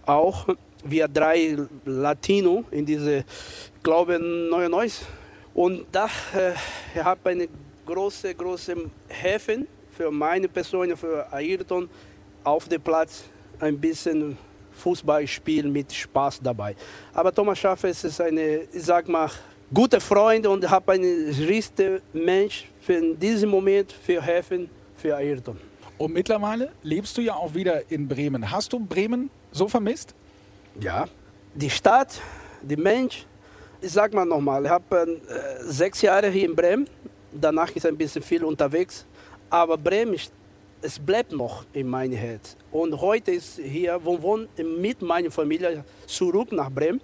auch 0.07 0.49
wir 0.83 1.07
drei 1.07 1.57
Latino 1.85 2.65
in 2.71 2.87
diese, 2.87 3.25
glaube 3.83 4.19
Neue 4.19 4.69
Neues. 4.69 5.03
Und 5.55 5.87
da 5.93 6.07
äh, 6.35 6.53
ich 6.95 7.05
habe 7.05 7.31
eine 7.31 7.49
große, 7.87 8.35
große 8.35 8.75
Häfen 9.09 9.69
für 9.97 10.11
meine 10.11 10.49
Person, 10.49 10.97
für 10.97 11.31
Ayrton 11.31 11.89
auf 12.43 12.67
dem 12.69 12.81
Platz 12.81 13.25
ein 13.59 13.79
bisschen 13.79 14.39
Fußballspiel 14.81 15.69
mit 15.69 15.93
Spaß 15.93 16.41
dabei. 16.43 16.75
Aber 17.13 17.33
Thomas 17.33 17.59
Schaffer 17.59 17.89
ist 17.89 18.21
eine, 18.21 18.63
ich 18.73 18.83
sag 18.83 19.09
mal, 19.09 19.31
guter 19.73 20.01
Freund 20.01 20.47
und 20.47 20.69
habe 20.69 20.93
einen 20.93 21.31
richtigen 21.31 22.01
Mensch 22.13 22.67
für 22.81 23.15
diesen 23.15 23.49
Moment, 23.49 23.93
für 23.93 24.21
helfen, 24.21 24.69
für 24.97 25.17
Ayrton. 25.17 25.59
Und 25.99 26.13
mittlerweile 26.13 26.73
lebst 26.83 27.17
du 27.17 27.21
ja 27.21 27.35
auch 27.35 27.55
wieder 27.55 27.91
in 27.91 28.09
Bremen. 28.09 28.51
Hast 28.51 28.73
du 28.73 28.81
Bremen 28.81 29.31
so 29.53 29.69
vermisst? 29.69 30.15
Ja, 30.81 31.07
die 31.55 31.71
Stadt, 31.71 32.21
die 32.63 32.77
Mensch. 32.77 33.27
Ich 33.83 33.93
sag 33.93 34.13
mal 34.13 34.25
nochmal, 34.25 34.65
ich 34.65 34.71
habe 34.71 35.19
äh, 35.29 35.63
sechs 35.65 36.03
Jahre 36.03 36.29
hier 36.29 36.47
in 36.47 36.57
Bremen. 36.57 36.89
Danach 37.33 37.71
ist 37.75 37.87
ein 37.87 37.97
bisschen 37.97 38.23
viel 38.23 38.45
unterwegs. 38.45 39.07
Aber 39.49 39.77
Bremen 39.77 40.15
ist 40.15 40.33
es 40.83 40.99
bleibt 40.99 41.33
noch 41.33 41.65
in 41.73 41.89
meinem 41.89 42.17
Herz. 42.17 42.57
Und 42.73 43.01
heute 43.01 43.33
ist 43.33 43.59
hier, 43.59 43.99
wo 44.03 44.21
wohne 44.21 44.49
mit 44.79 45.03
meiner 45.03 45.31
Familie 45.31 45.85
zurück 46.07 46.53
nach 46.53 46.71
Bremen. 46.71 47.01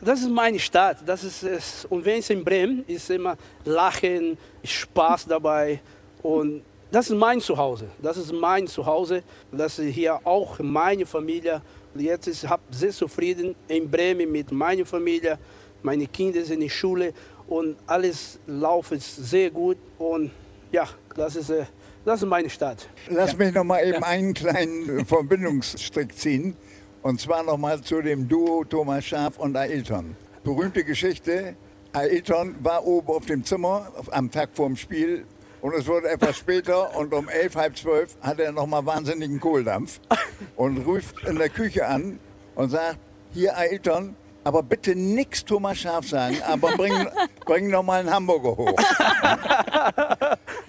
Das 0.00 0.20
ist 0.20 0.30
meine 0.30 0.58
Stadt. 0.58 0.98
Das 1.04 1.24
ist 1.24 1.42
es. 1.42 1.84
Und 1.86 2.04
wenn 2.04 2.20
es 2.20 2.30
in 2.30 2.44
Bremen 2.44 2.84
ist, 2.86 3.10
immer 3.10 3.36
Lachen, 3.64 4.38
Spaß 4.62 5.26
dabei. 5.26 5.80
Und 6.22 6.62
das 6.90 7.10
ist 7.10 7.16
mein 7.16 7.40
Zuhause. 7.40 7.88
Das 8.00 8.16
ist 8.16 8.32
mein 8.32 8.66
Zuhause. 8.66 9.22
Das 9.52 9.78
ist 9.78 9.92
hier 9.92 10.18
auch 10.24 10.58
meine 10.60 11.04
Familie. 11.04 11.60
Jetzt 11.94 12.28
ist 12.28 12.44
ich 12.44 12.50
sehr 12.70 12.92
zufrieden 12.92 13.54
in 13.66 13.90
Bremen 13.90 14.30
mit 14.30 14.52
meiner 14.52 14.86
Familie. 14.86 15.38
Meine 15.82 16.06
Kinder 16.06 16.42
sind 16.42 16.54
in 16.54 16.60
der 16.60 16.68
Schule 16.68 17.12
und 17.48 17.76
alles 17.86 18.38
läuft 18.46 19.00
sehr 19.00 19.50
gut. 19.50 19.76
Und 19.98 20.30
ja, 20.70 20.88
das 21.14 21.36
ist 21.36 21.50
äh, 21.50 21.64
das 22.04 22.22
ist 22.22 22.28
meine 22.28 22.50
Stadt. 22.50 22.88
Lass 23.08 23.36
mich 23.36 23.54
noch 23.54 23.64
mal 23.64 23.82
eben 23.82 24.00
ja. 24.00 24.06
einen 24.06 24.34
kleinen 24.34 25.04
Verbindungsstrick 25.06 26.16
ziehen. 26.16 26.56
Und 27.02 27.20
zwar 27.20 27.42
noch 27.42 27.58
mal 27.58 27.80
zu 27.80 28.02
dem 28.02 28.28
Duo 28.28 28.64
Thomas 28.64 29.04
Schaf 29.04 29.38
und 29.38 29.56
Ailton. 29.56 30.16
Berühmte 30.42 30.84
Geschichte. 30.84 31.54
Ailton 31.92 32.56
war 32.60 32.86
oben 32.86 33.08
auf 33.08 33.26
dem 33.26 33.44
Zimmer 33.44 33.92
am 34.10 34.30
Tag 34.30 34.50
vorm 34.52 34.76
Spiel 34.76 35.24
und 35.60 35.74
es 35.74 35.86
wurde 35.86 36.08
etwas 36.08 36.36
später 36.38 36.96
und 36.96 37.12
um 37.14 37.28
elf, 37.28 37.56
halb 37.56 37.76
zwölf 37.76 38.16
hat 38.20 38.38
er 38.40 38.52
noch 38.52 38.66
mal 38.66 38.84
wahnsinnigen 38.84 39.40
Kohldampf 39.40 40.00
und 40.56 40.78
ruft 40.78 41.24
in 41.26 41.36
der 41.36 41.48
Küche 41.48 41.86
an 41.86 42.18
und 42.54 42.70
sagt, 42.70 42.98
hier 43.32 43.56
Ailton, 43.56 44.16
aber 44.44 44.62
bitte 44.62 44.94
nichts 44.94 45.44
Thomas 45.44 45.78
Schaf 45.78 46.08
sagen, 46.08 46.36
aber 46.46 46.70
bring, 46.76 47.06
bring 47.44 47.70
noch 47.70 47.82
mal 47.82 48.00
einen 48.00 48.10
Hamburger 48.10 48.56
hoch. 48.56 48.80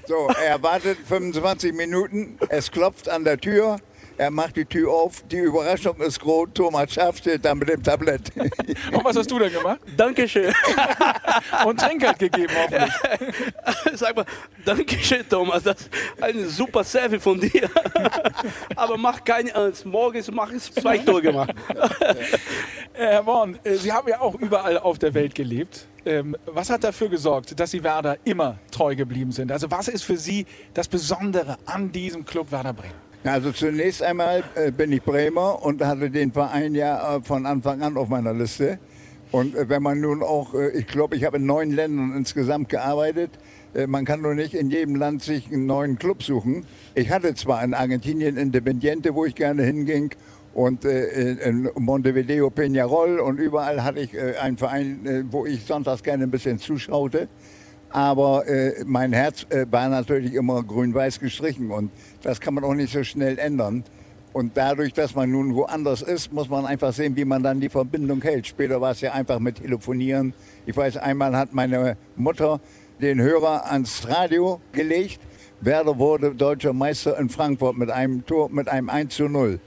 So, 0.10 0.28
er 0.44 0.64
wartet 0.64 0.98
25 1.08 1.72
Minuten, 1.72 2.40
es 2.50 2.72
klopft 2.72 3.08
an 3.08 3.26
der 3.26 3.38
Tür, 3.38 3.78
er 4.20 4.32
macht 4.32 4.58
die 4.58 4.66
Tür 4.66 4.92
auf, 4.92 5.24
die 5.32 5.38
Überraschung 5.38 5.96
ist 6.02 6.20
groß, 6.20 6.50
Thomas 6.54 6.92
Schaaf 6.94 7.16
steht 7.18 7.46
da 7.46 7.56
mit 7.56 7.70
dem 7.70 7.82
Tablett. 7.82 8.36
Und 8.36 9.06
was 9.06 9.16
hast 9.16 9.32
du 9.32 9.40
denn 9.40 9.52
gemacht? 9.52 9.80
Dankeschön. 9.96 10.54
Und 11.66 11.80
Trinkgeld 11.80 12.20
gegeben 12.20 12.54
hoffentlich. 12.62 12.94
Sag 13.94 14.18
mal, 14.18 14.26
Dankeschön 14.66 15.28
Thomas, 15.30 15.64
das 15.64 15.80
ist 15.80 15.90
ein 16.22 16.50
super 16.50 16.84
Selfie 16.84 17.18
von 17.18 17.40
dir. 17.40 17.70
Aber 18.76 18.98
mach 18.98 19.24
keine 19.24 19.56
Angst, 19.56 19.86
morgens 19.86 20.30
mach 20.30 20.52
ich 20.52 20.70
zwei 20.70 20.98
Tore 20.98 21.22
gemacht. 21.22 21.56
Herr 22.92 23.24
Born, 23.24 23.58
äh, 23.64 23.76
Sie 23.76 23.94
haben 23.94 24.10
ja 24.10 24.20
auch 24.20 24.36
überall 24.36 24.80
auf 24.80 25.00
der 25.00 25.14
Welt 25.14 25.34
gelebt. 25.34 25.88
Ähm, 26.06 26.36
was 26.46 26.70
hat 26.70 26.84
dafür 26.84 27.08
gesorgt, 27.08 27.58
dass 27.58 27.72
Sie 27.72 27.82
Werder 27.82 28.18
immer 28.26 28.60
treu 28.70 28.98
geblieben 28.98 29.32
sind? 29.32 29.50
Also 29.50 29.72
was 29.72 29.88
ist 29.88 30.04
für 30.04 30.18
Sie 30.18 30.46
das 30.74 30.90
Besondere 30.90 31.58
an 31.66 31.90
diesem 31.94 32.26
Club 32.26 32.52
Werder 32.52 32.74
Bremen? 32.74 33.09
Also 33.26 33.52
zunächst 33.52 34.02
einmal 34.02 34.44
äh, 34.56 34.72
bin 34.72 34.94
ich 34.94 35.04
Bremer 35.04 35.62
und 35.62 35.84
hatte 35.84 36.10
den 36.10 36.32
Verein 36.32 36.74
ja 36.74 37.18
äh, 37.18 37.22
von 37.22 37.46
Anfang 37.46 37.82
an 37.82 37.98
auf 37.98 38.08
meiner 38.08 38.34
Liste. 38.34 38.80
Und 39.32 39.56
äh, 39.56 39.68
wenn 39.68 39.84
man 39.84 40.00
nun 40.00 40.24
auch, 40.24 40.54
ich 40.54 40.88
glaube, 40.88 41.18
ich 41.18 41.26
habe 41.26 41.36
in 41.36 41.46
neun 41.46 41.72
Ländern 41.72 42.16
insgesamt 42.16 42.70
gearbeitet, 42.70 43.32
man 43.88 44.04
kann 44.04 44.22
nur 44.22 44.34
nicht 44.34 44.56
in 44.56 44.72
jedem 44.72 44.96
Land 44.96 45.22
sich 45.22 45.52
einen 45.52 45.68
neuen 45.68 46.00
Club 46.00 46.24
suchen. 46.24 46.66
Ich 46.96 47.12
hatte 47.12 47.36
zwar 47.36 47.64
in 47.64 47.76
Argentinien 47.76 48.36
Independiente, 48.36 49.14
wo 49.14 49.26
ich 49.26 49.36
gerne 49.36 49.62
hinging, 49.62 50.10
und 50.56 50.86
in 50.86 51.70
Montevideo 51.78 52.48
Peñarol 52.48 53.20
und 53.20 53.38
überall 53.40 53.84
hatte 53.84 54.00
ich 54.00 54.20
einen 54.42 54.58
Verein, 54.58 55.28
wo 55.30 55.46
ich 55.46 55.66
sonntags 55.66 56.02
gerne 56.02 56.24
ein 56.24 56.32
bisschen 56.32 56.58
zuschaute. 56.58 57.28
Aber 57.90 58.48
äh, 58.48 58.84
mein 58.86 59.14
Herz 59.14 59.46
äh, 59.50 59.66
war 59.70 59.90
natürlich 59.90 60.34
immer 60.34 60.64
grün-weiß 60.64 61.20
gestrichen 61.20 61.72
und 61.72 61.92
das 62.22 62.40
kann 62.40 62.54
man 62.54 62.64
auch 62.64 62.76
nicht 62.76 62.94
so 62.94 63.04
schnell 63.04 63.40
ändern. 63.40 63.84
Und 64.32 64.56
dadurch, 64.56 64.94
dass 64.94 65.16
man 65.16 65.32
nun 65.32 65.56
woanders 65.56 66.04
ist, 66.04 66.32
muss 66.32 66.50
man 66.50 66.66
einfach 66.66 66.94
sehen, 66.94 67.16
wie 67.16 67.26
man 67.26 67.42
dann 67.42 67.60
die 67.60 67.70
Verbindung 67.70 68.22
hält. 68.22 68.46
Später 68.46 68.80
war 68.80 68.92
es 68.92 69.02
ja 69.02 69.14
einfach 69.14 69.40
mit 69.40 69.56
Telefonieren. 69.56 70.34
Ich 70.68 70.78
weiß, 70.78 70.98
einmal 70.98 71.36
hat 71.36 71.54
meine 71.54 71.98
Mutter 72.16 72.60
den 73.02 73.20
Hörer 73.20 73.72
ans 73.72 74.08
Radio 74.08 74.62
gelegt. 74.72 75.20
Werder 75.62 75.98
wurde 75.98 76.36
deutscher 76.36 76.74
Meister 76.74 77.18
in 77.18 77.30
Frankfurt 77.30 77.76
mit 77.76 77.90
einem 77.90 78.26
Tor, 78.26 78.50
mit 78.50 78.70
einem 78.70 78.90
1 78.90 79.16
zu 79.16 79.28
0. 79.28 79.60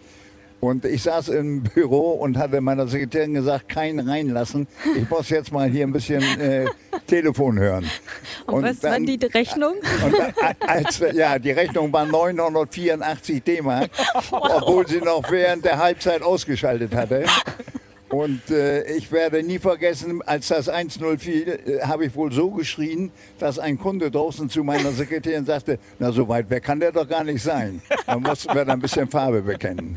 Und 0.65 0.85
ich 0.85 1.03
saß 1.03 1.31
im 1.31 1.65
Büro 1.65 2.13
und 2.13 2.39
hatte 2.39 2.61
meiner 2.61 2.87
Sekretärin 2.87 3.35
gesagt, 3.35 3.69
keinen 3.69 4.09
reinlassen. 4.09 4.69
Ich 4.97 5.11
muss 5.11 5.29
jetzt 5.29 5.51
mal 5.51 5.69
hier 5.69 5.85
ein 5.85 5.93
bisschen 5.93 6.23
äh, 6.39 6.67
Telefon 7.09 7.59
hören. 7.59 7.91
Und, 8.47 8.55
und 8.55 8.63
was 8.65 8.79
dann, 8.79 8.93
war 8.93 9.17
die 9.17 9.27
Rechnung? 9.27 9.75
Und, 10.05 10.69
als, 10.69 11.03
ja, 11.15 11.39
die 11.39 11.51
Rechnung 11.51 11.93
war 11.93 12.07
984 12.07 13.43
D-Mark, 13.43 13.91
wow. 14.31 14.63
obwohl 14.63 14.87
sie 14.87 14.99
noch 14.99 15.29
während 15.31 15.65
der 15.65 15.79
Halbzeit 15.79 16.23
ausgeschaltet 16.23 16.95
hatte. 16.95 17.25
Und 18.13 18.51
äh, 18.51 18.85
ich 18.95 19.11
werde 19.11 19.43
nie 19.43 19.59
vergessen, 19.59 20.21
als 20.21 20.49
das 20.49 20.71
1-0 20.71 21.19
fiel, 21.19 21.49
äh, 21.49 21.81
habe 21.81 22.05
ich 22.05 22.15
wohl 22.15 22.31
so 22.31 22.51
geschrien, 22.51 23.11
dass 23.39 23.59
ein 23.59 23.79
Kunde 23.79 24.11
draußen 24.11 24.51
zu 24.51 24.63
meiner 24.63 24.93
Sekretärin 24.93 25.47
sagte, 25.47 25.79
na 25.99 26.13
so 26.13 26.29
weit 26.29 26.51
weg 26.51 26.63
kann 26.63 26.79
der 26.79 26.93
doch 26.93 27.09
gar 27.09 27.25
nicht 27.25 27.43
sein. 27.43 27.81
Da 28.07 28.19
mussten 28.19 28.55
wir 28.55 28.67
dann 28.67 28.77
ein 28.77 28.81
bisschen 28.81 29.09
Farbe 29.09 29.41
bekennen. 29.41 29.97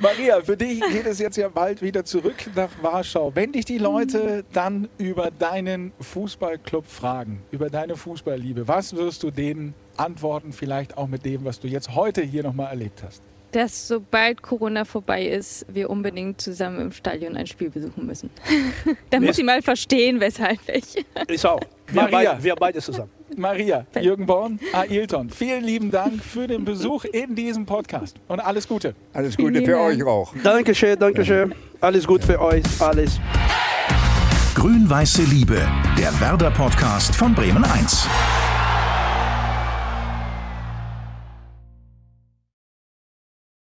Maria, 0.00 0.40
für 0.40 0.56
dich 0.56 0.80
geht 0.80 1.04
es 1.04 1.18
jetzt 1.18 1.36
ja 1.36 1.50
bald 1.50 1.82
wieder 1.82 2.02
zurück 2.02 2.48
nach 2.54 2.70
Warschau. 2.80 3.30
Wenn 3.34 3.52
dich 3.52 3.66
die 3.66 3.76
Leute 3.76 4.46
dann 4.54 4.88
über 4.96 5.30
deinen 5.30 5.92
Fußballclub 6.00 6.86
fragen, 6.86 7.42
über 7.50 7.68
deine 7.68 7.96
Fußballliebe, 7.96 8.68
was 8.68 8.96
wirst 8.96 9.22
du 9.22 9.30
denen 9.30 9.74
antworten, 9.98 10.54
vielleicht 10.54 10.96
auch 10.96 11.08
mit 11.08 11.26
dem, 11.26 11.44
was 11.44 11.60
du 11.60 11.68
jetzt 11.68 11.94
heute 11.94 12.22
hier 12.22 12.42
nochmal 12.42 12.70
erlebt 12.70 13.02
hast? 13.04 13.22
Dass 13.52 13.88
sobald 13.88 14.42
Corona 14.42 14.84
vorbei 14.84 15.26
ist, 15.26 15.66
wir 15.68 15.90
unbedingt 15.90 16.40
zusammen 16.40 16.80
im 16.80 16.92
Stadion 16.92 17.36
ein 17.36 17.46
Spiel 17.46 17.70
besuchen 17.70 18.06
müssen. 18.06 18.30
da 19.10 19.20
muss 19.20 19.38
ich 19.38 19.44
mal 19.44 19.62
verstehen, 19.62 20.20
weshalb 20.20 20.60
ich. 20.68 21.04
Ich 21.28 21.44
auch. 21.46 21.60
Wir, 21.88 22.02
Maria. 22.02 22.32
Beide, 22.32 22.44
wir 22.44 22.54
beide 22.56 22.80
zusammen. 22.80 23.10
Maria, 23.36 23.86
Jürgen 24.00 24.26
Born, 24.26 24.60
Ailton, 24.72 25.30
vielen 25.30 25.64
lieben 25.64 25.90
Dank 25.90 26.22
für 26.22 26.46
den 26.46 26.64
Besuch 26.64 27.04
in 27.04 27.34
diesem 27.34 27.66
Podcast 27.66 28.16
und 28.28 28.40
alles 28.40 28.66
Gute. 28.66 28.94
Alles 29.12 29.36
Gute 29.36 29.62
für 29.62 29.78
euch 29.78 30.02
auch. 30.04 30.32
Dankeschön, 30.42 30.98
Dankeschön. 30.98 31.54
Alles 31.80 32.06
gut 32.06 32.24
für 32.24 32.40
euch, 32.40 32.64
alles. 32.80 33.20
Grün-Weiße 34.54 35.22
Liebe, 35.24 35.60
der 35.98 36.18
Werder-Podcast 36.20 37.14
von 37.14 37.34
Bremen 37.34 37.64
1. 37.64 38.08